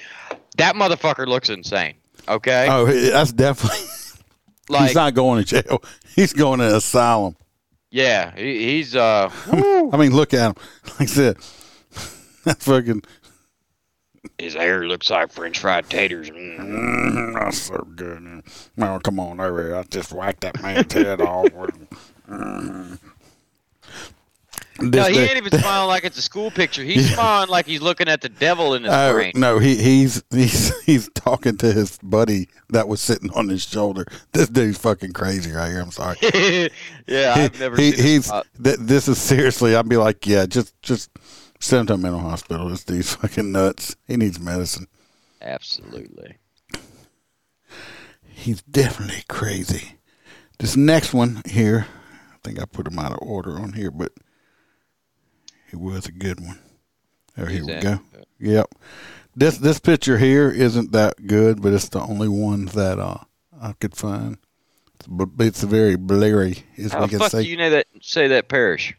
That 0.56 0.74
motherfucker 0.74 1.26
looks 1.26 1.50
insane. 1.50 1.94
Okay. 2.26 2.66
Oh, 2.70 2.86
that's 2.86 3.32
definitely. 3.32 3.78
like, 4.68 4.86
he's 4.88 4.94
not 4.94 5.14
going 5.14 5.44
to 5.44 5.62
jail. 5.62 5.82
He's 6.14 6.32
going 6.32 6.60
to 6.60 6.76
asylum. 6.76 7.36
Yeah, 7.90 8.34
he, 8.36 8.76
he's 8.76 8.94
uh. 8.96 9.30
I 9.92 9.96
mean, 9.96 10.14
look 10.14 10.34
at 10.34 10.48
him. 10.48 10.54
Like 10.98 11.02
I 11.02 11.06
said, 11.06 11.36
that's 12.44 12.64
fucking. 12.64 13.02
His 14.36 14.54
hair 14.54 14.84
looks 14.86 15.10
like 15.10 15.30
French 15.30 15.60
fried 15.60 15.88
taters. 15.88 16.28
Mm. 16.30 17.34
That's 17.34 17.58
so 17.58 17.86
good. 17.94 18.42
Oh, 18.78 19.00
come 19.02 19.20
on 19.20 19.40
over 19.40 19.62
here. 19.62 19.76
I 19.76 19.82
just 19.84 20.12
whacked 20.12 20.40
that 20.40 20.60
man's 20.60 20.92
head 20.92 21.20
off. 21.20 21.46
Mm. 22.28 22.98
No, 24.80 25.04
he 25.04 25.18
ain't 25.18 25.36
even 25.36 25.58
smiling 25.58 25.88
like 25.88 26.04
it's 26.04 26.18
a 26.18 26.22
school 26.22 26.50
picture. 26.50 26.82
He's 26.84 27.10
smiling 27.14 27.48
like 27.48 27.66
he's 27.66 27.82
looking 27.82 28.08
at 28.08 28.20
the 28.20 28.28
devil 28.28 28.74
in 28.74 28.84
his 28.84 28.92
Oh, 28.92 29.12
brain. 29.12 29.32
no, 29.34 29.58
he 29.58 29.76
he's 29.76 30.22
he's 30.30 30.78
he's 30.84 31.08
talking 31.14 31.56
to 31.58 31.72
his 31.72 31.98
buddy 32.02 32.48
that 32.70 32.86
was 32.88 33.00
sitting 33.00 33.30
on 33.34 33.48
his 33.48 33.62
shoulder. 33.62 34.04
This 34.32 34.48
dude's 34.48 34.78
fucking 34.78 35.12
crazy 35.12 35.50
right 35.52 35.68
here. 35.70 35.80
I'm 35.80 35.90
sorry. 35.90 36.16
yeah, 37.06 37.34
I've 37.36 37.58
never 37.58 37.76
he, 37.76 37.92
he's 37.92 38.30
th- 38.62 38.76
this 38.78 39.08
is 39.08 39.18
seriously. 39.18 39.74
I'd 39.74 39.88
be 39.88 39.96
like, 39.96 40.26
yeah, 40.26 40.46
just 40.46 40.80
just 40.82 41.10
send 41.60 41.80
him 41.80 41.86
to 41.88 41.94
a 41.94 41.98
mental 41.98 42.20
hospital. 42.20 42.68
This 42.68 42.84
dude's 42.84 43.14
fucking 43.16 43.50
nuts. 43.50 43.96
He 44.06 44.16
needs 44.16 44.38
medicine. 44.38 44.86
Absolutely. 45.42 46.36
He's 48.24 48.62
definitely 48.62 49.24
crazy. 49.28 49.98
This 50.58 50.76
next 50.76 51.12
one 51.12 51.42
here, 51.46 51.86
I 52.32 52.36
think 52.44 52.60
I 52.60 52.64
put 52.64 52.86
him 52.86 52.98
out 52.98 53.12
of 53.12 53.18
order 53.20 53.58
on 53.58 53.72
here, 53.72 53.90
but 53.90 54.12
it 55.70 55.76
was 55.76 56.06
a 56.06 56.12
good 56.12 56.40
one. 56.40 56.58
Oh, 57.36 57.46
here 57.46 57.64
we 57.64 57.80
go. 57.80 58.00
Yep. 58.40 58.74
This 59.36 59.58
this 59.58 59.78
picture 59.78 60.18
here 60.18 60.50
isn't 60.50 60.92
that 60.92 61.26
good, 61.26 61.62
but 61.62 61.72
it's 61.72 61.88
the 61.88 62.00
only 62.00 62.28
one 62.28 62.66
that 62.66 62.98
uh, 62.98 63.18
I 63.60 63.72
could 63.74 63.96
find. 63.96 64.38
It's, 64.94 65.06
it's 65.38 65.62
very 65.62 65.96
blurry, 65.96 66.64
as 66.76 66.92
How 66.92 67.02
we 67.02 67.08
can 67.08 67.20
fuck 67.20 67.30
say. 67.30 67.44
do 67.44 67.48
you 67.48 67.56
know 67.56 67.70
that? 67.70 67.86
Say 68.00 68.26
that 68.28 68.48
parish. 68.48 68.96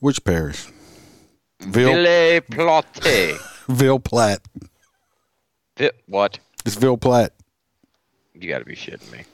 Which 0.00 0.22
parish? 0.24 0.66
Ville, 1.60 2.42
Ville 2.50 2.82
Plate. 2.82 3.36
Ville 3.68 4.00
Platte. 4.00 4.46
What? 6.06 6.38
It's 6.66 6.74
Ville 6.74 6.98
Platte. 6.98 7.32
You 8.34 8.48
got 8.48 8.58
to 8.58 8.64
be 8.64 8.76
shitting 8.76 9.10
me. 9.10 9.24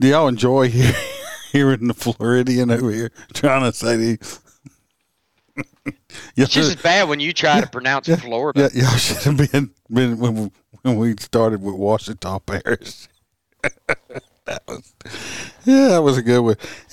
Do 0.00 0.06
y'all 0.06 0.28
enjoy 0.28 0.70
hearing 1.52 1.88
the 1.88 1.94
Floridian 1.94 2.70
over 2.70 2.92
here 2.92 3.10
trying 3.34 3.62
to 3.62 3.76
say 3.76 3.96
these? 3.96 4.40
It's 6.36 6.52
just 6.52 6.76
as 6.76 6.82
bad 6.82 7.08
when 7.08 7.20
you 7.20 7.32
try 7.32 7.60
to 7.60 7.66
pronounce 7.66 8.08
Florida. 8.08 8.70
Yeah, 8.72 8.82
y'all 8.82 8.96
should 8.96 9.16
have 9.18 9.50
been 9.50 9.70
been 9.90 10.18
when 10.18 10.52
when 10.82 10.96
we 10.96 11.14
started 11.18 11.62
with 11.62 11.74
Washington 11.74 12.40
Parish. 12.46 13.08
that 13.62 14.62
was 14.66 14.94
yeah, 15.64 15.88
that 15.88 16.02
was 16.02 16.16
a 16.16 16.22
good 16.22 16.40
one. 16.40 16.56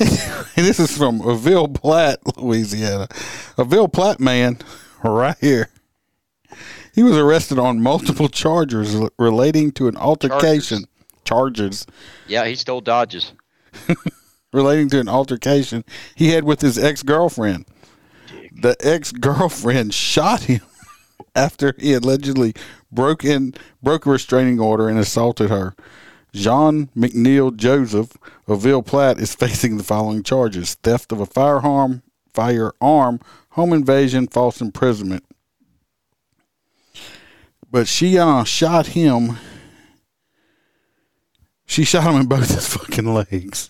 this 0.56 0.80
is 0.80 0.98
from 0.98 1.22
Ville 1.40 1.68
Platte, 1.68 2.20
Louisiana. 2.38 3.08
A 3.58 3.64
Ville 3.64 3.88
Platte 3.88 4.20
man, 4.20 4.58
right 5.04 5.38
here. 5.40 5.70
He 6.94 7.04
was 7.04 7.18
arrested 7.18 7.60
on 7.60 7.82
multiple 7.82 8.30
charges 8.30 8.96
relating 9.20 9.72
to 9.74 9.88
an 9.88 9.98
altercation. 9.98 10.86
Charges 11.26 11.86
Yeah, 12.28 12.46
he 12.46 12.56
stole 12.56 12.82
Dodges. 12.82 13.34
relating 14.54 14.90
to 14.90 15.00
an 15.00 15.10
altercation 15.10 15.84
he 16.16 16.30
had 16.30 16.44
with 16.46 16.62
his 16.62 16.78
ex 16.78 17.04
girlfriend. 17.04 17.66
The 18.56 18.76
ex 18.80 19.12
girlfriend 19.12 19.94
shot 19.94 20.44
him 20.44 20.62
after 21.36 21.74
he 21.78 21.94
allegedly 21.94 22.54
broke 22.92 23.24
in 23.24 23.54
broke 23.84 24.06
a 24.06 24.12
restraining 24.12 24.60
order 24.60 24.88
and 24.90 24.98
assaulted 24.98 25.50
her. 25.50 25.76
Jean 26.34 26.88
McNeil 26.96 27.56
Joseph 27.56 28.18
of 28.48 28.62
Ville 28.62 28.84
Platte 28.84 29.20
is 29.20 29.36
facing 29.44 29.78
the 29.78 29.84
following 29.84 30.24
charges: 30.24 30.76
theft 30.76 31.12
of 31.12 31.20
a 31.20 31.26
firearm, 31.26 32.02
firearm, 32.34 33.20
home 33.52 33.74
invasion, 33.74 34.28
false 34.28 34.62
imprisonment. 34.62 35.24
But 37.70 37.88
she 37.88 38.18
uh, 38.18 38.44
shot 38.46 38.88
him. 38.88 39.38
She 41.66 41.84
shot 41.84 42.04
him 42.04 42.22
in 42.22 42.28
both 42.28 42.54
his 42.54 42.68
fucking 42.74 43.14
legs 43.14 43.70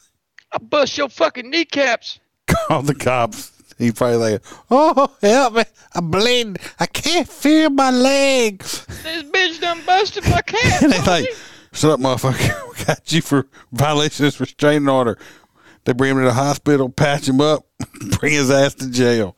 I 0.52 0.58
bust 0.60 0.98
your 0.98 1.10
fucking 1.10 1.50
kneecaps. 1.50 2.20
called 2.48 2.88
the 2.88 2.96
cops. 2.96 3.55
He 3.78 3.92
probably 3.92 4.18
like, 4.18 4.42
oh, 4.72 5.14
help 5.22 5.54
me. 5.54 5.64
I'm 5.94 6.10
bleeding. 6.10 6.58
I 6.80 6.86
can't 6.86 7.28
feel 7.28 7.70
my 7.70 7.92
legs. 7.92 8.86
This 9.04 9.24
bitch 9.24 9.60
done 9.60 9.82
busted 9.86 10.24
my 10.26 10.42
cat. 10.42 10.82
And 10.84 10.94
they 10.94 11.02
like, 11.02 11.36
shut 11.74 11.92
up, 11.92 12.00
motherfucker. 12.00 12.62
We 12.78 12.86
got 12.86 13.12
you 13.12 13.22
for 13.22 13.48
violation 13.72 14.26
of 14.26 14.32
this 14.32 14.40
restraining 14.40 14.88
order. 14.88 15.18
They 15.86 15.94
bring 15.94 16.12
him 16.12 16.18
to 16.18 16.26
the 16.26 16.34
hospital, 16.34 16.90
patch 16.90 17.28
him 17.28 17.42
up, 17.42 17.66
bring 18.20 18.34
his 18.34 18.50
ass 18.52 18.76
to 18.76 18.90
jail. 18.90 19.36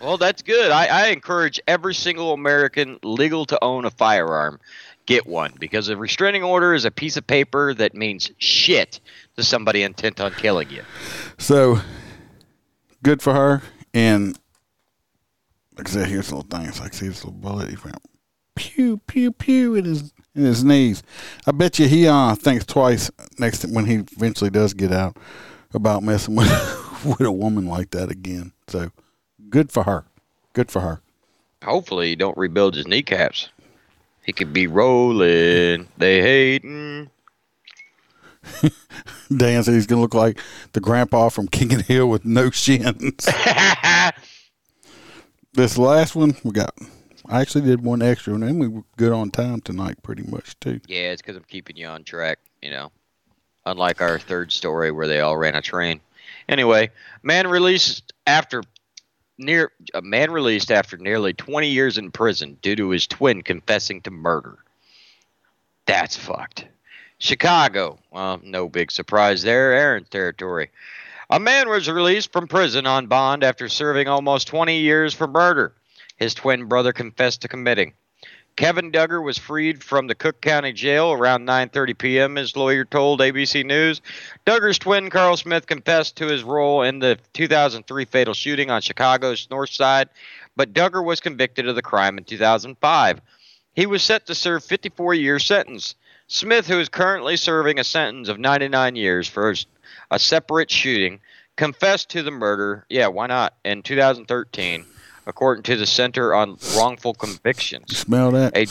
Well, 0.00 0.16
that's 0.16 0.42
good. 0.42 0.70
I, 0.70 0.86
I 0.86 1.06
encourage 1.08 1.60
every 1.68 1.94
single 1.94 2.32
American 2.32 2.98
legal 3.02 3.44
to 3.46 3.62
own 3.62 3.84
a 3.84 3.90
firearm 3.90 4.58
get 5.06 5.26
one 5.26 5.52
because 5.58 5.88
a 5.88 5.96
restraining 5.96 6.44
order 6.44 6.72
is 6.72 6.84
a 6.84 6.90
piece 6.90 7.16
of 7.16 7.26
paper 7.26 7.74
that 7.74 7.94
means 7.94 8.30
shit 8.38 9.00
to 9.36 9.42
somebody 9.42 9.82
intent 9.82 10.20
on 10.20 10.32
killing 10.32 10.70
you. 10.70 10.84
So, 11.36 11.80
good 13.02 13.22
for 13.22 13.34
her. 13.34 13.62
And 13.92 14.38
like 15.76 15.88
I 15.88 15.92
said, 15.92 16.08
here's 16.08 16.32
little 16.32 16.48
things. 16.48 16.80
Like, 16.80 16.94
see 16.94 17.08
this 17.08 17.24
little 17.24 17.40
bullet. 17.40 17.70
He 17.70 17.76
went 17.84 17.96
pew, 18.60 18.98
pew, 19.06 19.32
pew 19.32 19.74
in 19.74 19.84
his 19.86 20.12
in 20.34 20.44
his 20.44 20.62
knees. 20.62 21.02
I 21.46 21.52
bet 21.52 21.78
you 21.78 21.88
he 21.88 22.06
uh 22.06 22.34
thinks 22.34 22.64
twice 22.66 23.10
next 23.38 23.64
when 23.64 23.86
he 23.86 24.04
eventually 24.16 24.50
does 24.50 24.74
get 24.74 24.92
out 24.92 25.16
about 25.72 26.02
messing 26.02 26.34
with 26.36 27.04
with 27.04 27.20
a 27.22 27.32
woman 27.32 27.66
like 27.66 27.90
that 27.90 28.10
again. 28.10 28.52
So, 28.68 28.90
good 29.48 29.72
for 29.72 29.84
her. 29.84 30.04
Good 30.52 30.70
for 30.70 30.80
her. 30.80 31.00
Hopefully, 31.64 32.08
he 32.08 32.16
don't 32.16 32.36
rebuild 32.36 32.74
his 32.74 32.86
kneecaps. 32.86 33.48
He 34.22 34.32
could 34.32 34.52
be 34.52 34.66
rolling. 34.66 35.88
They 35.96 36.20
hating. 36.20 37.10
Dan 39.36 39.62
said 39.62 39.74
he's 39.74 39.86
gonna 39.86 40.00
look 40.00 40.14
like 40.14 40.38
the 40.72 40.80
grandpa 40.80 41.28
from 41.28 41.48
King 41.48 41.72
of 41.72 41.86
the 41.86 41.92
Hill 41.92 42.08
with 42.08 42.24
no 42.24 42.50
shins. 42.50 43.00
this 45.52 45.78
last 45.78 46.14
one 46.14 46.36
we 46.44 46.52
got. 46.52 46.74
I 47.28 47.40
actually 47.40 47.66
did 47.66 47.84
one 47.84 48.02
extra, 48.02 48.34
and 48.34 48.42
then 48.42 48.58
we 48.58 48.66
were 48.66 48.82
good 48.96 49.12
on 49.12 49.30
time 49.30 49.60
tonight, 49.60 50.02
pretty 50.02 50.24
much 50.24 50.58
too. 50.58 50.80
Yeah, 50.88 51.12
it's 51.12 51.22
because 51.22 51.36
I'm 51.36 51.44
keeping 51.44 51.76
you 51.76 51.86
on 51.86 52.02
track, 52.02 52.38
you 52.60 52.70
know. 52.70 52.90
Unlike 53.66 54.00
our 54.00 54.18
third 54.18 54.50
story 54.50 54.90
where 54.90 55.06
they 55.06 55.20
all 55.20 55.36
ran 55.36 55.54
a 55.54 55.62
train. 55.62 56.00
Anyway, 56.48 56.90
man 57.22 57.46
released 57.46 58.12
after 58.26 58.62
near 59.38 59.70
a 59.94 60.02
man 60.02 60.30
released 60.30 60.70
after 60.70 60.96
nearly 60.96 61.32
20 61.32 61.68
years 61.68 61.98
in 61.98 62.10
prison 62.10 62.58
due 62.62 62.76
to 62.76 62.90
his 62.90 63.06
twin 63.06 63.42
confessing 63.42 64.00
to 64.02 64.10
murder. 64.10 64.58
That's 65.86 66.16
fucked. 66.16 66.66
Chicago. 67.20 67.98
Well, 68.10 68.40
no 68.42 68.68
big 68.68 68.90
surprise 68.90 69.42
there. 69.42 69.72
Aaron 69.72 70.04
territory. 70.04 70.70
A 71.28 71.38
man 71.38 71.68
was 71.68 71.88
released 71.88 72.32
from 72.32 72.48
prison 72.48 72.86
on 72.86 73.06
bond 73.06 73.44
after 73.44 73.68
serving 73.68 74.08
almost 74.08 74.48
20 74.48 74.78
years 74.78 75.14
for 75.14 75.28
murder. 75.28 75.72
His 76.16 76.34
twin 76.34 76.64
brother 76.64 76.92
confessed 76.92 77.42
to 77.42 77.48
committing. 77.48 77.92
Kevin 78.56 78.90
Dugar 78.90 79.22
was 79.22 79.38
freed 79.38 79.84
from 79.84 80.06
the 80.06 80.14
Cook 80.14 80.40
County 80.40 80.72
Jail 80.72 81.12
around 81.12 81.46
9:30 81.46 81.96
p.m. 81.96 82.36
His 82.36 82.56
lawyer 82.56 82.84
told 82.84 83.20
ABC 83.20 83.64
News. 83.64 84.00
Dugar's 84.44 84.78
twin 84.78 85.08
Karl 85.08 85.36
Smith 85.36 85.66
confessed 85.66 86.16
to 86.16 86.26
his 86.26 86.42
role 86.42 86.82
in 86.82 86.98
the 86.98 87.18
2003 87.34 88.04
fatal 88.06 88.34
shooting 88.34 88.70
on 88.70 88.82
Chicago's 88.82 89.46
North 89.50 89.70
Side, 89.70 90.08
but 90.56 90.72
Dugar 90.72 91.02
was 91.02 91.20
convicted 91.20 91.68
of 91.68 91.76
the 91.76 91.82
crime 91.82 92.18
in 92.18 92.24
2005. 92.24 93.20
He 93.74 93.86
was 93.86 94.02
set 94.02 94.26
to 94.26 94.34
serve 94.34 94.64
54-year 94.64 95.38
sentence. 95.38 95.94
Smith, 96.32 96.68
who 96.68 96.78
is 96.78 96.88
currently 96.88 97.36
serving 97.36 97.80
a 97.80 97.84
sentence 97.84 98.28
of 98.28 98.38
99 98.38 98.94
years 98.94 99.26
for 99.26 99.52
a 100.12 100.18
separate 100.18 100.70
shooting, 100.70 101.18
confessed 101.56 102.08
to 102.10 102.22
the 102.22 102.30
murder. 102.30 102.86
Yeah, 102.88 103.08
why 103.08 103.26
not? 103.26 103.54
In 103.64 103.82
2013, 103.82 104.86
according 105.26 105.64
to 105.64 105.76
the 105.76 105.86
Center 105.86 106.32
on 106.32 106.56
Wrongful 106.76 107.14
Convictions. 107.14 107.98
Smell 107.98 108.30
that? 108.30 108.56
A, 108.56 108.66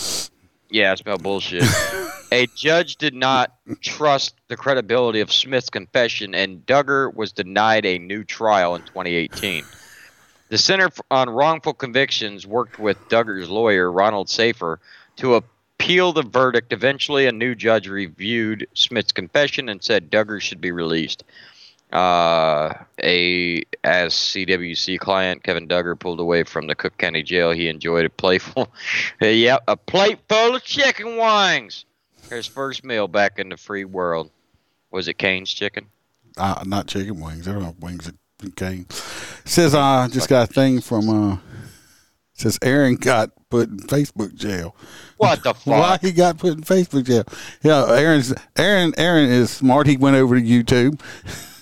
yeah, 0.74 0.94
I 0.94 0.96
smell 0.96 1.18
bullshit. 1.18 1.66
a 2.32 2.48
judge 2.56 2.96
did 2.96 3.14
not 3.14 3.54
trust 3.82 4.36
the 4.48 4.56
credibility 4.56 5.20
of 5.20 5.30
Smith's 5.30 5.70
confession, 5.70 6.34
and 6.34 6.66
Dugar 6.66 7.14
was 7.14 7.34
denied 7.34 7.86
a 7.86 8.00
new 8.00 8.24
trial 8.24 8.76
in 8.76 8.84
2018. 8.84 9.66
The 10.48 10.58
Center 10.58 10.90
on 11.12 11.30
Wrongful 11.30 11.74
Convictions 11.74 12.48
worked 12.48 12.80
with 12.80 13.10
Dugar's 13.10 13.50
lawyer, 13.50 13.92
Ronald 13.92 14.30
Safer, 14.30 14.80
to 15.18 15.44
appeal 15.80 16.12
the 16.12 16.24
verdict. 16.24 16.74
Eventually, 16.74 17.26
a 17.26 17.32
new 17.32 17.56
judge 17.56 17.88
reviewed 17.88 18.68
Smith's 18.74 19.12
confession 19.12 19.70
and 19.70 19.82
said 19.82 20.12
Dugar 20.12 20.42
should 20.42 20.62
be 20.62 20.72
released. 20.72 21.24
Uh, 21.92 22.74
a 23.02 23.64
as 23.84 24.14
CWC 24.14 25.00
client 25.00 25.42
Kevin 25.42 25.68
Dugar 25.68 25.96
pulled 25.96 26.20
away 26.20 26.44
from 26.44 26.68
the 26.68 26.76
Cook 26.76 26.98
County 26.98 27.24
Jail. 27.24 27.52
He 27.52 27.68
enjoyed 27.68 28.06
a 28.06 28.10
playful, 28.10 28.72
yep, 29.22 29.64
a 29.68 29.76
plate 29.76 30.20
full 30.28 30.56
of 30.56 30.64
chicken 30.64 31.18
wings. 31.18 31.86
His 32.30 32.46
first 32.46 32.84
meal 32.84 33.08
back 33.08 33.40
in 33.40 33.50
the 33.50 33.58
free 33.58 33.86
world. 33.86 34.30
Was 34.92 35.08
it 35.08 35.18
Cane's 35.18 35.52
chicken? 35.52 35.88
Uh, 36.38 36.64
not 36.66 36.86
chicken 36.88 37.20
wings. 37.20 37.48
I 37.48 37.54
don't 37.54 37.64
have 37.64 37.80
wings 37.80 38.08
at 38.08 38.16
Cane. 38.56 38.86
Says 39.46 39.74
I 39.74 40.04
uh, 40.04 40.08
just 40.10 40.30
got 40.30 40.50
a 40.50 40.54
thing 40.54 40.82
from. 40.82 41.10
uh 41.10 41.38
Says 42.40 42.58
Aaron 42.62 42.96
got 42.96 43.32
put 43.50 43.68
in 43.68 43.80
Facebook 43.80 44.34
jail. 44.34 44.74
What 45.18 45.44
the 45.44 45.54
fuck? 45.56 45.66
Why 45.66 45.98
he 46.02 46.14
got 46.14 46.38
put 46.38 46.54
in 46.54 46.62
Facebook 46.62 47.06
jail? 47.06 47.26
Yeah, 47.62 47.86
Aaron's 47.90 48.34
Aaron. 48.58 48.94
Aaron 48.98 49.30
is 49.30 49.50
smart. 49.50 49.88
He 49.88 49.98
went 49.98 50.16
over 50.16 50.40
to 50.40 50.42
YouTube. 50.42 51.02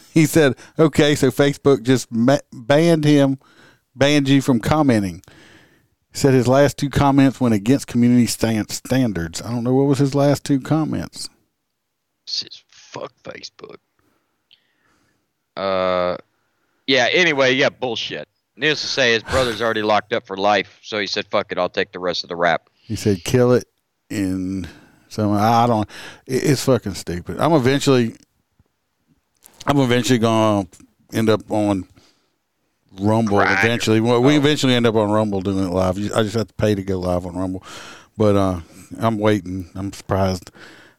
he 0.14 0.28
said, 0.28 0.56
"Okay, 0.78 1.16
so 1.16 1.32
Facebook 1.32 1.82
just 1.82 2.12
ma- 2.12 2.38
banned 2.54 3.06
him, 3.06 3.40
banned 3.96 4.30
you 4.30 4.40
from 4.40 4.60
commenting." 4.60 5.24
He 6.12 6.20
said 6.20 6.36
his 6.36 6.48
last 6.48 6.78
two 6.78 6.92
comments 6.92 7.42
went 7.42 7.56
against 7.56 7.88
community 7.88 8.28
stand- 8.28 8.70
standards. 8.70 9.42
I 9.42 9.50
don't 9.50 9.64
know 9.64 9.74
what 9.74 9.88
was 9.88 9.98
his 9.98 10.14
last 10.14 10.44
two 10.44 10.60
comments. 10.60 11.28
Says 12.28 12.64
fuck 12.68 13.12
Facebook. 13.24 13.78
Uh, 15.56 16.18
yeah. 16.86 17.08
Anyway, 17.12 17.56
yeah, 17.56 17.70
bullshit. 17.70 18.28
Needless 18.58 18.82
to 18.82 18.88
say, 18.88 19.14
his 19.14 19.24
brother's 19.24 19.62
already 19.62 19.84
locked 19.84 20.14
up 20.14 20.26
for 20.26 20.36
life, 20.36 20.80
so 20.82 21.00
he 21.00 21.06
said, 21.08 21.28
"Fuck 21.28 21.52
it, 21.52 21.58
I'll 21.58 21.70
take 21.70 21.92
the 21.92 22.00
rest 22.00 22.24
of 22.24 22.30
the 22.30 22.36
rap." 22.36 22.70
He 22.82 22.96
said, 22.96 23.24
"Kill 23.24 23.54
it." 23.54 23.66
and 24.10 24.68
so 25.10 25.32
I 25.34 25.68
don't. 25.68 25.88
it- 26.26 26.44
It's 26.44 26.64
fucking 26.64 26.94
stupid. 26.96 27.40
I'm 27.40 27.54
eventually. 27.54 28.16
I'm 29.66 29.78
eventually 29.80 30.20
gonna 30.20 30.68
end 31.14 31.30
up 31.30 31.50
on 31.52 31.88
Rumble. 33.00 33.40
Eventually, 33.42 34.00
well, 34.00 34.22
we 34.24 34.34
Oh. 34.34 34.38
eventually 34.38 34.74
end 34.74 34.88
up 34.88 34.96
on 34.96 35.12
Rumble 35.12 35.42
doing 35.42 35.66
it 35.66 35.72
live. 35.72 35.98
I 36.16 36.24
just 36.24 36.36
have 36.36 36.48
to 36.48 36.54
pay 36.56 36.74
to 36.74 36.84
go 36.84 37.00
live 37.00 37.26
on 37.26 37.36
Rumble, 37.36 37.64
but 38.18 38.36
uh, 38.36 38.62
I'm 39.00 39.18
waiting. 39.20 39.70
I'm 39.76 39.92
surprised. 39.94 40.52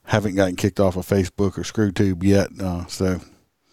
Haven't 0.05 0.37
gotten 0.37 0.57
kicked 0.57 0.81
off 0.81 0.97
of 0.97 1.07
Facebook 1.07 1.59
or 1.59 1.63
ScrewTube 1.63 2.23
yet. 2.23 2.49
Uh, 2.61 2.87
so 2.87 3.21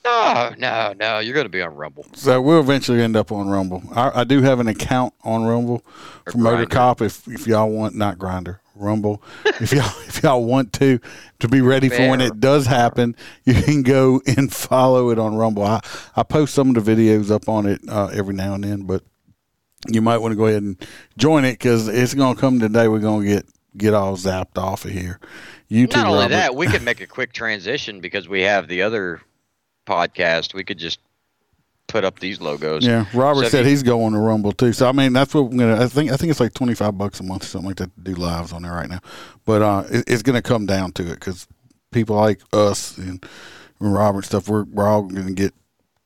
No, 0.05 0.53
no, 0.57 0.93
no. 0.97 1.19
You're 1.19 1.33
gonna 1.33 1.49
be 1.49 1.61
on 1.61 1.75
Rumble. 1.75 2.05
so 2.13 2.41
we'll 2.41 2.59
eventually 2.59 3.01
end 3.01 3.15
up 3.15 3.31
on 3.31 3.49
Rumble. 3.49 3.83
I, 3.93 4.21
I 4.21 4.23
do 4.23 4.41
have 4.41 4.59
an 4.59 4.67
account 4.67 5.13
on 5.23 5.45
Rumble 5.45 5.83
Or 6.25 6.31
for 6.31 6.37
Motor 6.37 6.65
Cop. 6.67 7.01
If 7.01 7.27
if 7.27 7.47
y'all 7.47 7.69
want, 7.69 7.95
not 7.95 8.17
Grinder, 8.19 8.61
Rumble. 8.75 9.21
if 9.45 9.73
y'all 9.73 9.91
if 10.07 10.21
y'all 10.23 10.43
want 10.43 10.73
to 10.73 10.99
to 11.39 11.47
be 11.47 11.61
ready 11.61 11.89
for 11.89 12.07
when 12.09 12.21
it 12.21 12.39
does 12.39 12.67
happen, 12.67 13.15
you 13.45 13.55
can 13.55 13.81
go 13.81 14.21
and 14.27 14.53
follow 14.53 15.09
it 15.09 15.19
on 15.19 15.35
Rumble. 15.35 15.63
I 15.63 15.81
I 16.15 16.23
post 16.23 16.53
some 16.53 16.75
of 16.75 16.85
the 16.85 16.95
videos 16.95 17.31
up 17.31 17.49
on 17.49 17.65
it 17.65 17.81
uh, 17.89 18.07
every 18.13 18.35
now 18.35 18.53
and 18.53 18.63
then, 18.63 18.83
but 18.83 19.03
you 19.87 20.01
might 20.01 20.17
want 20.17 20.31
to 20.31 20.35
go 20.35 20.45
ahead 20.47 20.63
and 20.63 20.77
join 21.17 21.45
it 21.45 21.53
because 21.53 21.87
it's 21.87 22.13
gonna 22.13 22.39
come 22.39 22.59
today. 22.59 22.87
We're 22.87 22.99
gonna 22.99 23.25
get 23.25 23.45
get 23.77 23.93
all 23.93 24.15
zapped 24.15 24.57
off 24.57 24.85
of 24.85 24.91
here. 24.91 25.19
You 25.67 25.87
too, 25.87 25.97
Not 25.97 26.07
only 26.07 26.19
Robert. 26.19 26.29
that, 26.29 26.55
we 26.55 26.67
can 26.67 26.83
make 26.85 27.01
a 27.01 27.07
quick 27.07 27.33
transition 27.33 27.99
because 27.99 28.29
we 28.29 28.41
have 28.43 28.67
the 28.67 28.83
other 28.83 29.21
podcast. 29.85 30.53
We 30.53 30.63
could 30.63 30.77
just 30.79 30.99
put 31.87 32.03
up 32.03 32.19
these 32.19 32.41
logos. 32.41 32.85
Yeah, 32.85 33.05
Robert 33.13 33.43
So 33.43 33.49
said 33.49 33.65
you- 33.65 33.69
he's 33.71 33.83
going 33.83 34.13
to 34.13 34.19
Rumble 34.19 34.51
too. 34.51 34.73
So 34.73 34.87
I 34.89 34.91
mean, 34.91 35.13
that's 35.13 35.33
what 35.33 35.51
I'm 35.51 35.57
gonna. 35.57 35.83
I 35.83 35.87
think 35.87 36.11
I 36.11 36.17
think 36.17 36.31
it's 36.31 36.39
like 36.39 36.53
twenty 36.53 36.73
five 36.75 36.97
bucks 36.97 37.19
a 37.19 37.23
month 37.23 37.43
or 37.43 37.47
something 37.47 37.67
like 37.67 37.77
that 37.77 37.95
to 37.95 38.01
do 38.01 38.15
lives 38.15 38.51
on 38.53 38.63
there 38.63 38.71
right 38.73 38.89
now. 38.89 38.99
But 39.45 39.61
uh, 39.61 39.83
it, 39.89 40.03
it's 40.07 40.21
gonna 40.23 40.41
come 40.41 40.65
down 40.65 40.91
to 40.93 41.03
it 41.11 41.15
because 41.19 41.47
people 41.91 42.15
like 42.15 42.41
us 42.53 42.97
and 42.97 43.23
Robert 43.79 44.19
and 44.19 44.25
stuff, 44.25 44.47
we're 44.49 44.63
we're 44.63 44.87
all 44.87 45.03
gonna 45.03 45.31
get 45.33 45.53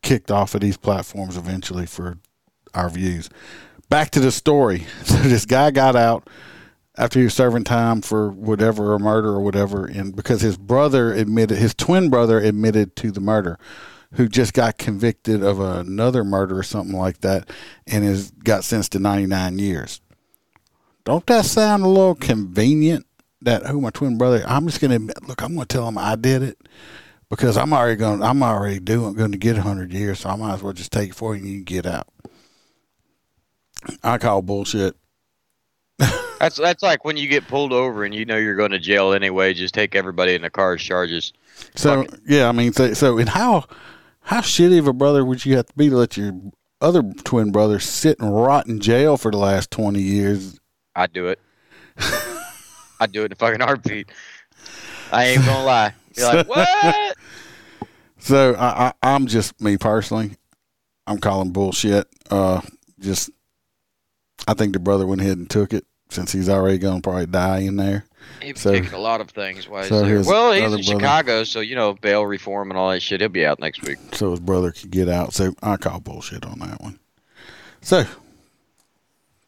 kicked 0.03 0.31
off 0.31 0.55
of 0.55 0.61
these 0.61 0.77
platforms 0.77 1.37
eventually 1.37 1.85
for 1.85 2.17
our 2.73 2.89
views. 2.89 3.29
Back 3.89 4.11
to 4.11 4.19
the 4.19 4.31
story. 4.31 4.85
So 5.05 5.15
this 5.15 5.45
guy 5.45 5.71
got 5.71 5.95
out 5.95 6.27
after 6.99 7.17
he 7.17 7.23
was 7.23 7.33
serving 7.33 7.63
time 7.63 8.01
for 8.01 8.29
whatever 8.29 8.93
a 8.93 8.99
murder 8.99 9.29
or 9.29 9.39
whatever, 9.39 9.85
and 9.85 10.13
because 10.13 10.41
his 10.41 10.57
brother 10.57 11.13
admitted, 11.13 11.57
his 11.57 11.73
twin 11.73 12.09
brother 12.09 12.39
admitted 12.39 12.97
to 12.97 13.09
the 13.09 13.21
murder, 13.21 13.57
who 14.13 14.27
just 14.27 14.53
got 14.53 14.77
convicted 14.77 15.41
of 15.41 15.61
another 15.61 16.25
murder 16.25 16.59
or 16.59 16.63
something 16.63 16.97
like 16.97 17.21
that, 17.21 17.49
and 17.87 18.03
has 18.03 18.31
got 18.31 18.65
sentenced 18.65 18.91
to 18.91 18.99
ninety 18.99 19.25
nine 19.25 19.57
years. 19.57 20.01
Don't 21.05 21.25
that 21.27 21.45
sound 21.45 21.83
a 21.83 21.87
little 21.87 22.15
convenient? 22.15 23.05
That 23.41 23.65
who 23.65 23.79
my 23.79 23.91
twin 23.91 24.17
brother? 24.17 24.43
I'm 24.45 24.67
just 24.67 24.81
gonna 24.81 24.95
admit, 24.95 25.25
look. 25.25 25.41
I'm 25.41 25.53
gonna 25.53 25.65
tell 25.65 25.87
him 25.87 25.97
I 25.97 26.17
did 26.17 26.43
it 26.43 26.57
because 27.29 27.55
I'm 27.55 27.71
already 27.71 27.95
going. 27.95 28.21
I'm 28.21 28.43
already 28.43 28.81
doing 28.81 29.13
going 29.13 29.31
to 29.31 29.37
get 29.37 29.55
hundred 29.57 29.93
years, 29.93 30.19
so 30.19 30.31
I 30.31 30.35
might 30.35 30.55
as 30.55 30.63
well 30.63 30.73
just 30.73 30.91
take 30.91 31.11
it 31.11 31.15
for 31.15 31.33
you 31.33 31.43
and 31.43 31.49
you 31.49 31.63
get 31.63 31.85
out. 31.85 32.07
I 34.03 34.17
call 34.17 34.41
bullshit. 34.41 34.97
That's 36.39 36.55
that's 36.55 36.81
like 36.81 37.03
when 37.03 37.17
you 37.17 37.27
get 37.27 37.47
pulled 37.47 37.73
over 37.73 38.05
and 38.05 38.15
you 38.15 38.25
know 38.25 38.37
you're 38.37 38.55
going 38.55 38.71
to 38.71 38.79
jail 38.79 39.11
anyway. 39.11 39.53
Just 39.53 39.73
take 39.73 39.93
everybody 39.93 40.35
in 40.35 40.41
the 40.41 40.49
car's 40.49 40.81
charges. 40.81 41.33
So 41.75 42.05
yeah, 42.25 42.47
I 42.47 42.53
mean, 42.53 42.71
so, 42.71 42.93
so 42.93 43.17
and 43.17 43.27
how 43.27 43.65
how 44.21 44.39
shitty 44.39 44.79
of 44.79 44.87
a 44.87 44.93
brother 44.93 45.25
would 45.25 45.45
you 45.45 45.57
have 45.57 45.65
to 45.65 45.73
be 45.75 45.89
to 45.89 45.97
let 45.97 46.15
your 46.15 46.33
other 46.79 47.03
twin 47.25 47.51
brother 47.51 47.79
sit 47.79 48.19
and 48.19 48.33
rot 48.33 48.67
in 48.67 48.79
jail 48.79 49.17
for 49.17 49.31
the 49.31 49.37
last 49.37 49.69
twenty 49.69 50.01
years? 50.01 50.57
I'd 50.95 51.11
do 51.11 51.27
it. 51.27 51.39
I'd 53.01 53.11
do 53.11 53.23
it 53.23 53.25
in 53.25 53.31
a 53.33 53.35
fucking 53.35 53.59
heartbeat. 53.59 54.09
I 55.11 55.25
ain't 55.25 55.45
gonna 55.45 55.65
lie. 55.65 55.93
You're 56.15 56.35
like, 56.35 56.47
what? 56.47 57.17
So 58.19 58.55
I, 58.55 58.87
I 58.87 58.93
I'm 59.03 59.27
just 59.27 59.59
me 59.59 59.77
personally. 59.77 60.37
I'm 61.05 61.17
calling 61.17 61.51
bullshit. 61.51 62.07
Uh, 62.31 62.61
just 62.99 63.29
I 64.47 64.53
think 64.53 64.71
the 64.71 64.79
brother 64.79 65.05
went 65.05 65.19
ahead 65.19 65.37
and 65.37 65.49
took 65.49 65.73
it 65.73 65.85
since 66.09 66.31
he's 66.31 66.49
already 66.49 66.77
going 66.77 67.01
to 67.01 67.01
probably 67.01 67.25
die 67.27 67.59
in 67.59 67.75
there. 67.77 68.05
He's 68.41 68.59
So- 68.59 68.71
taking 68.71 68.93
a 68.93 68.99
lot 68.99 69.21
of 69.21 69.29
things 69.29 69.67
while 69.67 69.81
he's 69.81 69.89
so 69.89 70.01
there. 70.05 70.21
Well, 70.23 70.51
he's 70.51 70.63
in 70.63 70.69
brother- 70.71 70.83
Chicago, 70.83 71.43
so 71.43 71.59
you 71.59 71.75
know 71.75 71.93
bail 71.93 72.25
reform 72.25 72.71
and 72.71 72.77
all 72.77 72.89
that 72.91 73.01
shit. 73.01 73.21
He'll 73.21 73.29
be 73.29 73.45
out 73.45 73.59
next 73.59 73.81
week. 73.83 73.97
so 74.13 74.31
his 74.31 74.39
brother 74.39 74.71
could 74.71 74.91
get 74.91 75.07
out. 75.09 75.33
So 75.33 75.53
I 75.61 75.77
call 75.77 75.99
bullshit 75.99 76.45
on 76.45 76.59
that 76.59 76.81
one. 76.81 76.99
So 77.81 78.05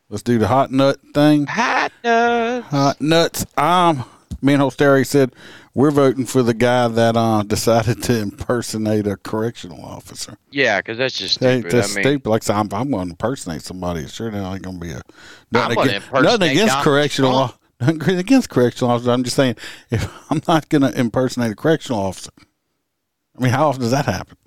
let's 0.10 0.24
do 0.24 0.38
the 0.38 0.48
hot 0.48 0.72
nut 0.72 0.98
thing. 1.14 1.48
Hot 1.48 1.92
nuts. 2.04 2.68
Hot 2.68 3.02
nuts. 3.02 3.46
Um, 3.58 4.06
me 4.42 4.54
and 4.54 4.62
Holsteri 4.62 5.06
said 5.06 5.34
we're 5.74 5.92
voting 5.92 6.26
for 6.26 6.44
the 6.44 6.54
guy 6.54 6.88
that 6.88 7.16
uh 7.16 7.44
decided 7.48 8.04
to 8.04 8.20
impersonate 8.20 9.08
a 9.08 9.18
correctional 9.18 9.84
officer. 9.84 10.38
Yeah, 10.52 10.80
because 10.80 10.98
that's 10.98 11.18
just 11.18 11.36
stupid. 11.36 11.72
that's 11.72 11.94
I 11.94 11.96
mean, 11.96 12.04
stupid. 12.04 12.30
Like 12.30 12.44
I 12.44 12.46
said, 12.46 12.56
I'm, 12.56 12.70
I'm 12.74 12.92
going 12.92 13.08
to 13.08 13.12
impersonate 13.12 13.62
somebody. 13.62 14.08
Sure, 14.08 14.30
there 14.30 14.42
ain't 14.42 14.62
going 14.62 14.80
to 14.80 14.86
be 14.86 14.92
a 14.92 14.98
I'm 14.98 15.04
nothing, 15.52 15.76
gonna 15.76 15.90
against, 15.90 16.12
nothing 16.12 16.52
against 16.52 16.68
Donald 16.68 16.84
correctional. 16.84 17.32
Trump. 17.32 17.58
Nothing 17.82 18.18
against 18.20 18.50
correctional 18.50 18.92
officers. 18.92 19.08
I'm 19.08 19.24
just 19.24 19.36
saying, 19.36 19.56
if 19.90 20.08
I'm 20.32 20.42
not 20.48 20.70
going 20.70 20.84
to 20.84 21.00
impersonate 21.00 21.52
a 21.52 21.56
correctional 21.56 22.00
officer, 22.00 22.32
I 22.38 23.42
mean, 23.42 23.52
how 23.52 23.70
often 23.70 23.82
does 23.82 23.92
that 23.92 24.06
happen? 24.06 24.38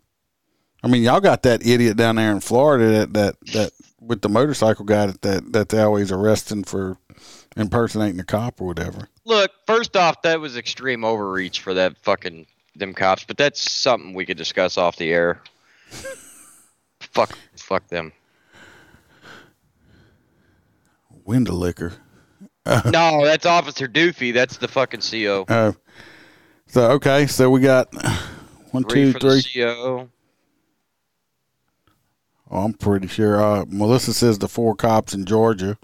I 0.84 0.86
mean, 0.86 1.02
y'all 1.02 1.20
got 1.20 1.42
that 1.44 1.66
idiot 1.66 1.96
down 1.96 2.16
there 2.16 2.30
in 2.30 2.40
Florida 2.40 2.90
that 2.90 3.14
that, 3.14 3.40
that 3.52 3.72
with 4.00 4.20
the 4.20 4.28
motorcycle 4.28 4.84
guy 4.84 5.06
that, 5.06 5.22
that 5.22 5.52
that 5.52 5.68
they 5.70 5.80
always 5.80 6.12
arresting 6.12 6.62
for 6.62 6.98
impersonating 7.56 8.20
a 8.20 8.24
cop 8.24 8.60
or 8.60 8.66
whatever. 8.66 9.08
Look. 9.24 9.50
First 9.66 9.96
off, 9.96 10.22
that 10.22 10.40
was 10.40 10.56
extreme 10.56 11.04
overreach 11.04 11.60
for 11.60 11.74
that 11.74 11.96
fucking 11.98 12.46
them 12.76 12.94
cops, 12.94 13.24
but 13.24 13.36
that's 13.36 13.70
something 13.70 14.14
we 14.14 14.26
could 14.26 14.36
discuss 14.36 14.76
off 14.78 14.96
the 14.96 15.12
air. 15.12 15.40
fuck, 17.00 17.36
fuck 17.56 17.86
them. 17.88 18.12
Window 21.24 21.54
liquor. 21.54 21.94
no, 22.66 23.24
that's 23.24 23.46
Officer 23.46 23.86
Doofy. 23.86 24.32
That's 24.32 24.56
the 24.56 24.68
fucking 24.68 25.00
CO. 25.00 25.44
Uh, 25.48 25.72
so 26.66 26.92
okay, 26.92 27.26
so 27.26 27.50
we 27.50 27.60
got 27.60 27.92
one, 28.70 28.84
Three 28.84 29.12
two, 29.12 29.18
three. 29.18 29.42
CO. 29.42 30.08
Oh, 32.50 32.64
I'm 32.64 32.74
pretty 32.74 33.06
sure. 33.06 33.42
Uh, 33.42 33.64
Melissa 33.68 34.12
says 34.14 34.38
the 34.38 34.48
four 34.48 34.74
cops 34.74 35.12
in 35.14 35.24
Georgia. 35.24 35.78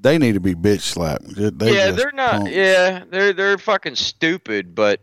They 0.00 0.18
need 0.18 0.34
to 0.34 0.40
be 0.40 0.54
bitch 0.54 0.82
slapped. 0.82 1.34
They 1.34 1.74
yeah, 1.74 1.90
they're 1.90 2.12
not. 2.12 2.32
punks. 2.32 2.50
Yeah, 2.52 3.04
they're 3.10 3.32
they're 3.32 3.58
fucking 3.58 3.96
stupid, 3.96 4.74
but 4.74 5.00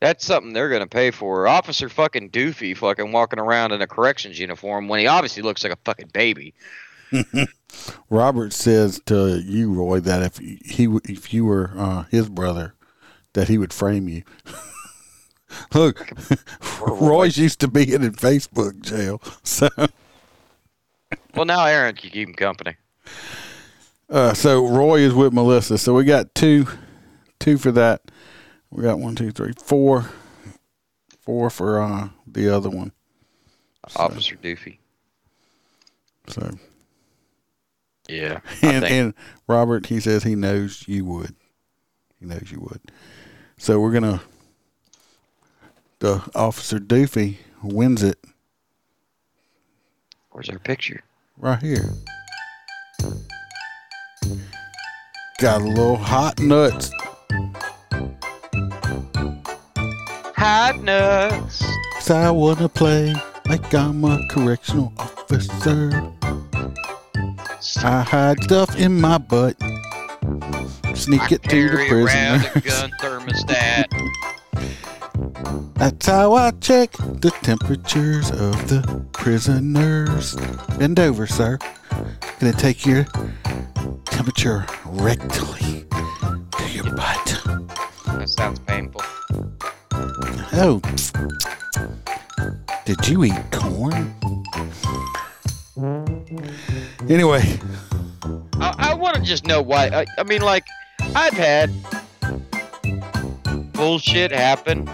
that's 0.00 0.24
something 0.24 0.52
they're 0.52 0.68
gonna 0.70 0.86
pay 0.86 1.10
for. 1.10 1.46
Officer 1.46 1.88
fucking 1.88 2.30
Doofy 2.30 2.76
fucking 2.76 3.12
walking 3.12 3.38
around 3.38 3.72
in 3.72 3.82
a 3.82 3.86
corrections 3.86 4.38
uniform 4.38 4.88
when 4.88 5.00
he 5.00 5.06
obviously 5.06 5.42
looks 5.42 5.62
like 5.62 5.72
a 5.72 5.78
fucking 5.84 6.10
baby. 6.12 6.54
Robert 8.10 8.52
says 8.52 9.00
to 9.06 9.40
you, 9.40 9.72
Roy, 9.72 10.00
that 10.00 10.22
if 10.22 10.38
he 10.38 10.88
if 11.04 11.32
you 11.32 11.44
were 11.44 11.72
uh, 11.76 12.04
his 12.04 12.28
brother, 12.28 12.74
that 13.34 13.48
he 13.48 13.58
would 13.58 13.72
frame 13.72 14.08
you. 14.08 14.22
Look, 15.74 16.10
Roy's 16.80 17.38
used 17.38 17.60
to 17.60 17.68
being 17.68 18.02
in 18.02 18.12
Facebook 18.12 18.82
jail, 18.82 19.22
so 19.42 19.68
Well, 21.34 21.44
now 21.44 21.64
Aaron 21.64 21.94
can 21.94 22.10
keep 22.10 22.28
him 22.28 22.34
company. 22.34 22.76
Uh, 24.08 24.34
so 24.34 24.66
Roy 24.66 25.00
is 25.00 25.14
with 25.14 25.32
Melissa. 25.32 25.78
So 25.78 25.94
we 25.94 26.04
got 26.04 26.34
two, 26.34 26.66
two 27.40 27.58
for 27.58 27.72
that. 27.72 28.02
We 28.70 28.82
got 28.82 28.98
one, 28.98 29.16
two, 29.16 29.30
three, 29.32 29.52
four, 29.58 30.10
four 31.20 31.50
for 31.50 31.82
uh, 31.82 32.08
the 32.26 32.54
other 32.54 32.70
one. 32.70 32.92
So, 33.88 34.00
Officer 34.00 34.36
Doofy. 34.36 34.78
So 36.28 36.50
Yeah. 38.08 38.40
And, 38.62 38.84
and 38.84 39.14
Robert, 39.48 39.86
he 39.86 40.00
says 40.00 40.24
he 40.24 40.34
knows 40.34 40.84
you 40.88 41.04
would. 41.04 41.34
He 42.18 42.26
knows 42.26 42.50
you 42.50 42.60
would. 42.60 42.80
So 43.58 43.80
we're 43.80 43.92
gonna. 43.92 44.22
The 46.00 46.22
officer 46.34 46.78
Doofy 46.78 47.38
wins 47.62 48.02
it 48.02 48.18
Where's 50.30 50.50
our 50.50 50.58
picture? 50.58 51.02
right 51.38 51.62
here. 51.62 51.94
Got 55.38 55.60
a 55.60 55.64
little 55.64 55.96
hot 55.96 56.40
nuts. 56.40 56.90
Hot 60.34 60.82
nuts. 60.82 61.62
Cause 61.92 62.10
I 62.10 62.30
wanna 62.30 62.70
play 62.70 63.14
like 63.46 63.74
I'm 63.74 64.02
a 64.06 64.26
correctional 64.30 64.94
officer. 64.98 66.10
I 67.84 68.00
hide 68.00 68.42
stuff 68.44 68.78
in 68.78 68.98
my 68.98 69.18
butt. 69.18 69.60
Sneak 70.94 71.20
I 71.20 71.34
it 71.34 71.42
to 71.42 71.68
the 71.68 72.04
around 72.04 72.50
a 72.54 72.60
gun 72.62 72.90
thermostat. 72.98 73.88
That's 75.74 76.06
how 76.06 76.34
I 76.34 76.50
check 76.52 76.92
the 76.92 77.32
temperatures 77.42 78.30
of 78.30 78.68
the 78.68 79.04
prisoners. 79.12 80.36
Bend 80.78 80.98
over, 80.98 81.26
sir. 81.26 81.58
Gonna 82.40 82.52
take 82.52 82.86
your 82.86 83.04
temperature 84.04 84.64
rectally 84.84 85.88
to 86.58 86.68
your 86.72 86.84
butt. 86.94 87.42
That 88.06 88.28
sounds 88.28 88.58
painful. 88.60 89.02
Oh. 90.52 90.80
Did 92.84 93.06
you 93.08 93.24
eat 93.24 93.34
corn? 93.52 94.14
Anyway, 97.08 97.58
I, 98.60 98.74
I 98.78 98.94
want 98.94 99.16
to 99.16 99.22
just 99.22 99.46
know 99.46 99.60
why. 99.60 99.88
I, 99.88 100.06
I 100.18 100.22
mean, 100.22 100.40
like, 100.40 100.64
I've 101.14 101.34
had 101.34 101.70
bullshit 103.72 104.30
happen 104.30 104.88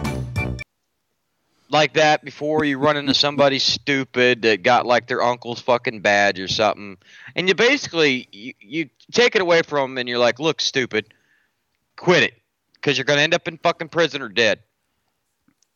like 1.72 1.94
that 1.94 2.24
before. 2.24 2.64
You 2.64 2.78
run 2.78 2.96
into 2.96 3.14
somebody 3.14 3.58
stupid 3.58 4.42
that 4.42 4.62
got 4.62 4.86
like 4.86 5.08
their 5.08 5.22
uncle's 5.22 5.60
fucking 5.60 6.00
badge 6.00 6.38
or 6.38 6.46
something, 6.46 6.98
and 7.34 7.48
you 7.48 7.54
basically 7.54 8.28
you, 8.30 8.54
you 8.60 8.90
take 9.10 9.34
it 9.34 9.42
away 9.42 9.62
from 9.62 9.90
them, 9.90 9.98
and 9.98 10.08
you're 10.08 10.18
like, 10.18 10.38
"Look, 10.38 10.60
stupid, 10.60 11.12
quit 11.96 12.22
it, 12.22 12.34
because 12.74 12.96
you're 12.96 13.04
gonna 13.04 13.22
end 13.22 13.34
up 13.34 13.48
in 13.48 13.56
fucking 13.58 13.88
prison 13.88 14.22
or 14.22 14.28
dead." 14.28 14.60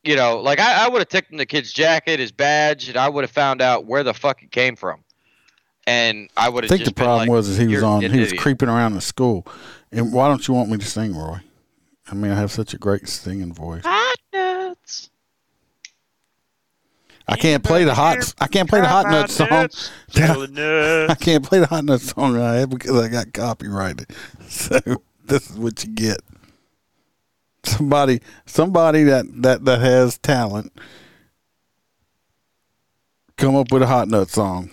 You 0.04 0.14
know, 0.14 0.38
like 0.38 0.60
I, 0.60 0.84
I 0.84 0.88
would 0.88 1.00
have 1.00 1.08
taken 1.08 1.38
the 1.38 1.46
kid's 1.46 1.72
jacket, 1.72 2.20
his 2.20 2.30
badge, 2.30 2.88
and 2.88 2.96
I 2.96 3.08
would 3.08 3.24
have 3.24 3.32
found 3.32 3.60
out 3.60 3.86
where 3.86 4.04
the 4.04 4.14
fuck 4.14 4.42
it 4.42 4.52
came 4.52 4.76
from. 4.76 5.00
And 5.88 6.28
I 6.36 6.48
would 6.48 6.64
have 6.64 6.68
think 6.68 6.80
the 6.80 6.86
just 6.86 6.96
been 6.96 7.04
problem 7.04 7.28
like, 7.28 7.30
was 7.30 7.48
is 7.48 7.58
he 7.58 7.66
was 7.68 7.82
on 7.82 8.02
he 8.02 8.08
was 8.08 8.28
idiot." 8.28 8.38
creeping 8.38 8.68
around 8.68 8.94
the 8.94 9.00
school. 9.00 9.46
And 9.90 10.12
why 10.12 10.28
don't 10.28 10.46
you 10.46 10.54
want 10.54 10.68
me 10.68 10.78
to 10.78 10.84
sing, 10.84 11.16
Roy? 11.16 11.38
I 12.08 12.14
mean, 12.14 12.30
I 12.30 12.36
have 12.36 12.52
such 12.52 12.74
a 12.74 12.78
great 12.78 13.08
singing 13.08 13.52
voice. 13.52 13.82
Hot 13.84 14.16
nuts. 14.32 15.10
I 17.28 17.36
can't 17.36 17.64
play 17.64 17.84
the 17.84 17.94
hot 17.94 18.34
I 18.40 18.46
can't 18.46 18.68
play 18.68 18.80
the 18.80 18.88
hot 18.88 19.06
nuts 19.06 19.34
song. 19.34 19.48
I 19.50 21.14
can't 21.18 21.44
play 21.44 21.58
the 21.60 21.66
hot 21.66 21.84
nuts 21.84 22.12
song 22.12 22.38
I 22.38 22.56
have 22.56 22.70
because 22.70 22.96
I 23.00 23.08
got 23.08 23.32
copyrighted. 23.32 24.10
So 24.48 24.80
this 25.24 25.50
is 25.50 25.58
what 25.58 25.82
you 25.84 25.90
get. 25.90 26.20
Somebody 27.64 28.20
somebody 28.46 29.02
that 29.04 29.26
that 29.42 29.64
that 29.64 29.80
has 29.80 30.18
talent 30.18 30.72
come 33.36 33.56
up 33.56 33.72
with 33.72 33.82
a 33.82 33.88
hot 33.88 34.06
nut 34.06 34.30
song 34.30 34.70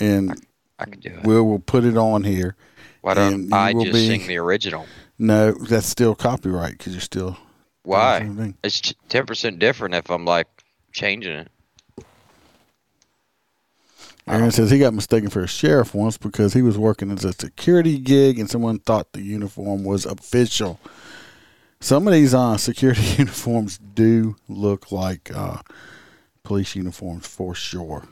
and 0.00 0.44
I 0.78 0.86
can 0.86 0.98
do 0.98 1.10
it. 1.10 1.22
we'll 1.22 1.44
we'll 1.44 1.60
put 1.60 1.84
it 1.84 1.96
on 1.96 2.24
here. 2.24 2.56
Why 3.00 3.14
don't 3.14 3.48
you 3.48 3.56
I 3.56 3.72
just 3.72 3.92
be- 3.92 4.08
sing 4.08 4.26
the 4.26 4.38
original? 4.38 4.86
No, 5.18 5.52
that's 5.52 5.86
still 5.86 6.16
copyright 6.16 6.72
because 6.72 6.92
you're 6.92 7.00
still 7.00 7.38
Why? 7.84 8.54
It's 8.64 8.92
ten 9.08 9.24
percent 9.24 9.60
different 9.60 9.94
if 9.94 10.10
I'm 10.10 10.24
like 10.24 10.48
changing 10.92 11.32
it. 11.32 11.48
Aaron 14.28 14.50
says 14.50 14.70
he 14.70 14.78
got 14.78 14.92
mistaken 14.92 15.30
for 15.30 15.42
a 15.42 15.48
sheriff 15.48 15.94
once 15.94 16.18
because 16.18 16.52
he 16.52 16.62
was 16.62 16.76
working 16.76 17.12
as 17.12 17.24
a 17.24 17.32
security 17.32 17.98
gig 17.98 18.38
and 18.38 18.50
someone 18.50 18.80
thought 18.80 19.12
the 19.12 19.22
uniform 19.22 19.84
was 19.84 20.04
official. 20.04 20.80
Some 21.80 22.08
of 22.08 22.12
these 22.12 22.34
uh, 22.34 22.56
security 22.56 23.02
uniforms 23.18 23.78
do 23.78 24.36
look 24.48 24.90
like 24.90 25.30
uh, 25.32 25.58
police 26.42 26.74
uniforms 26.74 27.26
for 27.26 27.54
sure. 27.54 28.08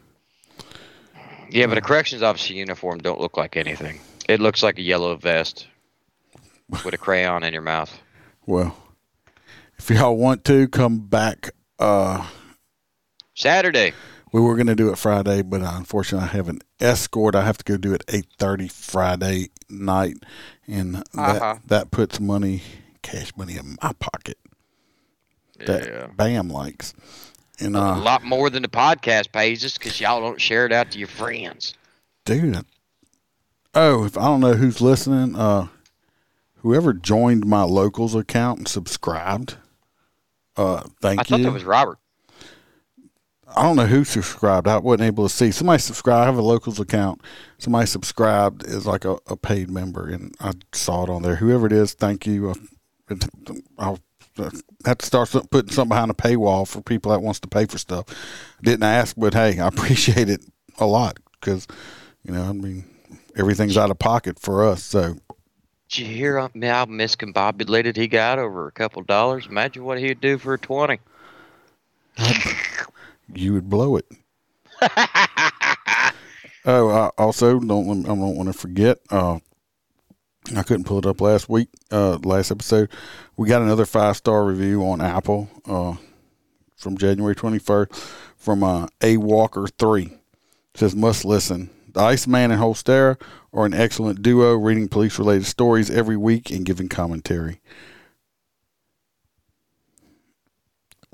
Yeah, 1.50 1.66
but 1.66 1.78
a 1.78 1.80
corrections 1.80 2.22
officer 2.22 2.52
uniform 2.52 2.98
don't 2.98 3.20
look 3.20 3.36
like 3.36 3.56
anything. 3.56 4.00
It 4.28 4.40
looks 4.40 4.62
like 4.62 4.78
a 4.78 4.82
yellow 4.82 5.16
vest 5.16 5.66
with 6.84 6.94
a 6.94 6.98
crayon 6.98 7.42
in 7.42 7.52
your 7.52 7.62
mouth. 7.62 7.96
Well, 8.46 8.76
if 9.78 9.90
y'all 9.90 10.16
want 10.16 10.44
to 10.44 10.68
come 10.68 11.00
back, 11.00 11.50
uh, 11.78 12.26
Saturday. 13.34 13.92
We 14.34 14.40
were 14.40 14.56
going 14.56 14.66
to 14.66 14.74
do 14.74 14.90
it 14.90 14.98
Friday, 14.98 15.42
but 15.42 15.62
uh, 15.62 15.70
unfortunately, 15.74 16.28
I 16.28 16.32
have 16.32 16.48
an 16.48 16.58
escort. 16.80 17.36
I 17.36 17.44
have 17.44 17.56
to 17.58 17.64
go 17.64 17.76
do 17.76 17.94
it 17.94 18.02
eight 18.08 18.26
thirty 18.36 18.66
Friday 18.66 19.50
night, 19.70 20.16
and 20.66 20.96
that 20.96 21.04
Uh-huh. 21.14 21.56
that 21.68 21.92
puts 21.92 22.18
money, 22.18 22.62
cash 23.02 23.30
money 23.36 23.56
in 23.56 23.76
my 23.80 23.92
pocket. 24.00 24.36
That 25.64 25.86
Yeah. 25.86 26.06
Bam 26.16 26.48
likes, 26.48 26.94
and 27.60 27.76
a 27.76 27.80
uh, 27.80 27.98
lot 28.00 28.24
more 28.24 28.50
than 28.50 28.62
the 28.62 28.68
podcast 28.68 29.30
pays 29.30 29.60
just 29.60 29.78
because 29.78 30.00
y'all 30.00 30.20
don't 30.20 30.40
share 30.40 30.66
it 30.66 30.72
out 30.72 30.90
to 30.90 30.98
your 30.98 31.06
friends. 31.08 31.74
dude. 32.24 32.64
Oh, 33.72 34.04
if 34.04 34.18
I 34.18 34.22
don't 34.22 34.40
know 34.40 34.54
who's 34.54 34.80
listening, 34.80 35.36
uh, 35.36 35.68
whoever 36.62 36.92
joined 36.92 37.46
my 37.46 37.62
locals 37.62 38.14
account 38.16 38.58
and 38.58 38.68
subscribed, 38.68 39.58
uh, 40.56 40.82
thank 41.00 41.20
I 41.20 41.22
you. 41.22 41.36
I 41.36 41.38
thought 41.38 41.42
that 41.44 41.52
was 41.52 41.64
Robert. 41.64 41.98
I 43.56 43.62
don't 43.62 43.76
know 43.76 43.86
who 43.86 44.04
subscribed. 44.04 44.66
I 44.66 44.78
wasn't 44.78 45.06
able 45.06 45.28
to 45.28 45.34
see. 45.34 45.50
Somebody 45.50 45.80
subscribed. 45.80 46.22
I 46.22 46.26
have 46.26 46.38
a 46.38 46.42
locals 46.42 46.80
account. 46.80 47.20
Somebody 47.58 47.86
subscribed 47.86 48.64
is 48.64 48.86
like 48.86 49.04
a, 49.04 49.18
a 49.26 49.36
paid 49.36 49.70
member, 49.70 50.08
and 50.08 50.34
I 50.40 50.52
saw 50.72 51.04
it 51.04 51.10
on 51.10 51.22
there. 51.22 51.36
Whoever 51.36 51.66
it 51.66 51.72
is, 51.72 51.94
thank 51.94 52.26
you. 52.26 52.54
I'll 53.78 54.00
uh, 54.38 54.50
have 54.84 54.98
to 54.98 55.06
start 55.06 55.30
putting 55.50 55.70
something 55.70 55.90
behind 55.90 56.10
a 56.10 56.14
paywall 56.14 56.66
for 56.66 56.80
people 56.80 57.12
that 57.12 57.20
wants 57.20 57.40
to 57.40 57.48
pay 57.48 57.66
for 57.66 57.78
stuff. 57.78 58.06
Didn't 58.62 58.82
ask, 58.82 59.14
but 59.16 59.34
hey, 59.34 59.60
I 59.60 59.68
appreciate 59.68 60.28
it 60.28 60.44
a 60.78 60.86
lot 60.86 61.18
because 61.40 61.66
you 62.24 62.32
know, 62.32 62.42
I 62.42 62.52
mean, 62.52 62.84
everything's 63.36 63.76
out 63.76 63.90
of 63.90 63.98
pocket 63.98 64.38
for 64.38 64.66
us. 64.66 64.82
So 64.82 65.16
Did 65.88 65.98
you 65.98 66.06
hear 66.06 66.38
how 66.38 66.48
how 66.48 66.86
miscombobulated 66.86 67.96
he 67.96 68.08
got 68.08 68.38
over 68.38 68.66
a 68.66 68.72
couple 68.72 69.02
dollars? 69.02 69.46
Imagine 69.46 69.84
what 69.84 69.98
he'd 69.98 70.20
do 70.20 70.38
for 70.38 70.54
a 70.54 70.58
20. 70.58 70.98
you 73.32 73.52
would 73.52 73.70
blow 73.70 73.96
it. 73.96 74.06
Oh, 76.66 76.88
I 76.88 77.10
also 77.18 77.60
don't. 77.60 78.06
I 78.06 78.08
don't 78.08 78.36
want 78.36 78.46
to 78.46 78.58
forget. 78.58 78.98
Uh, 79.10 79.38
I 80.56 80.62
couldn't 80.62 80.84
pull 80.84 80.98
it 80.98 81.06
up 81.06 81.20
last 81.20 81.48
week. 81.48 81.68
Uh, 81.90 82.16
last 82.24 82.50
episode, 82.50 82.88
we 83.36 83.48
got 83.48 83.60
another 83.60 83.84
five 83.84 84.16
star 84.16 84.44
review 84.44 84.82
on 84.82 85.00
Apple. 85.00 85.50
Uh, 85.66 85.96
from 86.76 86.96
January 86.96 87.34
twenty 87.34 87.58
first, 87.58 87.94
from 88.36 88.62
uh, 88.62 88.86
A 89.02 89.18
Walker 89.18 89.66
three. 89.78 90.04
It 90.74 90.80
says 90.80 90.96
must 90.96 91.24
listen. 91.24 91.68
The 91.92 92.00
Iceman 92.00 92.50
and 92.50 92.60
Holstera 92.60 93.20
are 93.52 93.66
an 93.66 93.74
excellent 93.74 94.22
duo, 94.22 94.54
reading 94.54 94.88
police 94.88 95.18
related 95.18 95.46
stories 95.46 95.90
every 95.90 96.16
week 96.16 96.50
and 96.50 96.64
giving 96.64 96.88
commentary. 96.88 97.60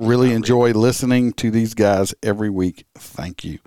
Really 0.00 0.32
enjoy 0.32 0.72
listening 0.72 1.34
to 1.34 1.50
these 1.50 1.74
guys 1.74 2.14
every 2.22 2.48
week. 2.48 2.86
Thank 2.96 3.44
you. 3.44 3.58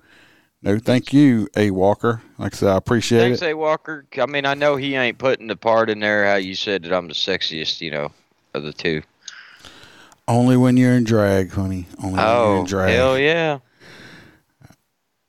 No, 0.64 0.80
thank 0.80 1.14
you, 1.14 1.48
A 1.56 1.70
Walker. 1.70 2.24
Like 2.40 2.56
I 2.56 2.58
said, 2.58 2.70
I 2.70 2.78
appreciate 2.78 3.20
Thanks, 3.20 3.42
it. 3.44 3.52
A. 3.52 3.54
Walker. 3.54 4.06
I 4.18 4.26
mean, 4.26 4.46
I 4.48 4.56
know 4.56 4.76
he 4.76 4.96
ain't 4.96 5.20
putting 5.20 5.46
the 5.46 5.56
part 5.56 5.92
in 5.92 6.00
there 6.00 6.26
how 6.28 6.38
you 6.38 6.56
said 6.56 6.84
that 6.84 6.94
I'm 6.94 7.08
the 7.08 7.14
sexiest, 7.14 7.82
you 7.82 7.92
know, 7.92 8.12
of 8.56 8.64
the 8.64 8.74
two. 8.74 9.04
Only 10.28 10.58
when 10.58 10.76
you're 10.76 10.94
in 10.94 11.04
drag, 11.04 11.52
honey. 11.52 11.86
Only 12.02 12.14
when 12.16 12.26
you're 12.26 12.28
Oh, 12.28 12.60
in 12.62 12.66
drag. 12.66 12.90
hell 12.96 13.20
yeah. 13.20 13.60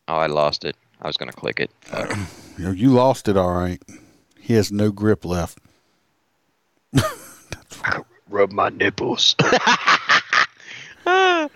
Oh, 0.09 0.15
I 0.17 0.27
lost 0.27 0.65
it. 0.65 0.75
I 1.03 1.07
was 1.07 1.19
going 1.19 1.31
to 1.31 1.37
click 1.37 1.61
it. 1.61 1.71
Fuck. 1.83 2.17
You, 2.57 2.65
know, 2.65 2.71
you 2.71 2.91
lost 2.91 3.29
it, 3.29 3.37
all 3.37 3.53
right. 3.53 3.83
He 4.41 4.55
has 4.55 4.73
no 4.73 4.91
grip 4.91 5.25
left. 5.27 5.59
I 6.95 8.01
rub 8.31 8.53
my 8.53 8.71
nipples. 8.71 9.35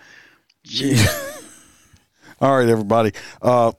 all 2.40 2.56
right, 2.56 2.68
everybody. 2.68 3.12
Uh, 3.40 3.72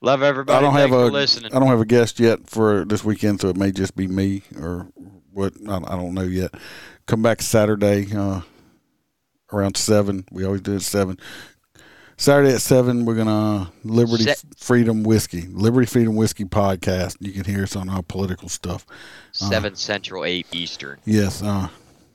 Love 0.00 0.22
everybody. 0.22 0.58
I 0.58 0.60
don't 0.60 0.74
have 0.74 0.92
a 0.92 1.06
for 1.06 1.12
listening. 1.12 1.52
I 1.54 1.58
don't 1.58 1.68
have 1.68 1.80
a 1.80 1.86
guest 1.86 2.20
yet 2.20 2.48
for 2.48 2.84
this 2.84 3.04
weekend, 3.04 3.40
so 3.40 3.48
it 3.48 3.56
may 3.56 3.72
just 3.72 3.96
be 3.96 4.06
me 4.06 4.42
or 4.60 4.88
what. 5.32 5.54
I, 5.68 5.76
I 5.76 5.96
don't 5.96 6.14
know 6.14 6.22
yet. 6.22 6.54
Come 7.06 7.22
back 7.22 7.40
Saturday 7.42 8.14
uh, 8.14 8.42
around 9.52 9.76
seven. 9.76 10.24
We 10.30 10.44
always 10.44 10.60
do 10.60 10.72
it 10.72 10.76
at 10.76 10.82
seven. 10.82 11.18
Saturday 12.18 12.54
at 12.54 12.62
seven, 12.62 13.04
we're 13.04 13.14
gonna 13.14 13.70
Liberty 13.84 14.24
Set- 14.24 14.42
Freedom 14.56 15.02
Whiskey, 15.02 15.42
Liberty 15.48 15.86
Freedom 15.86 16.16
Whiskey 16.16 16.44
podcast. 16.44 17.16
You 17.20 17.32
can 17.32 17.44
hear 17.44 17.62
us 17.62 17.76
on 17.76 17.88
our 17.90 18.02
political 18.02 18.48
stuff. 18.48 18.86
Seven 19.32 19.76
Central, 19.76 20.24
eight 20.24 20.46
Eastern. 20.52 20.98
Yes. 21.04 21.42
Uh, 21.42 21.68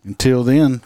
until 0.03 0.43
then, 0.43 0.81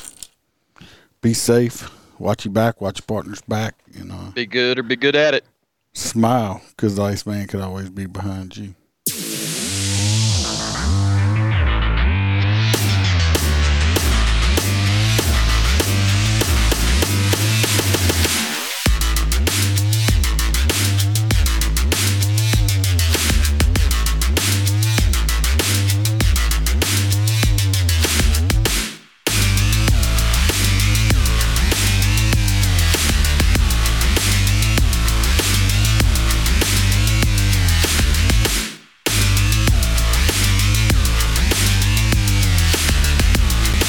be 1.22 1.34
safe. 1.34 1.90
Watch 2.20 2.46
your 2.46 2.54
back. 2.54 2.82
Watch 2.82 3.00
your 3.00 3.06
partner's 3.06 3.42
back. 3.42 3.76
you 3.92 4.04
know. 4.04 4.32
Be 4.34 4.46
good 4.46 4.80
or 4.80 4.84
be 4.84 4.96
good 4.96 5.16
at 5.16 5.34
it. 5.34 5.46
smile, 5.94 6.62
because 6.70 6.96
the 6.96 7.04
Iceman 7.04 7.48
could 7.48 7.62
always 7.62 7.90
be 7.90 8.06
behind 8.06 8.56
you. 8.58 8.76